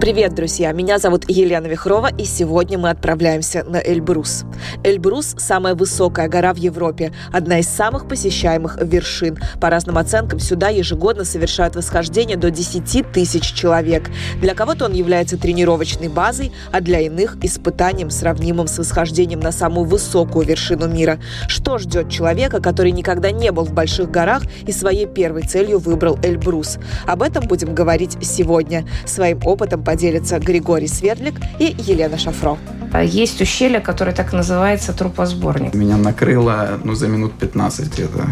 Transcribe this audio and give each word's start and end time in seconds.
Привет, 0.00 0.32
друзья! 0.32 0.70
Меня 0.70 1.00
зовут 1.00 1.24
Елена 1.28 1.66
Вихрова, 1.66 2.08
и 2.16 2.24
сегодня 2.24 2.78
мы 2.78 2.90
отправляемся 2.90 3.64
на 3.64 3.78
Эльбрус. 3.78 4.44
Эльбрус– 4.84 5.34
самая 5.38 5.74
высокая 5.74 6.28
гора 6.28 6.54
в 6.54 6.56
Европе, 6.56 7.12
одна 7.32 7.58
из 7.58 7.66
самых 7.66 8.06
посещаемых 8.06 8.78
вершин. 8.80 9.38
По 9.60 9.70
разным 9.70 9.98
оценкам, 9.98 10.38
сюда 10.38 10.68
ежегодно 10.68 11.24
совершают 11.24 11.74
восхождение 11.74 12.36
до 12.36 12.52
10 12.52 13.10
тысяч 13.10 13.52
человек. 13.52 14.08
Для 14.40 14.54
кого-то 14.54 14.84
он 14.84 14.92
является 14.92 15.36
тренировочной 15.36 16.08
базой, 16.08 16.52
а 16.70 16.80
для 16.80 17.00
иных– 17.00 17.36
испытанием, 17.42 18.10
сравнимым 18.10 18.68
с 18.68 18.78
восхождением 18.78 19.40
на 19.40 19.50
самую 19.50 19.84
высокую 19.84 20.46
вершину 20.46 20.86
мира. 20.86 21.18
Что 21.48 21.78
ждет 21.78 22.08
человека, 22.08 22.62
который 22.62 22.92
никогда 22.92 23.32
не 23.32 23.50
был 23.50 23.64
в 23.64 23.72
больших 23.72 24.12
горах 24.12 24.44
и 24.64 24.70
своей 24.70 25.06
первой 25.06 25.42
целью 25.42 25.80
выбрал 25.80 26.20
Эльбрус? 26.22 26.78
Об 27.04 27.20
этом 27.20 27.48
будем 27.48 27.74
говорить 27.74 28.16
сегодня. 28.22 28.86
Своим 29.04 29.40
опытом 29.44 29.87
поделятся 29.88 30.38
Григорий 30.38 30.86
Свердлик 30.86 31.36
и 31.58 31.74
Елена 31.78 32.18
Шафро. 32.18 32.58
А 32.92 33.02
есть 33.02 33.40
ущелье, 33.40 33.80
которое 33.80 34.12
так 34.12 34.34
называется 34.34 34.92
трупосборник. 34.92 35.72
Меня 35.72 35.96
накрыло 35.96 36.78
ну, 36.84 36.92
за 36.92 37.08
минут 37.08 37.32
15 37.38 37.90
где-то. 37.94 38.26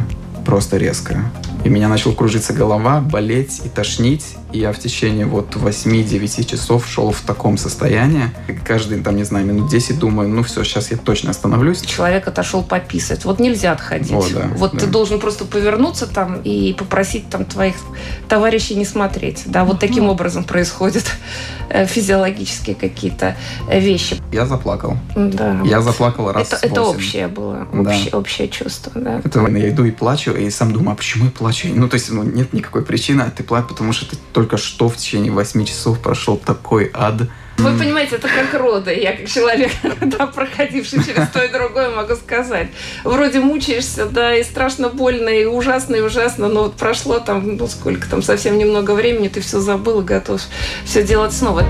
Просто 0.45 0.77
резко. 0.77 1.19
И 1.65 1.71
меня 1.71 1.89
начала 1.89 2.13
кружиться 2.13 2.53
голова, 2.53 3.01
болеть 3.01 3.63
и 3.65 3.71
тошнить. 3.71 4.37
Я 4.57 4.73
в 4.73 4.79
течение 4.79 5.27
вот 5.27 5.55
8-9 5.55 6.45
часов 6.47 6.89
шел 6.89 7.11
в 7.11 7.21
таком 7.21 7.59
состоянии. 7.59 8.31
Каждый, 8.65 9.03
там, 9.03 9.17
не 9.17 9.25
знаю, 9.25 9.45
минут 9.45 9.71
10 9.71 9.99
думаю, 9.99 10.31
ну 10.31 10.43
все, 10.43 10.65
сейчас 10.65 10.91
я 10.91 10.97
точно 10.97 11.31
остановлюсь. 11.31 11.83
Человек 11.83 12.27
отошел 12.27 12.63
пописать. 12.63 13.27
Вот 13.27 13.39
нельзя 13.39 13.73
отходить. 13.73 14.13
О, 14.13 14.25
да, 14.33 14.49
вот 14.57 14.73
да. 14.73 14.79
ты 14.79 14.87
должен 14.87 15.21
просто 15.21 15.45
повернуться 15.45 16.07
там 16.07 16.41
и 16.43 16.73
попросить 16.73 17.29
там 17.29 17.45
твоих 17.45 17.77
товарищей 18.29 18.77
не 18.77 18.87
смотреть. 18.87 19.43
Да, 19.45 19.65
вот 19.65 19.79
таким 19.79 20.09
образом 20.09 20.43
происходят 20.43 21.05
э, 21.69 21.85
физиологические 21.87 22.77
какие-то 22.77 23.37
э, 23.69 23.79
вещи. 23.79 24.17
Я 24.33 24.47
заплакал. 24.47 24.97
Да. 25.15 25.61
Я 25.65 25.83
заплакал 25.83 26.33
раз 26.33 26.49
Это, 26.49 26.67
это 26.67 26.83
общее 26.83 27.29
было, 27.29 27.69
общее, 27.73 28.11
да. 28.11 28.19
общее 28.19 28.49
чувство. 28.49 28.93
Да. 28.95 29.21
Это 29.23 29.47
я 29.49 29.69
иду 29.69 29.85
и 29.85 29.91
плачу, 29.91 30.33
и 30.33 30.49
сам 30.49 30.73
думаю, 30.73 30.93
а 30.93 30.97
почему 30.97 31.27
я 31.27 31.31
плачу? 31.31 31.69
Ну, 31.75 31.89
то 31.89 31.95
есть, 31.95 32.11
ну, 32.11 32.23
нет 32.23 32.55
никакой 32.55 32.83
причины, 32.83 33.23
а 33.23 33.31
ты 33.31 33.43
плачешь, 33.43 33.69
потому 33.69 33.93
что 33.93 34.09
ты 34.09 34.17
только 34.33 34.46
что 34.57 34.89
в 34.89 34.97
течение 34.97 35.33
8 35.33 35.65
часов 35.65 36.01
прошел 36.01 36.37
такой 36.37 36.91
ад. 36.95 37.23
Вы 37.59 37.79
понимаете, 37.79 38.17
это 38.17 38.29
как 38.29 38.61
роды. 38.61 38.95
Я 38.95 39.17
как 39.17 39.29
человек, 39.29 39.73
да, 40.01 40.27
проходивший 40.27 41.03
через 41.03 41.29
то 41.29 41.43
и 41.43 41.49
другое, 41.49 41.91
могу 41.91 42.15
сказать. 42.15 42.69
Вроде 43.03 43.41
мучаешься, 43.41 44.07
да, 44.07 44.37
и 44.37 44.45
страшно 44.45 44.89
больно, 44.89 45.29
и 45.29 45.45
ужасно, 45.45 45.97
и 45.97 46.01
ужасно, 46.01 46.49
но 46.49 46.65
вот 46.65 46.77
прошло 46.77 47.19
там, 47.19 47.57
ну 47.57 47.67
сколько 47.67 48.09
там, 48.09 48.23
совсем 48.23 48.59
немного 48.59 48.93
времени, 48.93 49.29
ты 49.29 49.41
все 49.41 49.59
забыл 49.61 50.01
и 50.03 50.05
готов 50.05 50.43
все 50.85 51.03
делать 51.03 51.33
снова. 51.33 51.65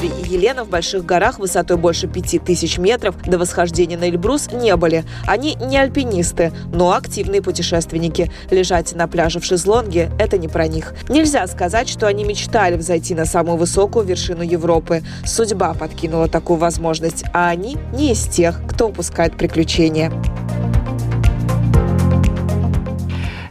Григорий 0.00 0.22
и 0.22 0.32
Елена 0.32 0.64
в 0.64 0.68
больших 0.68 1.04
горах 1.04 1.38
высотой 1.38 1.76
больше 1.76 2.06
5000 2.06 2.78
метров 2.78 3.14
до 3.22 3.38
восхождения 3.38 3.98
на 3.98 4.08
Эльбрус 4.08 4.50
не 4.50 4.74
были. 4.76 5.04
Они 5.26 5.56
не 5.56 5.76
альпинисты, 5.76 6.52
но 6.72 6.92
активные 6.92 7.42
путешественники. 7.42 8.32
Лежать 8.50 8.94
на 8.94 9.06
пляже 9.08 9.40
в 9.40 9.44
шезлонге– 9.44 10.10
это 10.18 10.38
не 10.38 10.48
про 10.48 10.68
них. 10.68 10.94
Нельзя 11.08 11.46
сказать, 11.46 11.88
что 11.88 12.06
они 12.06 12.24
мечтали 12.24 12.76
взойти 12.76 13.14
на 13.14 13.26
самую 13.26 13.58
высокую 13.58 14.06
вершину 14.06 14.42
Европы. 14.42 15.02
Судьба 15.26 15.74
подкинула 15.74 16.28
такую 16.28 16.58
возможность, 16.58 17.24
а 17.34 17.48
они 17.48 17.76
не 17.92 18.12
из 18.12 18.26
тех, 18.26 18.60
кто 18.66 18.88
упускает 18.88 19.36
приключения. 19.36 20.10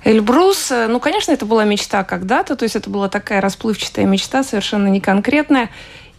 Эльбрус, 0.03 0.71
э, 0.71 0.87
ну, 0.87 0.99
конечно, 0.99 1.31
это 1.31 1.45
была 1.45 1.65
мечта 1.65 2.03
когда-то, 2.03 2.55
то 2.55 2.63
есть 2.63 2.75
это 2.75 2.89
была 2.89 3.09
такая 3.09 3.41
расплывчатая 3.41 4.05
мечта, 4.05 4.43
совершенно 4.43 4.87
не 4.87 4.99
конкретная. 4.99 5.69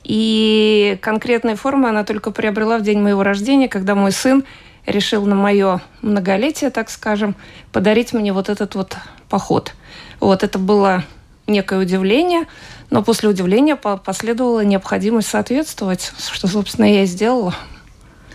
И 0.05 0.99
конкретная 1.03 1.57
форма 1.57 1.91
она 1.91 2.05
только 2.05 2.31
приобрела 2.31 2.79
в 2.79 2.83
день 2.83 3.01
моего 3.01 3.23
рождения, 3.23 3.69
когда 3.69 3.95
мой 3.95 4.13
сын 4.13 4.45
решил 4.87 5.27
на 5.27 5.35
мое 5.35 5.81
многолетие, 6.03 6.71
так 6.71 6.91
скажем, 6.91 7.37
подарить 7.73 8.13
мне 8.13 8.33
вот 8.33 8.49
этот 8.49 8.75
вот 8.75 8.97
поход. 9.29 9.75
Вот 10.19 10.43
это 10.43 10.59
было 10.59 11.05
некое 11.47 11.81
удивление, 11.81 12.47
но 12.91 13.03
после 13.03 13.29
удивления 13.29 13.77
последовала 13.77 14.65
необходимость 14.65 15.29
соответствовать, 15.29 16.13
что, 16.31 16.49
собственно, 16.49 16.87
я 16.87 17.03
и 17.03 17.07
сделала. 17.07 17.55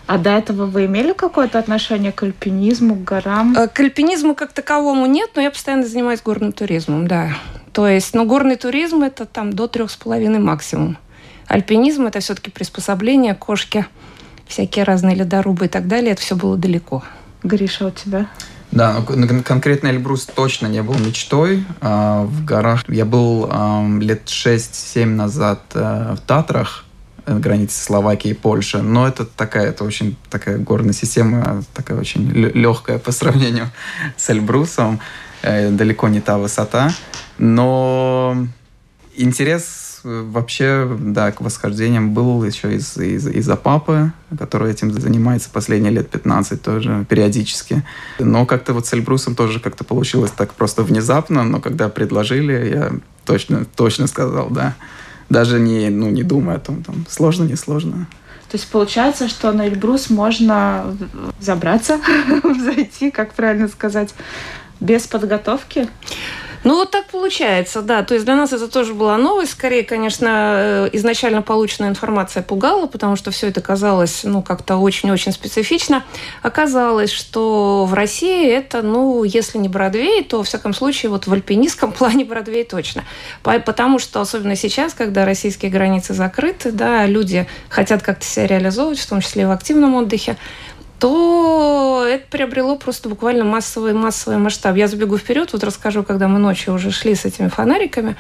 А 0.08 0.20
до 0.20 0.32
этого 0.32 0.68
вы 0.68 0.86
имели 0.86 1.14
какое-то 1.14 1.58
отношение 1.58 2.12
к 2.12 2.22
альпинизму, 2.22 2.96
к 2.96 3.04
горам? 3.04 3.56
Э, 3.58 3.68
к 3.68 3.80
альпинизму 3.80 4.36
как 4.36 4.54
таковому 4.54 5.08
нет, 5.08 5.32
но 5.36 5.42
я 5.42 5.50
постоянно 5.50 5.86
занимаюсь 5.88 6.22
горным 6.22 6.52
туризмом, 6.52 7.08
да. 7.08 7.32
То 7.74 7.88
есть, 7.88 8.14
ну, 8.14 8.26
горный 8.26 8.56
туризм 8.56 9.02
это 9.02 9.26
там 9.26 9.52
до 9.52 9.68
трех 9.68 9.90
с 9.90 9.96
половиной 9.96 10.40
максимум. 10.40 10.98
Альпинизм 11.48 12.06
это 12.06 12.20
все-таки 12.20 12.52
приспособление, 12.52 13.36
кошки, 13.36 13.86
всякие 14.48 14.84
разные 14.84 15.16
ледорубы 15.16 15.66
и 15.66 15.70
так 15.70 15.88
далее. 15.88 16.12
Это 16.12 16.22
все 16.22 16.36
было 16.36 16.58
далеко. 16.58 17.04
Гриша, 17.44 17.88
у 17.88 17.92
тебя? 17.92 18.28
Да, 18.72 19.04
ну, 19.08 19.44
конкретно 19.44 19.88
Эльбрус 19.88 20.26
точно 20.26 20.68
не 20.68 20.82
был 20.82 20.96
мечтой. 20.96 21.64
А, 21.82 22.24
в 22.24 22.44
горах 22.44 22.84
я 22.90 23.06
был 23.06 23.50
лет 24.00 24.26
6-7 24.26 25.06
назад 25.06 25.62
э, 25.76 26.16
в 26.18 26.20
Татрах, 26.28 26.86
Э, 27.26 27.40
границы 27.40 27.84
Словакии 27.84 28.30
и 28.30 28.34
Польши. 28.34 28.82
Но 28.82 29.08
это 29.08 29.26
такая, 29.26 29.70
это 29.70 29.84
очень 29.84 30.16
такая 30.30 30.58
горная 30.58 30.94
система, 30.94 31.64
такая 31.74 31.98
очень 32.00 32.30
легкая 32.32 33.00
по 33.00 33.12
сравнению 33.12 33.72
с 34.18 34.30
Эльбрусом. 34.30 35.00
Э, 35.42 35.72
далеко 35.72 36.08
не 36.08 36.22
та 36.22 36.38
высота. 36.38 36.92
Но 37.38 38.48
интерес 39.16 39.85
вообще, 40.06 40.88
да, 41.00 41.32
к 41.32 41.42
восхождениям 41.42 42.14
был 42.14 42.44
еще 42.44 42.76
из- 42.76 42.96
из- 42.98 43.28
из-за 43.28 43.56
папы, 43.56 44.12
который 44.38 44.72
этим 44.72 44.92
занимается 44.92 45.50
последние 45.52 45.92
лет 45.92 46.10
15 46.10 46.62
тоже, 46.62 47.06
периодически. 47.10 47.84
Но 48.20 48.46
как-то 48.46 48.74
вот 48.74 48.86
с 48.86 48.94
Эльбрусом 48.94 49.36
тоже 49.36 49.60
как-то 49.60 49.84
получилось 49.84 50.32
так 50.32 50.54
просто 50.54 50.84
внезапно, 50.84 51.44
но 51.44 51.60
когда 51.60 51.90
предложили, 51.90 52.54
я 52.74 52.92
точно, 53.26 53.66
точно 53.76 54.08
сказал, 54.08 54.50
да 54.50 54.76
даже 55.28 55.60
не, 55.60 55.90
ну, 55.90 56.12
не 56.12 56.22
думая 56.22 56.58
о 56.58 56.60
том, 56.60 56.84
там, 56.84 57.06
сложно, 57.10 57.46
не 57.46 57.56
сложно. 57.56 58.08
То 58.52 58.58
есть 58.58 58.68
получается, 58.70 59.28
что 59.28 59.52
на 59.52 59.68
Эльбрус 59.68 60.12
можно 60.12 60.96
забраться, 61.40 62.00
зайти, 62.64 63.10
как 63.10 63.34
правильно 63.34 63.68
сказать, 63.68 64.14
без 64.80 65.08
подготовки? 65.08 65.90
Ну, 66.66 66.78
вот 66.78 66.90
так 66.90 67.06
получается, 67.06 67.84
да. 67.84 68.02
То 68.02 68.16
есть 68.16 68.26
для 68.26 68.36
нас 68.36 68.52
это 68.52 68.68
тоже 68.68 68.96
была 68.96 69.18
новость. 69.18 69.52
Скорее, 69.52 69.84
конечно, 69.84 70.56
э, 70.58 70.90
изначально 70.94 71.44
полученная 71.44 71.92
информация 71.92 72.42
пугала, 72.42 72.88
потому 72.88 73.16
что 73.16 73.30
все 73.30 73.50
это 73.50 73.62
казалось, 73.62 74.22
ну, 74.24 74.42
как-то 74.42 74.78
очень-очень 74.78 75.32
специфично. 75.32 76.04
Оказалось, 76.42 77.12
что 77.12 77.86
в 77.86 77.94
России 77.94 78.50
это, 78.50 78.82
ну, 78.82 79.24
если 79.24 79.60
не 79.60 79.70
Бродвей, 79.70 80.24
то, 80.24 80.40
во 80.40 80.44
всяком 80.44 80.74
случае, 80.74 81.12
вот 81.12 81.28
в 81.28 81.34
альпинистском 81.34 81.92
плане 81.94 82.26
Бродвей 82.26 82.64
точно. 82.64 83.04
Потому 83.44 84.00
что, 84.00 84.20
особенно 84.20 84.56
сейчас, 84.56 84.96
когда 84.96 85.24
российские 85.24 85.70
границы 85.70 86.16
закрыты, 86.16 86.72
да, 86.72 87.06
люди 87.06 87.46
хотят 87.70 88.02
как-то 88.02 88.26
себя 88.26 88.48
реализовывать, 88.48 88.98
в 88.98 89.08
том 89.08 89.22
числе 89.22 89.46
в 89.46 89.52
активном 89.52 89.94
отдыхе, 89.94 90.36
то 91.00 92.06
это 92.08 92.26
приобрело 92.30 92.78
просто 92.78 93.10
буквально 93.10 93.44
массовый, 93.44 93.94
массовый 93.94 94.38
масштаб. 94.40 94.76
Я 94.76 94.88
забегу 94.88 95.18
вперед, 95.18 95.52
вот 95.54 95.64
расскажу, 95.64 96.04
когда 96.04 96.28
мы 96.28 96.40
ночью 96.40 96.74
уже 96.74 96.92
шли 96.92 97.16
с 97.16 97.26
этими 97.26 97.50
фонариками, 97.50 98.16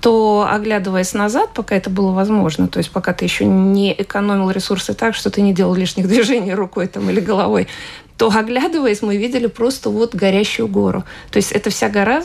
то, 0.00 0.48
оглядываясь 0.48 1.12
назад, 1.12 1.50
пока 1.54 1.74
это 1.74 1.90
было 1.90 2.12
возможно, 2.12 2.68
то 2.68 2.78
есть 2.78 2.90
пока 2.90 3.12
ты 3.12 3.24
еще 3.24 3.44
не 3.44 3.92
экономил 3.92 4.50
ресурсы 4.50 4.94
так, 4.94 5.14
что 5.14 5.30
ты 5.30 5.42
не 5.42 5.52
делал 5.52 5.74
лишних 5.74 6.08
движений 6.08 6.54
рукой 6.54 6.86
там, 6.86 7.10
или 7.10 7.20
головой, 7.20 7.68
то, 8.16 8.32
оглядываясь, 8.34 9.00
мы 9.00 9.16
видели 9.16 9.46
просто 9.46 9.90
вот 9.90 10.14
горящую 10.14 10.66
гору. 10.66 11.04
То 11.30 11.36
есть 11.36 11.52
эта 11.52 11.70
вся 11.70 11.88
гора 11.88 12.24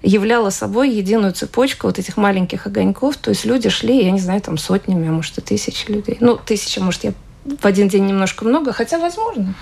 являла 0.00 0.50
собой 0.50 0.90
единую 0.90 1.32
цепочку 1.32 1.88
вот 1.88 1.98
этих 1.98 2.16
маленьких 2.16 2.68
огоньков. 2.68 3.16
То 3.16 3.30
есть 3.30 3.44
люди 3.44 3.68
шли, 3.68 4.04
я 4.04 4.12
не 4.12 4.20
знаю, 4.20 4.40
там 4.40 4.56
сотнями, 4.56 5.08
а 5.08 5.10
может 5.10 5.36
и 5.38 5.40
тысячи 5.40 5.90
людей. 5.90 6.18
Ну, 6.20 6.36
тысяча, 6.36 6.80
может, 6.80 7.02
я 7.02 7.14
в 7.44 7.64
один 7.66 7.88
день 7.88 8.06
немножко 8.06 8.44
много, 8.44 8.72
хотя 8.72 8.98
возможно. 8.98 9.54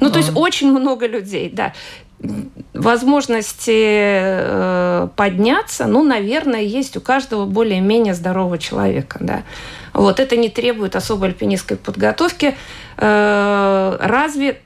Ну, 0.00 0.10
то 0.10 0.18
есть 0.18 0.32
очень 0.34 0.70
много 0.70 1.06
людей, 1.06 1.50
да. 1.52 1.72
Возможности 2.72 3.70
э, 3.74 5.08
подняться, 5.16 5.86
ну, 5.86 6.04
наверное, 6.04 6.60
есть 6.60 6.96
у 6.96 7.00
каждого 7.00 7.46
более-менее 7.46 8.14
здорового 8.14 8.58
человека, 8.58 9.18
да. 9.20 9.42
Вот 9.92 10.20
это 10.20 10.36
не 10.36 10.48
требует 10.48 10.94
особой 10.94 11.28
альпинистской 11.30 11.76
подготовки. 11.76 12.56
Э, 12.96 13.96
разве 14.00 14.60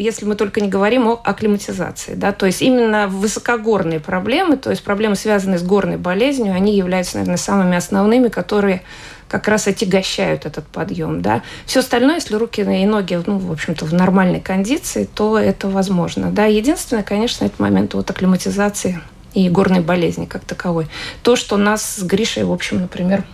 если 0.00 0.24
мы 0.24 0.34
только 0.34 0.60
не 0.60 0.68
говорим 0.68 1.06
о 1.06 1.20
акклиматизации. 1.22 2.14
Да? 2.14 2.32
То 2.32 2.46
есть 2.46 2.62
именно 2.62 3.06
высокогорные 3.08 4.00
проблемы, 4.00 4.56
то 4.56 4.70
есть 4.70 4.82
проблемы, 4.82 5.16
связанные 5.16 5.58
с 5.58 5.62
горной 5.62 5.96
болезнью, 5.96 6.54
они 6.54 6.76
являются, 6.76 7.16
наверное, 7.16 7.36
самыми 7.36 7.76
основными, 7.76 8.28
которые 8.28 8.82
как 9.28 9.46
раз 9.46 9.68
отягощают 9.68 10.46
этот 10.46 10.66
подъем. 10.66 11.22
Да? 11.22 11.42
Все 11.66 11.80
остальное, 11.80 12.16
если 12.16 12.34
руки 12.34 12.62
и 12.62 12.86
ноги, 12.86 13.20
ну, 13.26 13.38
в 13.38 13.52
общем-то, 13.52 13.84
в 13.84 13.92
нормальной 13.92 14.40
кондиции, 14.40 15.08
то 15.12 15.38
это 15.38 15.68
возможно. 15.68 16.30
Да? 16.30 16.46
Единственное, 16.46 17.04
конечно, 17.04 17.44
это 17.44 17.62
момент 17.62 17.94
вот 17.94 18.10
акклиматизации 18.10 19.00
и 19.34 19.48
горной 19.48 19.80
болезни 19.80 20.24
как 20.24 20.44
таковой. 20.44 20.88
То, 21.22 21.36
что 21.36 21.56
нас 21.56 21.96
с 21.96 22.02
Гришей, 22.02 22.44
в 22.44 22.52
общем, 22.52 22.80
например, 22.80 23.24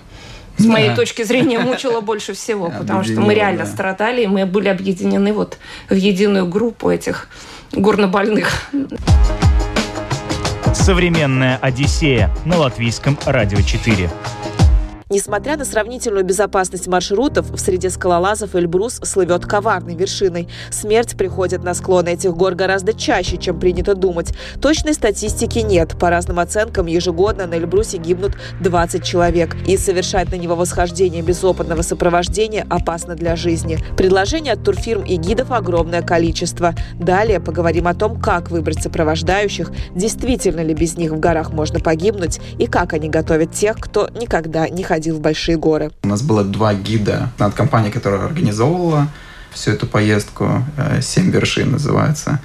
с 0.58 0.64
моей 0.64 0.90
да. 0.90 0.96
точки 0.96 1.22
зрения, 1.22 1.58
мучило 1.58 2.00
больше 2.00 2.32
всего, 2.32 2.70
потому 2.78 3.04
что 3.04 3.20
мы 3.20 3.34
реально 3.34 3.64
да. 3.64 3.70
страдали, 3.70 4.22
и 4.22 4.26
мы 4.26 4.46
были 4.46 4.68
объединены 4.68 5.32
вот 5.32 5.58
в 5.88 5.94
единую 5.94 6.46
группу 6.46 6.90
этих 6.90 7.28
горнобольных. 7.72 8.70
Современная 10.74 11.58
Одиссея 11.60 12.30
на 12.44 12.58
латвийском 12.58 13.18
радио 13.26 13.60
4. 13.60 14.10
Несмотря 15.08 15.56
на 15.56 15.64
сравнительную 15.64 16.24
безопасность 16.24 16.88
маршрутов, 16.88 17.48
в 17.52 17.58
среде 17.58 17.90
скалолазов 17.90 18.56
Эльбрус 18.56 18.94
слывет 19.04 19.46
коварной 19.46 19.94
вершиной. 19.94 20.48
Смерть 20.72 21.16
приходит 21.16 21.62
на 21.62 21.74
склоны 21.74 22.08
этих 22.08 22.34
гор 22.34 22.56
гораздо 22.56 22.92
чаще, 22.92 23.36
чем 23.36 23.60
принято 23.60 23.94
думать. 23.94 24.34
Точной 24.60 24.94
статистики 24.94 25.60
нет. 25.60 25.96
По 25.96 26.10
разным 26.10 26.40
оценкам, 26.40 26.86
ежегодно 26.86 27.46
на 27.46 27.54
Эльбрусе 27.54 27.98
гибнут 27.98 28.32
20 28.60 29.04
человек. 29.04 29.54
И 29.68 29.76
совершать 29.76 30.32
на 30.32 30.34
него 30.34 30.56
восхождение 30.56 31.22
без 31.22 31.44
опытного 31.44 31.82
сопровождения 31.82 32.66
опасно 32.68 33.14
для 33.14 33.36
жизни. 33.36 33.78
Предложений 33.96 34.50
от 34.50 34.64
турфирм 34.64 35.04
и 35.04 35.14
гидов 35.14 35.52
огромное 35.52 36.02
количество. 36.02 36.74
Далее 36.94 37.38
поговорим 37.38 37.86
о 37.86 37.94
том, 37.94 38.20
как 38.20 38.50
выбрать 38.50 38.82
сопровождающих, 38.82 39.70
действительно 39.94 40.62
ли 40.64 40.74
без 40.74 40.96
них 40.96 41.12
в 41.12 41.20
горах 41.20 41.52
можно 41.52 41.78
погибнуть 41.78 42.40
и 42.58 42.66
как 42.66 42.92
они 42.92 43.08
готовят 43.08 43.52
тех, 43.52 43.78
кто 43.78 44.08
никогда 44.08 44.68
не 44.68 44.82
хотел 44.82 44.95
ходил 44.96 45.16
в 45.16 45.20
большие 45.20 45.58
горы. 45.58 45.90
У 46.04 46.08
нас 46.08 46.22
было 46.22 46.42
два 46.42 46.72
гида 46.72 47.30
над 47.38 47.52
компанией, 47.52 47.92
которая 47.92 48.24
организовывала 48.24 49.08
всю 49.50 49.72
эту 49.72 49.86
поездку. 49.86 50.64
Э, 50.78 51.02
«Семь 51.02 51.30
вершин» 51.30 51.72
называется. 51.72 52.40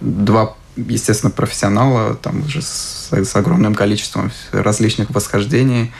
Два 0.00 0.56
естественно, 0.74 1.30
профессионала, 1.30 2.16
там 2.16 2.44
уже 2.44 2.60
с, 2.60 3.08
с 3.12 3.36
огромным 3.36 3.76
количеством 3.76 4.32
различных 4.50 5.10
восхождений 5.10 5.92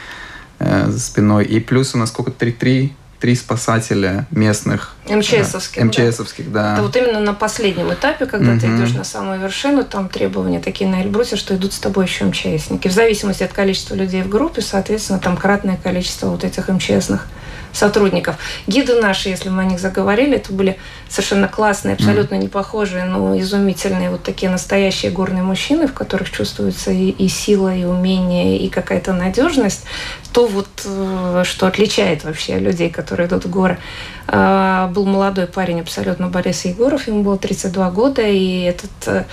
э, 0.59 0.89
за 0.89 0.99
спиной. 0.99 1.45
И 1.45 1.61
плюс 1.61 1.95
у 1.95 1.97
нас 1.97 2.09
сколько? 2.09 2.31
Три-три 2.31 2.93
три 3.23 3.35
спасателя 3.35 4.27
местных. 4.31 4.95
МЧСовских. 5.07 5.77
Да, 5.77 5.85
МЧСовских, 5.85 6.51
да. 6.51 6.61
да. 6.61 6.73
Это 6.73 6.81
вот 6.83 6.95
именно 6.97 7.21
на 7.21 7.33
последнем 7.33 7.93
этапе, 7.93 8.25
когда 8.25 8.51
угу. 8.51 8.59
ты 8.59 8.67
идешь 8.67 8.93
на 8.93 9.05
самую 9.05 9.39
вершину, 9.39 9.85
там 9.85 10.09
требования 10.09 10.59
такие 10.59 10.89
на 10.89 11.01
Эльбрусе, 11.01 11.37
что 11.37 11.55
идут 11.55 11.71
с 11.71 11.79
тобой 11.79 12.03
еще 12.03 12.25
МЧСники. 12.25 12.89
В 12.89 12.91
зависимости 12.91 13.41
от 13.41 13.53
количества 13.53 13.95
людей 13.95 14.23
в 14.23 14.27
группе, 14.27 14.61
соответственно, 14.61 15.19
там 15.19 15.37
кратное 15.37 15.77
количество 15.77 16.27
вот 16.27 16.43
этих 16.43 16.67
МЧСных 16.67 17.27
сотрудников. 17.73 18.37
Гиды 18.67 19.01
наши, 19.01 19.29
если 19.29 19.49
мы 19.49 19.63
о 19.63 19.65
них 19.65 19.79
заговорили, 19.79 20.37
это 20.37 20.53
были 20.53 20.77
совершенно 21.09 21.47
классные, 21.47 21.95
абсолютно 21.95 22.35
не 22.35 22.47
похожие, 22.47 23.05
но 23.05 23.37
изумительные 23.37 24.09
вот 24.09 24.23
такие 24.23 24.49
настоящие 24.49 25.11
горные 25.11 25.43
мужчины, 25.43 25.87
в 25.87 25.93
которых 25.93 26.31
чувствуется 26.31 26.91
и, 26.91 27.09
и 27.09 27.27
сила, 27.27 27.75
и 27.75 27.83
умение, 27.83 28.57
и 28.57 28.69
какая-то 28.69 29.13
надежность. 29.13 29.83
То 30.31 30.47
вот, 30.47 30.67
э, 30.85 31.43
что 31.45 31.67
отличает 31.67 32.23
вообще 32.23 32.57
людей, 32.57 32.89
которые 32.89 33.27
идут 33.27 33.45
в 33.45 33.49
горы. 33.49 33.77
А, 34.25 34.87
был 34.87 35.05
молодой 35.05 35.47
парень 35.47 35.81
абсолютно 35.81 36.27
Борис 36.27 36.65
Егоров, 36.65 37.07
ему 37.07 37.23
было 37.23 37.37
32 37.37 37.91
года, 37.91 38.21
и 38.21 38.61
этот 38.61 38.89
э, 39.05 39.23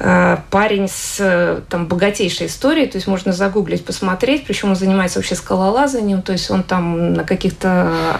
э, 0.00 0.38
парень 0.50 0.88
с 0.88 1.62
там, 1.68 1.86
богатейшей 1.86 2.46
историей, 2.46 2.86
то 2.86 2.96
есть 2.96 3.06
можно 3.06 3.32
загуглить, 3.32 3.84
посмотреть, 3.84 4.46
причем 4.46 4.70
он 4.70 4.76
занимается 4.76 5.18
вообще 5.18 5.34
скалолазанием, 5.34 6.22
то 6.22 6.32
есть 6.32 6.50
он 6.50 6.62
там 6.62 7.12
на 7.12 7.24
каких-то 7.24 7.63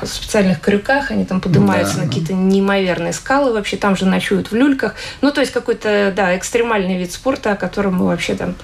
специальных 0.04 0.60
крюках, 0.60 1.10
они 1.10 1.24
там 1.24 1.40
поднимаются 1.40 1.96
да. 1.96 2.02
на 2.02 2.08
какие-то 2.08 2.34
неимоверные 2.34 3.12
скалы, 3.12 3.52
вообще 3.52 3.76
там 3.76 3.96
же 3.96 4.06
ночуют 4.06 4.50
в 4.50 4.54
люльках, 4.54 4.94
ну 5.20 5.30
то 5.30 5.40
есть 5.40 5.52
какой-то, 5.52 6.12
да, 6.14 6.36
экстремальный 6.36 6.98
вид 6.98 7.12
спорта, 7.12 7.52
о 7.52 7.56
котором 7.56 7.94
мы 7.94 8.06
вообще 8.06 8.34
там 8.34 8.54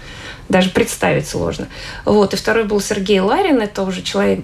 даже 0.49 0.71
представить 0.71 1.29
сложно. 1.29 1.69
Вот. 2.05 2.35
И 2.35 2.37
второй 2.37 2.65
был 2.65 2.81
Сергей 2.81 3.21
Ларин, 3.21 3.61
это 3.61 3.82
уже 3.82 4.03
человек 4.03 4.41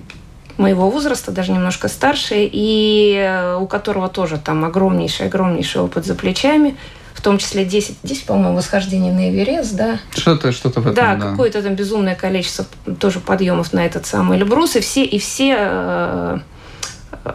моего 0.57 0.89
возраста, 0.91 1.33
даже 1.33 1.53
немножко 1.53 1.89
старше, 1.89 2.49
и 2.51 3.15
э, 3.19 3.57
у 3.57 3.67
которого 3.67 4.09
тоже 4.09 4.39
там 4.39 4.65
огромнейший, 4.65 5.27
огромнейший 5.27 5.83
опыт 5.83 6.07
за 6.07 6.15
плечами, 6.15 6.77
том 7.27 7.39
числе 7.39 7.65
10, 7.65 7.97
10 8.05 8.25
по-моему, 8.25 8.57
восхождений 8.57 9.11
на 9.11 9.31
Эверест, 9.31 9.75
да. 9.75 9.99
Что-то 10.15 10.53
что 10.53 10.69
в 10.69 10.79
этом, 10.79 10.95
да. 10.95 11.17
Да, 11.17 11.31
какое-то 11.31 11.61
там 11.61 11.75
безумное 11.75 12.15
количество 12.15 12.65
тоже 13.01 13.19
подъемов 13.19 13.73
на 13.73 13.85
этот 13.85 14.07
самый 14.07 14.39
Эльбрус, 14.39 14.77
и 14.77 14.81
все, 14.81 15.05
и 15.05 15.19
все 15.19 15.57
э, 15.59 16.39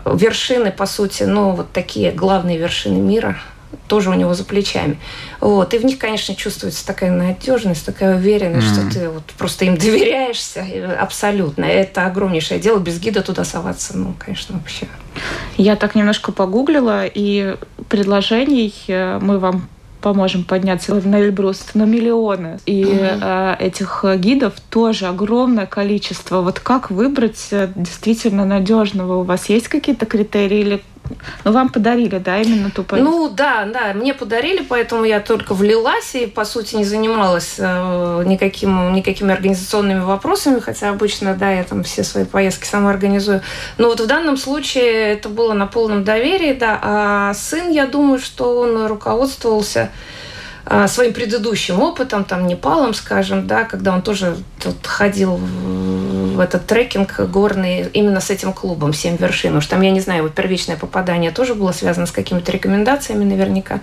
вершины, 0.05 0.71
по 0.71 0.85
сути, 0.85 1.23
ну, 1.23 1.51
вот 1.51 1.73
такие 1.73 2.13
главные 2.13 2.57
вершины 2.57 2.99
мира– 2.99 3.37
тоже 3.87 4.09
у 4.09 4.13
него 4.13 4.33
за 4.33 4.45
плечами. 4.45 4.97
Вот. 5.41 5.73
И 5.73 5.77
в 5.77 5.83
них, 5.83 5.97
конечно, 5.97 6.35
чувствуется 6.35 6.85
такая 6.85 7.11
надежность, 7.11 7.85
такая 7.85 8.15
уверенность, 8.15 8.67
mm-hmm. 8.67 8.89
что 8.89 8.99
ты 8.99 9.09
вот 9.09 9.23
просто 9.37 9.65
им 9.65 9.77
доверяешься 9.77 10.65
абсолютно. 10.99 11.65
Это 11.65 12.05
огромнейшее 12.05 12.59
дело. 12.59 12.79
Без 12.79 12.99
гида 12.99 13.21
туда 13.21 13.43
соваться, 13.43 13.97
ну, 13.97 14.15
конечно, 14.17 14.57
вообще. 14.57 14.87
Я 15.57 15.75
так 15.75 15.95
немножко 15.95 16.31
погуглила, 16.31 17.05
и 17.05 17.57
предложений 17.89 18.73
э, 18.87 19.19
мы 19.21 19.39
вам 19.39 19.67
поможем 20.01 20.43
подняться 20.43 20.93
на 20.95 21.21
Эльбрус 21.21 21.73
на 21.73 21.83
миллионы. 21.83 22.59
И 22.65 22.85
э, 22.89 23.55
этих 23.59 24.03
гидов 24.17 24.53
тоже 24.69 25.07
огромное 25.07 25.65
количество. 25.65 26.41
Вот 26.41 26.59
как 26.59 26.91
выбрать 26.91 27.47
э, 27.51 27.69
действительно 27.75 28.45
надежного? 28.45 29.21
У 29.21 29.23
вас 29.23 29.49
есть 29.49 29.67
какие-то 29.67 30.05
критерии 30.05 30.59
или 30.59 30.81
ну, 31.43 31.51
вам 31.51 31.69
подарили, 31.69 32.17
да, 32.17 32.39
именно 32.39 32.71
ту 32.71 32.83
поездку? 32.83 33.11
Ну, 33.11 33.29
да, 33.29 33.65
да, 33.65 33.93
мне 33.93 34.13
подарили, 34.13 34.63
поэтому 34.67 35.03
я 35.05 35.19
только 35.19 35.53
влилась 35.53 36.15
и, 36.15 36.25
по 36.25 36.45
сути, 36.45 36.75
не 36.75 36.85
занималась 36.85 37.55
э, 37.57 38.23
никаким, 38.25 38.93
никакими 38.93 39.33
организационными 39.33 40.01
вопросами, 40.01 40.59
хотя 40.59 40.89
обычно, 40.89 41.35
да, 41.35 41.51
я 41.51 41.63
там 41.63 41.83
все 41.83 42.03
свои 42.03 42.25
поездки 42.25 42.65
сама 42.65 42.91
организую. 42.91 43.41
Но 43.77 43.87
вот 43.87 43.99
в 43.99 44.07
данном 44.07 44.37
случае 44.37 45.13
это 45.13 45.29
было 45.29 45.53
на 45.53 45.67
полном 45.67 46.03
доверии, 46.03 46.53
да, 46.53 46.79
а 46.81 47.33
сын, 47.33 47.69
я 47.69 47.87
думаю, 47.87 48.19
что 48.19 48.59
он 48.59 48.85
руководствовался 48.85 49.89
э, 50.65 50.87
своим 50.87 51.13
предыдущим 51.13 51.81
опытом, 51.81 52.23
там, 52.23 52.47
Непалом, 52.47 52.93
скажем, 52.93 53.47
да, 53.47 53.63
когда 53.63 53.93
он 53.93 54.01
тоже 54.01 54.37
тут 54.61 54.85
ходил 54.85 55.35
в 55.35 56.00
этот 56.41 56.65
трекинг 56.65 57.19
горный 57.19 57.87
именно 57.93 58.19
с 58.19 58.29
этим 58.29 58.53
клубом 58.53 58.93
«Семь 58.93 59.17
вершин». 59.17 59.55
Уж 59.57 59.65
там, 59.67 59.81
я 59.81 59.91
не 59.91 59.99
знаю, 59.99 60.23
вот 60.23 60.33
первичное 60.33 60.77
попадание 60.77 61.31
тоже 61.31 61.55
было 61.55 61.71
связано 61.71 62.05
с 62.05 62.11
какими-то 62.11 62.51
рекомендациями 62.51 63.23
наверняка. 63.23 63.81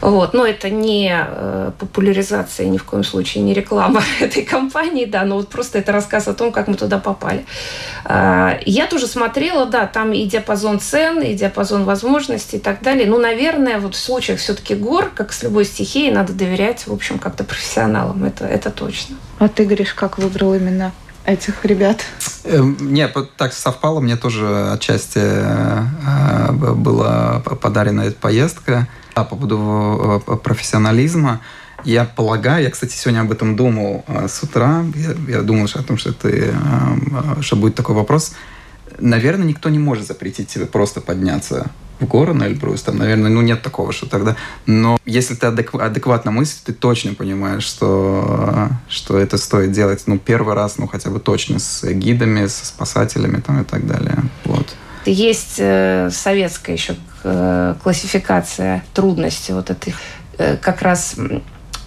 Вот. 0.00 0.34
Но 0.34 0.46
это 0.46 0.70
не 0.70 1.14
э, 1.14 1.72
популяризация 1.78 2.66
ни 2.66 2.78
в 2.78 2.84
коем 2.84 3.04
случае, 3.04 3.44
не 3.44 3.54
реклама 3.54 4.02
этой 4.20 4.42
компании, 4.42 5.04
да, 5.04 5.24
но 5.24 5.36
вот 5.36 5.48
просто 5.48 5.78
это 5.78 5.92
рассказ 5.92 6.28
о 6.28 6.34
том, 6.34 6.52
как 6.52 6.68
мы 6.68 6.74
туда 6.74 6.98
попали. 6.98 7.44
А, 8.04 8.58
я 8.64 8.86
тоже 8.86 9.06
смотрела, 9.06 9.66
да, 9.66 9.86
там 9.86 10.12
и 10.12 10.24
диапазон 10.24 10.80
цен, 10.80 11.20
и 11.20 11.34
диапазон 11.34 11.84
возможностей 11.84 12.56
и 12.56 12.60
так 12.60 12.82
далее. 12.82 13.06
Ну, 13.06 13.18
наверное, 13.18 13.78
вот 13.78 13.94
в 13.94 13.98
случаях 13.98 14.38
все-таки 14.38 14.74
гор, 14.74 15.10
как 15.14 15.32
с 15.32 15.42
любой 15.42 15.64
стихией, 15.64 16.12
надо 16.12 16.32
доверять, 16.32 16.86
в 16.86 16.92
общем, 16.92 17.18
как-то 17.18 17.44
профессионалам. 17.44 18.24
Это, 18.24 18.46
это 18.46 18.70
точно. 18.70 19.16
А 19.38 19.48
ты, 19.48 19.64
Гриш, 19.64 19.94
как 19.94 20.18
выбрал 20.18 20.54
именно 20.54 20.92
этих 21.28 21.64
ребят? 21.64 22.04
Эм, 22.44 22.76
не, 22.80 23.06
так 23.36 23.52
совпало, 23.52 24.00
мне 24.00 24.16
тоже 24.16 24.72
отчасти 24.72 25.20
э, 25.22 26.52
была 26.52 27.40
подарена 27.40 28.02
эта 28.02 28.18
поездка. 28.18 28.88
по 29.14 29.24
поводу 29.24 30.22
э, 30.26 30.36
профессионализма, 30.36 31.40
я 31.84 32.04
полагаю, 32.04 32.64
я, 32.64 32.70
кстати, 32.70 32.96
сегодня 32.96 33.20
об 33.20 33.30
этом 33.30 33.56
думал 33.56 34.04
э, 34.06 34.28
с 34.28 34.42
утра, 34.42 34.84
я, 34.94 35.36
я 35.36 35.42
думал 35.42 35.68
о 35.72 35.82
том, 35.82 35.98
что, 35.98 36.12
ты, 36.12 36.54
что 37.40 37.56
будет 37.56 37.74
такой 37.74 37.94
вопрос. 37.94 38.32
Наверное, 38.98 39.46
никто 39.46 39.68
не 39.68 39.78
может 39.78 40.06
запретить 40.06 40.48
тебе 40.48 40.66
просто 40.66 41.00
подняться 41.00 41.70
в 42.00 42.06
гору 42.06 42.34
на 42.34 42.46
Эльбрус, 42.46 42.82
там, 42.82 42.98
наверное, 42.98 43.30
ну 43.30 43.40
нет 43.40 43.62
такого, 43.62 43.92
что 43.92 44.06
тогда. 44.06 44.36
Но 44.66 44.98
если 45.04 45.34
ты 45.34 45.46
адекв- 45.46 45.80
адекватно 45.80 46.30
мыслишь, 46.30 46.62
ты 46.64 46.72
точно 46.72 47.14
понимаешь, 47.14 47.64
что, 47.64 48.68
что 48.88 49.18
это 49.18 49.38
стоит 49.38 49.72
делать, 49.72 50.02
ну, 50.06 50.18
первый 50.18 50.54
раз, 50.54 50.78
ну, 50.78 50.86
хотя 50.86 51.10
бы 51.10 51.20
точно 51.20 51.58
с 51.58 51.84
гидами, 51.86 52.46
с 52.46 52.54
спасателями 52.54 53.40
там 53.40 53.62
и 53.62 53.64
так 53.64 53.86
далее. 53.86 54.16
Вот. 54.44 54.66
Есть 55.06 55.56
э, 55.58 56.10
советская 56.12 56.76
еще 56.76 56.96
э, 57.24 57.74
классификация 57.82 58.84
трудностей 58.94 59.52
вот 59.52 59.70
этих 59.70 59.96
э, 60.36 60.56
как 60.56 60.82
раз 60.82 61.16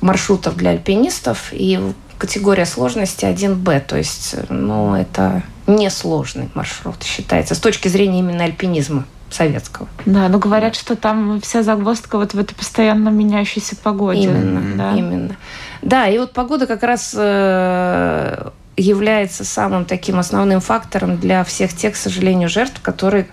маршрутов 0.01 0.55
для 0.57 0.71
альпинистов, 0.71 1.49
и 1.51 1.79
категория 2.17 2.65
сложности 2.65 3.25
1Б, 3.25 3.81
то 3.81 3.97
есть, 3.97 4.35
ну, 4.49 4.95
это 4.95 5.43
несложный 5.67 6.49
маршрут 6.53 7.03
считается 7.03 7.55
с 7.55 7.59
точки 7.59 7.87
зрения 7.87 8.19
именно 8.19 8.43
альпинизма 8.43 9.05
советского. 9.33 9.87
Да, 10.05 10.27
но 10.29 10.39
говорят, 10.39 10.75
что 10.75 10.95
там 10.95 11.39
вся 11.41 11.63
загвоздка 11.63 12.17
вот 12.17 12.33
в 12.33 12.39
этой 12.39 12.55
постоянно 12.55 13.09
меняющейся 13.09 13.75
погоде. 13.75 14.23
Именно, 14.23 14.77
да. 14.77 14.95
именно. 14.95 15.35
Да, 15.81 16.07
и 16.07 16.17
вот 16.17 16.33
погода 16.33 16.67
как 16.67 16.83
раз 16.83 17.13
э, 17.17 18.49
является 18.77 19.43
самым 19.43 19.85
таким 19.85 20.19
основным 20.19 20.61
фактором 20.61 21.17
для 21.17 21.43
всех 21.43 21.73
тех, 21.73 21.93
к 21.93 21.97
сожалению, 21.97 22.49
жертв, 22.49 22.81
которые 22.81 23.27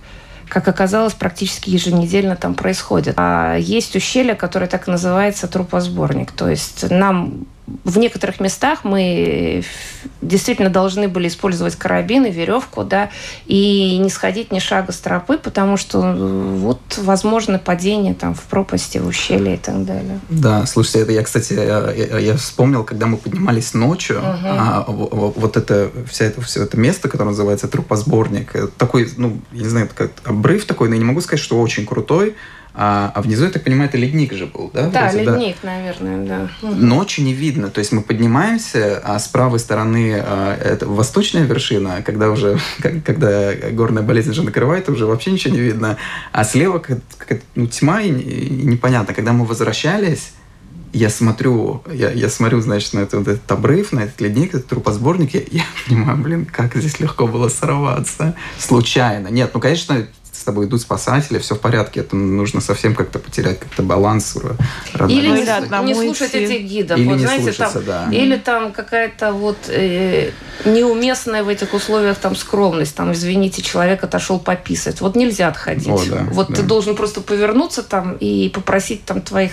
как 0.48 0.66
оказалось, 0.66 1.12
практически 1.12 1.68
еженедельно 1.68 2.34
там 2.34 2.54
происходит. 2.54 3.14
А 3.18 3.56
есть 3.56 3.94
ущелье, 3.94 4.34
которое 4.34 4.66
так 4.66 4.88
и 4.88 4.90
называется 4.90 5.46
трупосборник. 5.46 6.32
То 6.32 6.48
есть 6.48 6.90
нам 6.90 7.46
в 7.84 7.98
некоторых 7.98 8.40
местах 8.40 8.84
мы 8.84 9.64
действительно 10.22 10.70
должны 10.70 11.08
были 11.08 11.28
использовать 11.28 11.76
карабины, 11.76 12.30
веревку, 12.30 12.84
да, 12.84 13.10
и 13.46 13.98
не 13.98 14.10
сходить 14.10 14.52
ни 14.52 14.58
шага 14.58 14.92
с 14.92 14.98
тропы, 14.98 15.38
потому 15.38 15.76
что 15.76 16.00
вот 16.00 16.80
возможно 16.98 17.58
падение 17.58 18.14
там 18.14 18.34
в 18.34 18.42
пропасти, 18.42 18.98
в 18.98 19.06
ущелье 19.06 19.54
и 19.54 19.58
так 19.58 19.84
далее. 19.84 20.20
Да, 20.28 20.66
слушайте, 20.66 21.00
это 21.00 21.12
я, 21.12 21.22
кстати, 21.22 21.52
я, 21.52 21.90
я, 21.92 22.18
я 22.18 22.36
вспомнил, 22.36 22.84
когда 22.84 23.06
мы 23.06 23.16
поднимались 23.16 23.74
ночью, 23.74 24.18
угу. 24.18 24.26
а, 24.44 24.84
вот 24.88 25.56
это 25.56 25.90
вся 26.08 26.26
это 26.26 26.40
все 26.40 26.64
это 26.64 26.78
место, 26.78 27.08
которое 27.08 27.30
называется 27.30 27.68
трупосборник, 27.68 28.54
такой, 28.76 29.08
ну, 29.16 29.40
я 29.52 29.62
не 29.62 29.68
знаю, 29.68 29.88
как 29.94 30.10
обрыв 30.24 30.64
такой, 30.64 30.88
но 30.88 30.94
я 30.94 30.98
не 30.98 31.04
могу 31.04 31.20
сказать, 31.20 31.42
что 31.42 31.60
очень 31.60 31.86
крутой, 31.86 32.34
а, 32.80 33.10
а 33.12 33.22
внизу, 33.22 33.44
я 33.44 33.50
так 33.50 33.64
понимаю, 33.64 33.88
это 33.88 33.98
ледник 33.98 34.32
же 34.34 34.46
был, 34.46 34.70
да? 34.72 34.88
Да, 34.88 35.08
Вроде, 35.08 35.24
ледник, 35.24 35.56
да? 35.64 35.68
наверное, 35.68 36.48
да. 36.62 36.68
Ночью 36.68 37.24
не 37.24 37.32
видно. 37.32 37.70
То 37.70 37.80
есть 37.80 37.90
мы 37.90 38.02
поднимаемся, 38.02 39.02
а 39.04 39.18
с 39.18 39.26
правой 39.26 39.58
стороны 39.58 40.14
а, 40.14 40.56
это 40.56 40.86
восточная 40.86 41.42
вершина, 41.42 42.02
когда 42.06 42.30
уже, 42.30 42.60
когда 43.04 43.52
горная 43.72 44.04
болезнь 44.04 44.30
уже 44.30 44.44
накрывает, 44.44 44.88
уже 44.88 45.06
вообще 45.06 45.32
ничего 45.32 45.54
не 45.54 45.60
видно. 45.60 45.96
А 46.30 46.44
слева 46.44 46.78
как, 46.78 47.00
как, 47.18 47.40
ну, 47.56 47.66
тьма 47.66 48.02
и, 48.02 48.12
и 48.12 48.64
непонятно. 48.64 49.12
Когда 49.12 49.32
мы 49.32 49.44
возвращались, 49.44 50.34
я 50.92 51.10
смотрю, 51.10 51.82
я, 51.92 52.12
я 52.12 52.28
смотрю, 52.28 52.60
значит, 52.60 52.94
на 52.94 53.00
этот, 53.00 53.26
этот 53.26 53.50
обрыв, 53.50 53.92
на 53.92 54.00
этот 54.00 54.20
ледник, 54.20 54.54
этот 54.54 54.68
трупосборник, 54.68 55.34
я, 55.34 55.40
я 55.50 55.64
понимаю, 55.86 56.18
блин, 56.18 56.46
как 56.46 56.76
здесь 56.76 57.00
легко 57.00 57.26
было 57.26 57.48
сорваться. 57.48 58.34
Случайно. 58.58 59.28
Нет, 59.28 59.50
ну, 59.52 59.60
конечно, 59.60 60.06
с 60.38 60.44
тобой 60.44 60.66
идут 60.66 60.80
спасатели, 60.80 61.38
все 61.38 61.54
в 61.54 61.60
порядке. 61.60 62.00
Это 62.00 62.14
нужно 62.16 62.60
совсем 62.60 62.94
как-то 62.94 63.18
потерять 63.18 63.58
как-то 63.58 63.82
баланс. 63.82 64.36
Или 65.08 65.28
не, 65.28 65.86
не 65.86 65.94
слушать 65.94 66.34
этих 66.34 66.62
гидов. 66.62 66.98
Или 66.98 67.08
вот, 67.08 67.16
не 67.16 67.24
знаете, 67.24 67.44
слушаться, 67.44 67.80
там, 67.80 68.10
да. 68.10 68.16
Или 68.16 68.36
там 68.36 68.72
какая-то 68.72 69.32
вот 69.32 69.56
э, 69.68 70.30
неуместная 70.64 71.42
в 71.42 71.48
этих 71.48 71.74
условиях 71.74 72.18
там 72.18 72.36
скромность. 72.36 72.94
Там, 72.94 73.12
извините, 73.12 73.62
человек 73.62 74.04
отошел 74.04 74.38
пописать. 74.38 75.00
Вот 75.00 75.16
нельзя 75.16 75.48
отходить. 75.48 75.88
О, 75.88 76.00
да, 76.08 76.26
вот 76.30 76.48
да. 76.48 76.56
ты 76.56 76.62
должен 76.62 76.94
просто 76.94 77.20
повернуться 77.20 77.82
там 77.82 78.14
и 78.14 78.48
попросить 78.48 79.04
там 79.04 79.20
твоих 79.20 79.52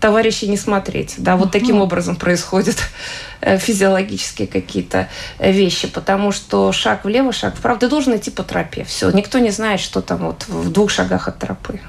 товарищей 0.00 0.48
не 0.48 0.56
смотреть. 0.56 1.14
Да, 1.18 1.36
вот 1.36 1.46
угу. 1.46 1.52
таким 1.52 1.80
образом 1.80 2.16
происходит 2.16 2.76
физиологические 3.58 4.48
какие-то 4.48 5.08
э, 5.38 5.52
вещи, 5.52 5.88
потому 5.88 6.32
что 6.32 6.72
шаг 6.72 7.04
влево, 7.04 7.32
шаг 7.32 7.56
вправо, 7.56 7.78
ты 7.78 7.88
должен 7.88 8.16
идти 8.16 8.30
по 8.30 8.42
тропе. 8.42 8.84
Все, 8.84 9.10
никто 9.10 9.38
не 9.38 9.50
знает, 9.50 9.80
что 9.80 10.00
там 10.00 10.26
вот 10.26 10.46
в 10.48 10.70
двух 10.70 10.90
шагах 10.90 11.28
от 11.28 11.38
тропы. 11.38 11.80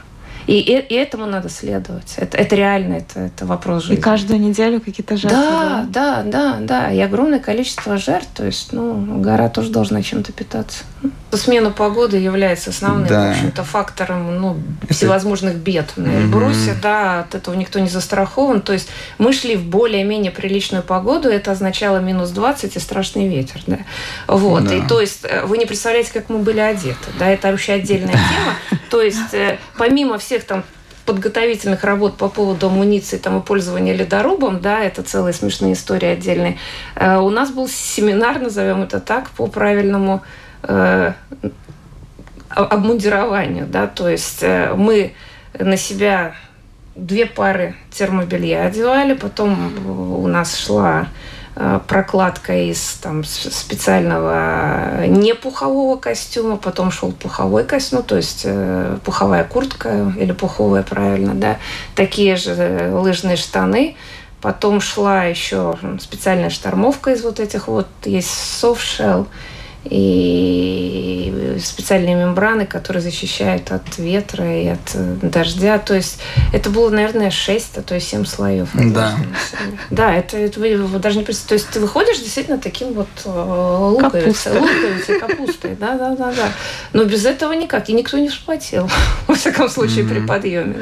И, 0.48 0.60
и, 0.60 0.80
и 0.80 0.96
этому 0.96 1.26
надо 1.26 1.50
следовать. 1.50 2.14
Это, 2.18 2.38
это 2.38 2.56
реально, 2.56 2.96
это, 2.96 3.20
это 3.22 3.46
вопрос 3.46 3.84
жизни. 3.84 3.98
И 3.98 4.02
каждую 4.02 4.40
неделю 4.40 4.80
какие-то 4.80 5.18
жертвы. 5.18 5.40
Да, 5.40 5.86
да, 5.90 6.24
да, 6.24 6.58
да. 6.60 6.92
И 6.92 7.00
огромное 7.00 7.40
количество 7.40 7.98
жертв. 7.98 8.30
То 8.36 8.46
есть, 8.46 8.72
ну, 8.72 9.22
гора 9.22 9.50
тоже 9.50 9.70
должна 9.70 10.02
чем-то 10.04 10.32
питаться. 10.34 10.84
Смена 11.32 11.72
погоды 11.72 12.18
является 12.18 12.70
основным, 12.70 13.08
да. 13.08 13.28
в 13.28 13.32
общем-то, 13.32 13.64
фактором 13.64 14.40
ну, 14.40 14.58
всевозможных 14.90 15.56
бед 15.56 15.94
на 15.98 16.08
Эльбрусе. 16.08 16.72
Угу. 16.72 16.80
Да, 16.82 17.20
от 17.22 17.36
этого 17.36 17.56
никто 17.56 17.80
не 17.80 17.90
застрахован. 17.90 18.62
То 18.62 18.74
есть 18.74 18.90
мы 19.18 19.34
шли 19.34 19.56
в 19.56 19.66
более-менее 19.66 20.32
приличную 20.32 20.84
погоду. 20.84 21.28
Это 21.30 21.52
означало 21.52 21.98
минус 21.98 22.30
20 22.30 22.76
и 22.76 22.80
страшный 22.80 23.28
ветер. 23.28 23.62
Да? 23.68 23.80
Вот. 24.28 24.66
Да. 24.66 24.76
И 24.76 24.88
то 24.88 25.02
есть 25.02 25.22
э, 25.24 25.46
вы 25.46 25.58
не 25.58 25.66
представляете, 25.66 26.12
как 26.14 26.30
мы 26.30 26.40
были 26.40 26.60
одеты. 26.60 27.12
Да, 27.20 27.28
это 27.30 27.52
вообще 27.52 27.74
отдельная 27.74 28.14
тема. 28.14 28.80
То 28.90 29.02
есть 29.02 29.34
э, 29.34 29.58
помимо 29.78 30.18
всех 30.18 30.35
там 30.44 30.64
подготовительных 31.06 31.84
работ 31.84 32.18
по 32.18 32.30
поводу 32.30 32.68
амуниции 32.68 33.18
там, 33.18 33.40
и 33.40 33.42
пользования 33.42 33.94
ледорубом, 33.94 34.60
да, 34.60 34.82
это 34.82 35.04
целая 35.04 35.34
смешная 35.34 35.74
история 35.74 36.12
отдельная. 36.12 36.58
Э, 36.96 37.18
у 37.18 37.30
нас 37.30 37.52
был 37.52 37.68
семинар, 37.68 38.40
назовем 38.40 38.84
это 38.84 39.00
так, 39.00 39.30
по 39.32 39.48
правильному 39.48 40.24
э, 40.64 41.14
обмундированию, 42.50 43.68
да, 43.68 43.88
то 43.88 44.10
есть 44.10 44.42
э, 44.42 44.74
мы 44.76 45.14
на 45.58 45.78
себя 45.78 46.36
две 46.96 47.26
пары 47.26 47.76
термобелья 47.92 48.66
одевали, 48.66 49.14
потом 49.14 49.74
у 50.22 50.28
нас 50.28 50.58
шла 50.58 51.08
прокладка 51.88 52.54
из 52.70 53.00
там, 53.02 53.24
специального 53.24 55.08
непухового 55.08 55.96
костюма, 55.96 56.58
потом 56.58 56.92
шел 56.92 57.14
пуховой 57.14 57.64
костюм, 57.64 58.04
то 58.04 58.18
есть 58.18 58.42
э, 58.44 58.98
пуховая 59.06 59.46
куртка 59.46 60.14
или 60.18 60.34
пуховая, 60.34 60.84
правильно, 60.84 61.34
да, 61.34 61.58
такие 61.96 62.36
же 62.36 62.92
лыжные 62.94 63.38
штаны, 63.38 63.96
потом 64.42 64.82
шла 64.82 65.24
еще 65.24 65.78
специальная 66.02 66.50
штормовка 66.50 67.12
из 67.12 67.24
вот 67.24 67.40
этих 67.40 67.70
вот, 67.70 67.88
есть 68.04 68.30
soft 68.30 68.80
shell, 68.80 69.28
и 69.86 71.56
специальные 71.64 72.16
мембраны, 72.16 72.66
которые 72.66 73.02
защищают 73.02 73.72
от 73.72 73.98
ветра 73.98 74.62
и 74.62 74.68
от 74.68 74.80
э, 74.94 75.18
дождя. 75.22 75.78
То 75.78 75.96
есть 75.96 76.20
это 76.54 76.70
было, 76.70 76.90
наверное, 76.90 77.30
6, 77.30 77.78
а 77.78 77.82
то 77.82 77.96
и 77.96 78.00
7 78.00 78.26
слоев. 78.26 78.70
Да. 78.74 79.16
Да, 79.90 80.14
это, 80.14 80.38
это 80.38 80.60
вы, 80.60 80.78
вы 80.78 81.00
даже 81.00 81.18
не 81.18 81.24
представляете. 81.24 81.48
То 81.48 81.54
есть 81.54 81.70
ты 81.70 81.80
выходишь 81.80 82.20
действительно 82.20 82.58
таким 82.58 82.94
вот 82.94 83.08
э, 83.26 83.30
луковицей, 83.30 84.60
луковицей, 84.60 85.20
капустой. 85.20 85.76
Да, 85.80 85.98
да, 85.98 86.16
да, 86.16 86.32
да. 86.32 86.52
Но 86.94 87.04
без 87.06 87.26
этого 87.26 87.54
никак. 87.54 87.90
И 87.90 87.94
никто 87.94 88.18
не 88.18 88.30
вспотел, 88.30 88.90
во 89.28 89.36
всяком 89.36 89.70
случае, 89.70 90.06
при 90.06 90.20
подъеме. 90.20 90.76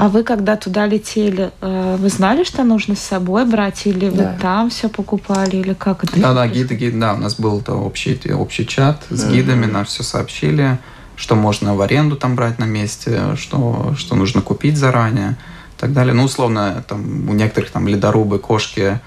А 0.00 0.08
вы, 0.08 0.22
когда 0.22 0.56
туда 0.56 0.86
летели, 0.86 1.50
э, 1.60 1.96
вы 1.98 2.08
знали, 2.08 2.42
что 2.42 2.64
нужно 2.64 2.96
с 2.96 3.00
собой 3.00 3.44
брать, 3.44 3.86
или 3.86 4.08
да. 4.08 4.32
вы 4.32 4.40
там 4.40 4.70
все 4.70 4.88
покупали, 4.88 5.56
или 5.56 5.74
как 5.74 6.04
это? 6.04 6.18
Да, 6.18 6.32
да, 6.32 6.48
гиды, 6.48 6.74
гиды, 6.74 6.98
да, 6.98 7.12
у 7.12 7.18
нас 7.18 7.34
был 7.38 7.60
-то 7.60 7.74
общий, 7.74 8.18
общий 8.32 8.66
чат 8.66 9.02
с 9.10 9.12
mm-hmm. 9.12 9.32
гидами, 9.34 9.66
нам 9.66 9.84
все 9.84 10.02
сообщили, 10.02 10.78
что 11.16 11.34
можно 11.34 11.74
в 11.74 11.82
аренду 11.82 12.16
там 12.16 12.34
брать 12.34 12.58
на 12.58 12.64
месте, 12.64 13.36
что, 13.36 13.92
что 13.98 14.14
нужно 14.14 14.40
купить 14.40 14.78
заранее 14.78 15.36
и 15.76 15.80
так 15.80 15.92
далее. 15.92 16.14
Ну, 16.14 16.24
условно, 16.24 16.82
там, 16.88 17.28
у 17.28 17.34
некоторых 17.34 17.70
там 17.70 17.86
ледорубы, 17.86 18.38
кошки, 18.38 19.00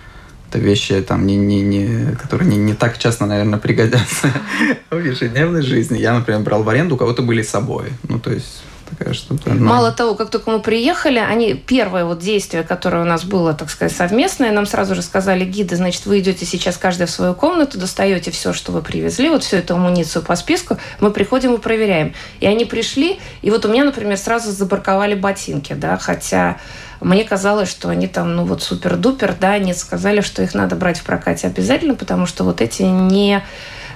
это 0.50 0.60
вещи, 0.60 1.02
там, 1.02 1.26
не, 1.26 1.38
не, 1.38 1.62
не, 1.62 2.16
которые 2.22 2.48
не, 2.48 2.58
не 2.58 2.76
так 2.76 3.00
часто, 3.00 3.26
наверное, 3.26 3.58
пригодятся 3.58 4.28
в 4.92 5.00
ежедневной 5.00 5.64
жизни. 5.64 5.98
Я, 5.98 6.14
например, 6.14 6.42
брал 6.42 6.62
в 6.62 6.70
аренду, 6.70 6.94
у 6.94 6.98
кого-то 7.00 7.24
были 7.24 7.42
с 7.42 7.50
собой. 7.50 7.86
Ну, 8.08 8.20
то 8.20 8.32
есть 8.32 8.62
такая 8.96 9.14
штука. 9.14 9.50
Но... 9.50 9.66
Мало 9.66 9.92
того, 9.92 10.16
как 10.16 10.30
только 10.30 10.52
мы 10.52 10.60
приехали, 10.60 11.20
они 11.20 11.54
первое 11.54 12.06
вот 12.06 12.20
действие, 12.20 12.64
которое 12.64 13.04
у 13.04 13.06
нас 13.06 13.24
было, 13.24 13.54
так 13.54 13.70
сказать, 13.70 13.96
совместное, 13.96 14.52
нам 14.52 14.66
сразу 14.66 14.96
же 14.96 15.02
сказали 15.02 15.46
гиды, 15.46 15.76
значит, 15.76 16.06
вы 16.06 16.20
идете 16.20 16.46
сейчас 16.46 16.78
каждый 16.78 17.08
в 17.08 17.10
свою 17.10 17.34
комнату, 17.34 17.78
достаете 17.78 18.32
все, 18.32 18.54
что 18.54 18.72
вы 18.72 18.82
привезли, 18.82 19.30
вот 19.30 19.44
всю 19.44 19.58
эту 19.58 19.76
амуницию 19.76 20.24
по 20.24 20.36
списку, 20.36 20.78
мы 21.00 21.12
приходим 21.12 21.54
и 21.56 21.58
проверяем. 21.58 22.14
И 22.40 22.48
они 22.48 22.66
пришли, 22.66 23.20
и 23.42 23.50
вот 23.50 23.66
у 23.66 23.70
меня, 23.70 23.84
например, 23.84 24.18
сразу 24.18 24.52
забарковали 24.52 25.16
ботинки, 25.16 25.74
да, 25.74 25.98
хотя 25.98 26.58
мне 27.04 27.24
казалось, 27.24 27.70
что 27.70 27.90
они 27.90 28.08
там, 28.08 28.36
ну 28.36 28.46
вот 28.46 28.64
супер-дупер, 28.64 29.36
да, 29.40 29.54
они 29.54 29.74
сказали, 29.74 30.22
что 30.22 30.42
их 30.42 30.54
надо 30.54 30.76
брать 30.76 31.00
в 31.00 31.04
прокате 31.04 31.48
обязательно, 31.48 31.96
потому 31.96 32.26
что 32.26 32.44
вот 32.44 32.62
эти 32.62 32.84
не, 32.84 33.44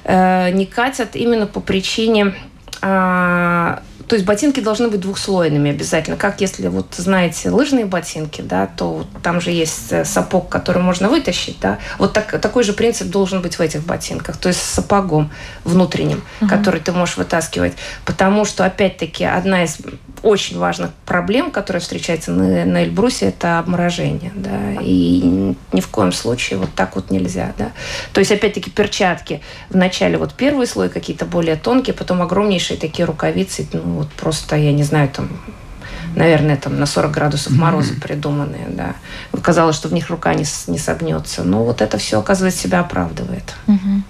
э, 0.03 0.51
не 0.51 0.65
катят 0.65 1.15
именно 1.15 1.47
по 1.47 1.61
причине 1.61 2.33
э, 2.81 3.77
то 4.07 4.15
есть 4.15 4.25
ботинки 4.25 4.61
должны 4.61 4.87
быть 4.87 5.01
двухслойными 5.01 5.71
обязательно. 5.71 6.15
Как 6.15 6.39
если 6.39 6.67
вот 6.69 6.87
знаете 6.95 7.49
лыжные 7.49 7.85
ботинки, 7.85 8.41
да, 8.41 8.67
то 8.67 9.05
там 9.21 9.41
же 9.41 9.51
есть 9.51 9.91
э, 9.91 10.05
сапог, 10.05 10.47
который 10.49 10.81
можно 10.81 11.09
вытащить, 11.09 11.57
да. 11.59 11.77
Вот 11.97 12.13
так, 12.13 12.39
такой 12.39 12.63
же 12.63 12.73
принцип 12.73 13.09
должен 13.09 13.41
быть 13.41 13.55
в 13.55 13.61
этих 13.61 13.83
ботинках, 13.83 14.37
то 14.37 14.47
есть 14.47 14.61
с 14.61 14.75
сапогом 14.75 15.29
внутренним, 15.63 16.23
угу. 16.39 16.49
который 16.49 16.79
ты 16.79 16.91
можешь 16.93 17.17
вытаскивать. 17.17 17.73
Потому 18.05 18.45
что, 18.45 18.65
опять-таки, 18.65 19.25
одна 19.25 19.63
из 19.63 19.77
очень 20.23 20.57
важных 20.57 20.91
проблем, 21.05 21.51
которая 21.51 21.81
встречается 21.81 22.31
на, 22.31 22.65
на 22.65 22.83
Эльбрусе, 22.83 23.27
это 23.27 23.59
обморожение, 23.59 24.31
да, 24.35 24.81
и 24.81 25.53
ни 25.73 25.81
в 25.81 25.87
коем 25.89 26.11
случае 26.11 26.59
вот 26.59 26.73
так 26.75 26.95
вот 26.95 27.11
нельзя, 27.11 27.53
да. 27.57 27.71
То 28.13 28.19
есть, 28.19 28.31
опять-таки, 28.31 28.71
перчатки. 28.71 29.41
Вначале 29.69 30.17
вот 30.17 30.33
первый 30.33 30.65
слой 30.65 30.89
какие-то 30.89 31.25
более 31.25 31.55
тонкие, 31.55 31.93
потом 31.93 32.21
огромнейшие 32.21 32.66
такие 32.75 33.05
рукавицы, 33.05 33.67
ну, 33.71 33.81
вот 33.81 34.09
просто, 34.09 34.55
я 34.55 34.73
не 34.73 34.83
знаю, 34.83 35.09
там 35.09 35.29
наверное, 36.15 36.57
там 36.57 36.79
на 36.79 36.85
40 36.85 37.11
градусов 37.11 37.53
мороза 37.53 37.93
mm-hmm. 37.93 38.01
придуманные, 38.01 38.67
да. 38.69 38.95
Казалось, 39.41 39.75
что 39.75 39.87
в 39.87 39.93
них 39.93 40.09
рука 40.09 40.33
не, 40.33 40.45
не 40.67 40.79
согнется. 40.79 41.43
Но 41.43 41.63
вот 41.63 41.81
это 41.81 41.97
все, 41.97 42.19
оказывается, 42.19 42.59
себя 42.59 42.79
оправдывает. 42.79 43.53
Mm-hmm. 43.67 44.01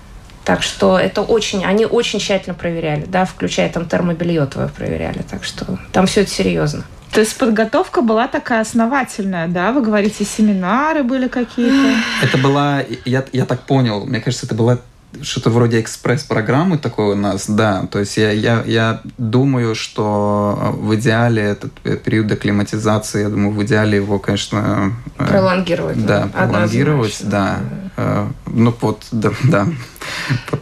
Так 0.46 0.64
что 0.64 0.98
это 0.98 1.22
очень, 1.22 1.66
они 1.66 1.86
очень 1.86 2.20
тщательно 2.20 2.54
проверяли, 2.54 3.06
да, 3.06 3.26
включая 3.26 3.70
там 3.70 3.86
термобелье 3.86 4.46
твое 4.46 4.70
проверяли. 4.70 5.22
Так 5.30 5.44
что 5.44 5.78
там 5.92 6.08
все 6.08 6.22
это 6.22 6.32
серьезно. 6.32 6.86
То 7.12 7.20
есть 7.20 7.38
подготовка 7.38 8.02
была 8.02 8.28
такая 8.28 8.62
основательная, 8.62 9.48
да? 9.48 9.72
Вы 9.72 9.82
говорите, 9.82 10.24
семинары 10.24 11.04
были 11.04 11.28
какие-то? 11.28 12.00
Это 12.24 12.38
была, 12.38 12.82
я, 13.06 13.26
я 13.34 13.46
так 13.46 13.62
понял, 13.64 14.06
мне 14.06 14.22
кажется, 14.22 14.46
это 14.46 14.56
была 14.56 14.80
что-то 15.22 15.50
вроде 15.50 15.80
экспресс-программы 15.82 16.78
такой 16.78 17.14
у 17.14 17.16
нас, 17.16 17.50
да. 17.50 17.88
То 17.92 18.00
есть 18.00 18.18
я, 18.18 18.32
я, 18.32 18.64
я 18.66 19.02
думаю, 19.18 19.76
что 19.76 20.76
в 20.78 20.96
идеале 20.96 21.42
этот 21.42 21.74
период 22.04 22.32
акклиматизации, 22.32 23.22
я 23.22 23.30
думаю, 23.30 23.52
в 23.52 23.64
идеале 23.64 23.98
его, 23.98 24.20
конечно... 24.20 24.94
Э, 25.18 25.28
пролонгировать. 25.28 26.06
Да, 26.06 26.30
пролонгировать, 26.34 27.20
да. 27.24 27.60
Э, 27.96 28.28
ну 28.48 28.74
вот, 28.82 29.04
да, 29.12 29.32
да. 29.44 29.68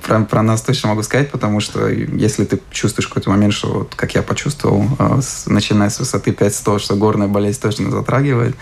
Про, 0.04 0.22
про 0.22 0.42
нас 0.42 0.62
точно 0.62 0.90
могу 0.90 1.04
сказать, 1.04 1.32
потому 1.32 1.60
что 1.60 1.88
если 1.88 2.46
ты 2.46 2.60
чувствуешь 2.72 3.08
в 3.08 3.10
какой-то 3.10 3.30
момент, 3.30 3.54
что, 3.54 3.80
вот, 3.80 3.96
как 3.96 4.16
я 4.16 4.22
почувствовал, 4.22 4.86
э, 5.00 5.22
начиная 5.48 5.90
с 5.90 6.00
высоты 6.00 6.32
500, 6.32 6.82
что 6.82 6.96
горная 6.96 7.28
болезнь 7.28 7.60
точно 7.62 7.92
затрагивает, 7.92 8.56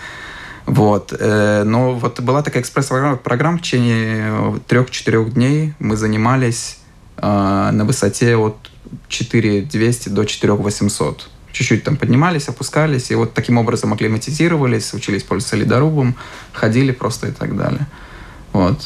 вот. 0.66 1.14
Э, 1.18 1.62
но 1.64 1.94
вот 1.94 2.20
была 2.20 2.42
такая 2.42 2.62
экспресс-программа 2.62 3.58
в 3.58 3.62
течение 3.62 4.60
трех-четырех 4.66 5.34
дней. 5.34 5.74
Мы 5.78 5.96
занимались 5.96 6.78
э, 7.18 7.70
на 7.72 7.84
высоте 7.84 8.36
от 8.36 8.56
4200 9.08 10.08
до 10.08 10.24
4800. 10.24 11.28
Чуть-чуть 11.52 11.84
там 11.84 11.96
поднимались, 11.96 12.48
опускались, 12.48 13.10
и 13.10 13.14
вот 13.14 13.34
таким 13.34 13.58
образом 13.58 13.92
акклиматизировались, 13.92 14.92
учились 14.92 15.22
пользоваться 15.22 15.56
ледорубом, 15.56 16.16
ходили 16.52 16.90
просто 16.90 17.28
и 17.28 17.30
так 17.30 17.56
далее. 17.56 17.86
Вот. 18.52 18.84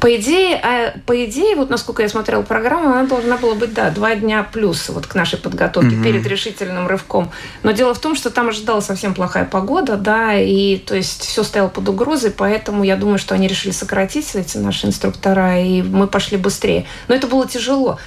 По 0.00 0.14
идее, 0.16 0.56
а, 0.56 0.94
по 1.06 1.24
идее, 1.24 1.56
вот 1.56 1.70
насколько 1.70 2.02
я 2.02 2.08
смотрела 2.08 2.42
программу, 2.42 2.90
она 2.90 3.04
должна 3.04 3.38
была 3.38 3.54
быть, 3.54 3.72
да, 3.72 3.90
два 3.90 4.14
дня 4.14 4.42
плюс 4.42 4.88
вот 4.90 5.06
к 5.06 5.14
нашей 5.14 5.38
подготовке 5.38 5.96
mm-hmm. 5.96 6.02
перед 6.02 6.26
решительным 6.26 6.86
рывком. 6.86 7.30
Но 7.62 7.70
дело 7.70 7.94
в 7.94 7.98
том, 7.98 8.14
что 8.14 8.30
там 8.30 8.48
ожидала 8.48 8.80
совсем 8.80 9.14
плохая 9.14 9.46
погода, 9.46 9.96
да, 9.96 10.34
и 10.34 10.76
то 10.76 10.94
есть 10.94 11.22
все 11.22 11.42
стояло 11.42 11.68
под 11.68 11.88
угрозой, 11.88 12.30
поэтому 12.30 12.84
я 12.84 12.96
думаю, 12.96 13.18
что 13.18 13.34
они 13.34 13.48
решили 13.48 13.72
сократить 13.72 14.34
эти 14.34 14.58
наши 14.58 14.86
инструктора, 14.86 15.58
и 15.60 15.80
мы 15.82 16.06
пошли 16.06 16.36
быстрее. 16.36 16.84
Но 17.08 17.14
это 17.14 17.26
было 17.26 17.48
тяжело. 17.48 17.98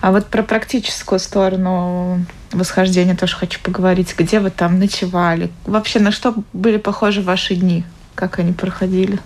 А 0.00 0.12
вот 0.12 0.26
про 0.26 0.42
практическую 0.42 1.18
сторону 1.18 2.24
восхождения 2.52 3.16
тоже 3.16 3.36
хочу 3.36 3.60
поговорить. 3.62 4.14
Где 4.16 4.40
вы 4.40 4.50
там 4.50 4.78
ночевали? 4.78 5.50
Вообще, 5.64 5.98
на 5.98 6.12
что 6.12 6.34
были 6.52 6.76
похожи 6.76 7.22
ваши 7.22 7.54
дни? 7.54 7.84
Как 8.14 8.38
они 8.38 8.52
проходили? 8.52 9.18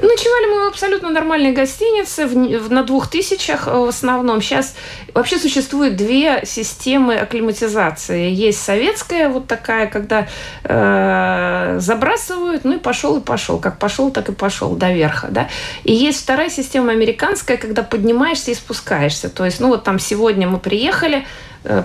Ночевали 0.00 0.46
мы 0.46 0.64
в 0.66 0.68
абсолютно 0.68 1.10
нормальной 1.10 1.52
гостинице, 1.52 2.26
в, 2.26 2.34
в, 2.34 2.70
на 2.70 2.82
двух 2.82 3.08
тысячах 3.08 3.66
э, 3.66 3.70
в 3.70 3.88
основном. 3.88 4.42
Сейчас 4.42 4.74
вообще 5.14 5.38
существует 5.38 5.96
две 5.96 6.44
системы 6.44 7.16
акклиматизации. 7.16 8.30
Есть 8.30 8.62
советская 8.62 9.28
вот 9.28 9.46
такая, 9.46 9.86
когда 9.86 10.28
э, 10.64 11.76
забрасывают, 11.80 12.64
ну 12.64 12.74
и 12.76 12.78
пошел 12.78 13.16
и 13.16 13.20
пошел. 13.20 13.58
Как 13.58 13.78
пошел, 13.78 14.10
так 14.10 14.28
и 14.28 14.32
пошел 14.32 14.76
до 14.76 14.92
верха. 14.92 15.28
Да? 15.30 15.48
И 15.84 15.92
есть 15.94 16.22
вторая 16.22 16.50
система 16.50 16.92
американская, 16.92 17.56
когда 17.56 17.82
поднимаешься 17.82 18.50
и 18.50 18.54
спускаешься. 18.54 19.30
То 19.30 19.44
есть, 19.44 19.60
ну 19.60 19.68
вот 19.68 19.84
там 19.84 19.98
сегодня 19.98 20.46
мы 20.46 20.58
приехали, 20.58 21.26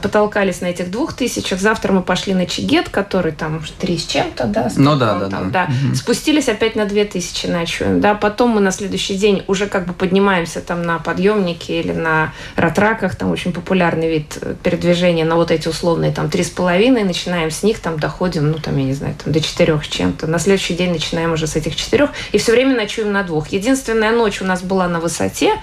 потолкались 0.01 0.61
на 0.61 0.67
этих 0.67 0.91
двух 0.91 1.13
тысячах. 1.13 1.59
Завтра 1.59 1.91
мы 1.91 2.01
пошли 2.01 2.33
на 2.33 2.45
Чигет, 2.45 2.89
который 2.89 3.31
там 3.31 3.61
три 3.79 3.97
с 3.97 4.05
чем-то, 4.05 4.45
да? 4.45 4.69
Ну 4.75 4.95
да, 4.95 5.19
да, 5.19 5.29
там, 5.29 5.51
да. 5.51 5.67
да. 5.67 5.73
Угу. 5.87 5.95
Спустились 5.95 6.49
опять 6.49 6.75
на 6.75 6.85
две 6.85 7.05
тысячи 7.05 7.47
ночуем, 7.47 8.01
да. 8.01 8.13
Потом 8.13 8.51
мы 8.51 8.61
на 8.61 8.71
следующий 8.71 9.15
день 9.15 9.43
уже 9.47 9.67
как 9.67 9.85
бы 9.87 9.93
поднимаемся 9.93 10.61
там 10.61 10.83
на 10.83 10.99
подъемнике 10.99 11.79
или 11.79 11.91
на 11.91 12.33
ратраках, 12.55 13.15
там 13.15 13.31
очень 13.31 13.53
популярный 13.53 14.09
вид 14.09 14.37
э, 14.41 14.55
передвижения 14.61 15.25
на 15.25 15.35
вот 15.35 15.51
эти 15.51 15.67
условные 15.67 16.11
там 16.11 16.29
три 16.29 16.43
с 16.43 16.49
половиной, 16.49 17.03
начинаем 17.03 17.51
с 17.51 17.63
них, 17.63 17.79
там 17.79 17.99
доходим, 17.99 18.51
ну 18.51 18.57
там, 18.57 18.77
я 18.77 18.83
не 18.83 18.93
знаю, 18.93 19.15
там 19.23 19.33
до 19.33 19.41
четырех 19.41 19.83
с 19.83 19.87
чем-то. 19.87 20.27
На 20.27 20.39
следующий 20.39 20.75
день 20.75 20.91
начинаем 20.91 21.33
уже 21.33 21.47
с 21.47 21.55
этих 21.55 21.75
четырех 21.75 22.11
и 22.31 22.37
все 22.37 22.51
время 22.51 22.75
ночуем 22.75 23.11
на 23.11 23.23
двух. 23.23 23.49
Единственная 23.49 24.11
ночь 24.11 24.41
у 24.41 24.45
нас 24.45 24.61
была 24.61 24.87
на 24.87 24.99
высоте, 24.99 25.53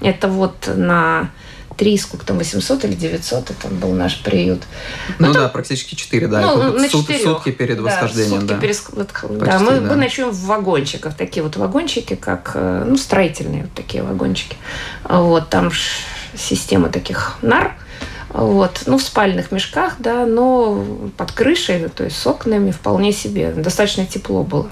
это 0.00 0.28
вот 0.28 0.70
на 0.74 1.30
3, 1.76 1.98
сколько 1.98 2.26
там, 2.26 2.38
800 2.38 2.84
или 2.84 2.94
900, 2.94 3.50
это 3.50 3.68
был 3.68 3.92
наш 3.92 4.22
приют. 4.22 4.62
Ну, 5.18 5.28
ну 5.28 5.32
да, 5.34 5.48
практически 5.48 5.94
4, 5.94 6.28
да. 6.28 6.40
Ну, 6.40 6.72
на 6.72 6.88
сут, 6.88 7.06
сутки 7.22 7.50
перед 7.50 7.76
да, 7.76 7.82
восхождением, 7.82 8.40
сутки 8.40 8.52
да. 8.52 8.60
Перед, 8.60 8.82
Почти, 8.84 9.44
да, 9.44 9.58
мы, 9.58 9.80
да. 9.80 9.80
мы 9.80 9.96
ночуем 9.96 10.30
в 10.30 10.40
вагончиках, 10.44 11.14
такие 11.14 11.42
вот 11.42 11.56
вагончики, 11.56 12.14
как, 12.14 12.52
э, 12.54 12.84
ну, 12.86 12.96
строительные 12.96 13.62
вот 13.62 13.72
такие 13.72 14.02
вагончики. 14.02 14.56
Вот, 15.08 15.48
там 15.50 15.70
система 16.36 16.88
таких 16.88 17.36
нар, 17.42 17.76
вот, 18.30 18.82
ну, 18.86 18.98
в 18.98 19.02
спальных 19.02 19.52
мешках, 19.52 19.94
да, 19.98 20.26
но 20.26 20.84
под 21.16 21.32
крышей, 21.32 21.88
то 21.88 22.04
есть 22.04 22.16
с 22.16 22.26
окнами 22.26 22.70
вполне 22.70 23.12
себе. 23.12 23.52
Достаточно 23.52 24.06
тепло 24.06 24.42
было 24.42 24.68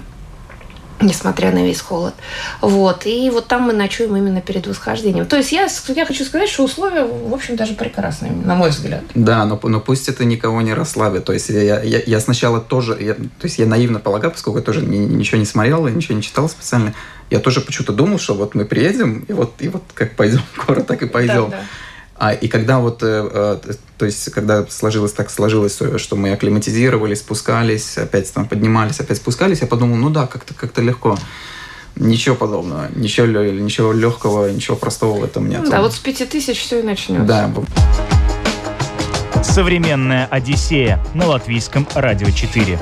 несмотря 1.03 1.51
на 1.51 1.63
весь 1.65 1.81
холод. 1.81 2.13
Вот. 2.61 3.05
И 3.05 3.29
вот 3.29 3.47
там 3.47 3.63
мы 3.63 3.73
ночуем 3.73 4.15
именно 4.15 4.41
перед 4.41 4.67
восхождением. 4.67 5.25
То 5.25 5.37
есть 5.37 5.51
я, 5.51 5.67
я 5.89 6.05
хочу 6.05 6.23
сказать, 6.25 6.49
что 6.49 6.63
условия, 6.63 7.03
в 7.03 7.33
общем, 7.33 7.55
даже 7.55 7.73
прекрасные, 7.73 8.31
на 8.31 8.55
мой 8.55 8.69
взгляд. 8.69 9.03
Да, 9.15 9.45
но, 9.45 9.59
но 9.61 9.79
пусть 9.79 10.09
это 10.09 10.25
никого 10.25 10.61
не 10.61 10.73
расслабит. 10.73 11.25
То 11.25 11.33
есть 11.33 11.49
я, 11.49 11.81
я, 11.81 12.01
я 12.05 12.19
сначала 12.19 12.59
тоже, 12.59 12.97
я, 12.99 13.13
то 13.13 13.43
есть 13.43 13.59
я 13.59 13.65
наивно 13.65 13.99
полагал, 13.99 14.31
поскольку 14.31 14.59
я 14.59 14.65
тоже 14.65 14.81
ни, 14.81 14.97
ничего 14.97 15.37
не 15.37 15.45
смотрел, 15.45 15.87
ничего 15.87 16.15
не 16.15 16.23
читал 16.23 16.49
специально, 16.49 16.93
я 17.29 17.39
тоже 17.39 17.61
почему-то 17.61 17.93
думал, 17.93 18.19
что 18.19 18.33
вот 18.35 18.55
мы 18.55 18.65
приедем, 18.65 19.25
и 19.27 19.33
вот, 19.33 19.53
и 19.59 19.67
вот 19.67 19.83
как 19.93 20.15
пойдем 20.15 20.41
в 20.53 20.65
город, 20.65 20.87
так 20.87 21.01
и 21.01 21.07
пойдем. 21.07 21.49
Да, 21.49 21.57
да. 21.57 21.63
А, 22.17 22.31
и 22.33 22.47
когда 22.47 22.79
вот, 22.79 23.01
э, 23.01 23.59
э, 23.65 23.73
то 23.97 24.05
есть, 24.05 24.31
когда 24.31 24.65
сложилось 24.67 25.13
так 25.13 25.29
сложилось, 25.29 25.79
что 25.97 26.15
мы 26.15 26.31
акклиматизировались, 26.31 27.19
спускались, 27.19 27.97
опять 27.97 28.31
там 28.31 28.47
поднимались, 28.47 28.99
опять 28.99 29.17
спускались, 29.17 29.61
я 29.61 29.67
подумал, 29.67 29.97
ну 29.97 30.09
да, 30.09 30.27
как-то 30.27 30.53
как 30.53 30.77
легко. 30.77 31.17
Ничего 31.95 32.35
подобного, 32.35 32.87
ничего, 32.95 33.27
ничего 33.27 33.93
легкого, 33.93 34.49
ничего 34.49 34.75
простого 34.75 35.19
в 35.19 35.23
этом 35.23 35.47
нет. 35.47 35.69
Да, 35.69 35.81
вот 35.81 35.93
с 35.93 35.99
пяти 35.99 36.25
тысяч 36.25 36.59
все 36.59 36.79
и 36.79 36.83
начнется. 36.83 37.25
Да. 37.25 37.51
Современная 39.43 40.25
Одиссея 40.31 41.03
на 41.13 41.27
латвийском 41.27 41.87
радио 41.93 42.31
4 42.31 42.79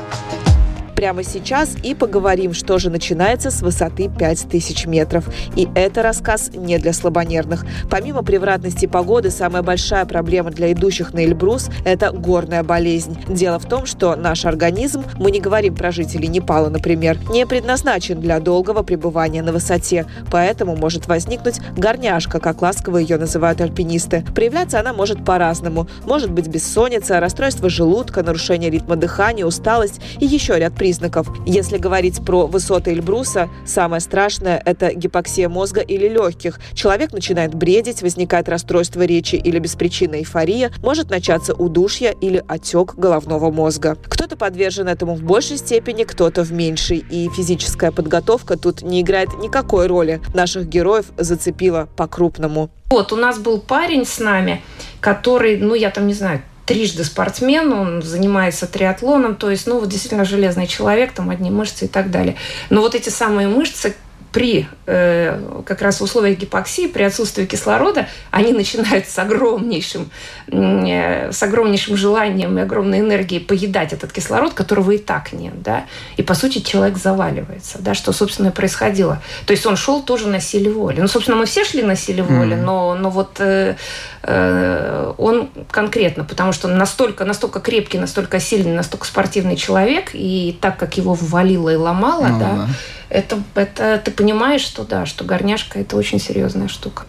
прямо 1.02 1.24
сейчас 1.24 1.76
и 1.82 1.96
поговорим, 1.96 2.54
что 2.54 2.78
же 2.78 2.92
начинается 2.92 3.50
с 3.50 3.64
высоты 3.64 4.08
5000 4.08 4.86
метров. 4.86 5.28
И 5.56 5.68
это 5.74 6.04
рассказ 6.04 6.52
не 6.54 6.78
для 6.78 6.94
слабонервных. 6.94 7.66
Помимо 7.90 8.22
превратности 8.22 8.86
погоды, 8.86 9.32
самая 9.32 9.64
большая 9.64 10.06
проблема 10.06 10.52
для 10.52 10.72
идущих 10.72 11.12
на 11.16 11.26
Эльбрус– 11.26 11.72
это 11.86 12.12
горная 12.12 12.62
болезнь. 12.62 13.18
Дело 13.28 13.58
в 13.58 13.66
том, 13.68 13.88
что 13.88 14.16
наш 14.16 14.46
организм, 14.46 15.04
мы 15.18 15.32
не 15.32 15.40
говорим 15.40 15.74
про 15.74 15.92
жителей 15.92 16.28
Непала, 16.28 16.70
например, 16.70 17.18
не 17.32 17.48
предназначен 17.48 18.22
для 18.22 18.40
долгого 18.40 18.84
пребывания 18.84 19.42
на 19.42 19.54
высоте, 19.54 20.06
поэтому 20.30 20.76
может 20.76 21.08
возникнуть 21.08 21.62
горняшка, 21.76 22.40
как 22.40 22.62
ласково 22.62 23.00
ее 23.00 23.18
называют 23.18 23.60
альпинисты. 23.60 24.24
Проявляться 24.36 24.80
она 24.80 24.94
может 24.94 25.26
по-разному. 25.26 25.88
Может 26.06 26.32
быть 26.32 26.48
бессонница, 26.48 27.20
расстройство 27.20 27.70
желудка, 27.70 28.22
нарушение 28.22 28.70
ритма 28.70 28.98
дыхания, 28.98 29.48
усталость 29.48 30.00
и 30.20 30.28
еще 30.28 30.60
ряд 30.60 30.76
признаков 30.76 30.91
признаков. 30.92 31.28
Если 31.46 31.78
говорить 31.78 32.26
про 32.26 32.48
высоты 32.48 32.92
Эльбруса, 32.92 33.48
самое 33.66 34.02
страшное– 34.02 34.62
это 34.66 34.94
гипоксия 34.94 35.48
мозга 35.48 35.80
или 35.80 36.10
легких. 36.10 36.60
Человек 36.74 37.14
начинает 37.14 37.56
бредить, 37.56 38.02
возникает 38.02 38.50
расстройство 38.50 39.04
речи 39.04 39.36
или 39.36 39.58
беспричинная 39.58 40.20
эйфория, 40.20 40.70
может 40.84 41.10
начаться 41.10 41.54
удушье 41.54 42.14
или 42.20 42.44
отек 42.46 42.96
головного 42.96 43.52
мозга. 43.52 43.98
Кто-то 44.04 44.36
подвержен 44.36 44.90
этому 44.90 45.16
в 45.16 45.24
большей 45.24 45.56
степени, 45.56 46.04
кто-то 46.04 46.44
в 46.44 46.52
меньшей. 46.52 47.06
И 47.10 47.30
физическая 47.30 47.92
подготовка 47.92 48.58
тут 48.58 48.82
не 48.82 49.00
играет 49.00 49.30
никакой 49.42 49.88
роли. 49.88 50.20
Наших 50.34 50.68
героев 50.68 51.06
зацепило 51.18 51.88
по-крупному. 51.96 52.70
Вот, 52.90 53.14
у 53.14 53.16
нас 53.16 53.40
был 53.40 53.62
парень 53.62 54.06
с 54.06 54.20
нами, 54.20 54.62
который, 55.00 55.58
ну, 55.58 55.74
я 55.74 55.90
там 55.90 56.08
не 56.08 56.14
знаю, 56.14 56.42
трижды 56.72 57.04
спортсмен, 57.04 57.74
он 57.74 58.02
занимается 58.02 58.66
триатлоном, 58.66 59.36
то 59.36 59.50
есть, 59.50 59.68
ну, 59.68 59.80
вот 59.80 59.90
действительно 59.90 60.24
железный 60.24 60.68
человек, 60.68 61.12
там 61.12 61.30
одни 61.30 61.50
мышцы 61.50 61.86
и 61.86 61.88
так 61.88 62.12
далее. 62.12 62.38
Но 62.70 62.80
вот 62.80 62.96
эти 62.96 63.10
самые 63.10 63.50
мышцы, 63.50 63.94
при 64.32 64.68
э, 64.86 65.62
как 65.66 65.82
раз 65.82 66.02
условиях 66.02 66.40
гипоксии, 66.40 66.88
при 66.88 67.04
отсутствии 67.04 67.46
кислорода, 67.46 68.08
они 68.32 68.54
начинают 68.54 69.08
с 69.08 69.20
огромнейшим, 69.20 70.10
э, 70.48 71.32
с 71.32 71.44
огромнейшим 71.44 71.98
желанием 71.98 72.58
и 72.58 72.62
огромной 72.62 73.00
энергией 73.00 73.42
поедать 73.42 73.92
этот 73.92 74.14
кислород, 74.14 74.54
которого 74.54 74.92
и 74.92 74.98
так 74.98 75.34
нет. 75.34 75.62
Да? 75.62 75.86
И, 76.16 76.24
по 76.24 76.34
сути, 76.34 76.60
человек 76.60 76.98
заваливается, 76.98 77.80
да, 77.80 77.94
что, 77.94 78.14
собственно, 78.14 78.48
и 78.48 78.52
происходило. 78.52 79.22
То 79.46 79.52
есть 79.52 79.66
он 79.66 79.76
шел 79.76 80.02
тоже 80.02 80.28
на 80.28 80.40
силе 80.40 80.72
воли. 80.72 81.02
Ну, 81.02 81.08
собственно, 81.08 81.38
мы 81.38 81.46
все 81.46 81.66
шли 81.66 81.84
на 81.84 81.96
силе 81.96 82.24
воли, 82.24 82.56
mm-hmm. 82.56 82.64
но, 82.64 82.96
но 82.96 83.10
вот 83.10 83.40
э, 83.40 83.76
э, 84.24 85.14
он 85.18 85.50
конкретно, 85.70 86.24
потому 86.24 86.54
что 86.54 86.70
настолько, 86.70 87.26
настолько 87.26 87.60
крепкий, 87.60 87.98
настолько 87.98 88.40
сильный, 88.40 88.74
настолько 88.74 89.06
спортивный 89.06 89.58
человек, 89.58 90.12
и 90.14 90.58
так 90.62 90.78
как 90.78 90.96
его 90.96 91.16
ввалило 91.16 91.70
и 91.70 91.76
ломало, 91.76 92.30
да, 92.40 92.40
да 92.40 92.68
это, 93.12 93.44
это 93.56 94.02
ты 94.04 94.12
понимаешь, 94.12 94.62
что 94.62 94.84
да, 94.84 95.06
что 95.06 95.26
горняшка 95.26 95.80
это 95.80 95.98
очень 95.98 96.20
серьезная 96.20 96.70
штука. 96.70 97.04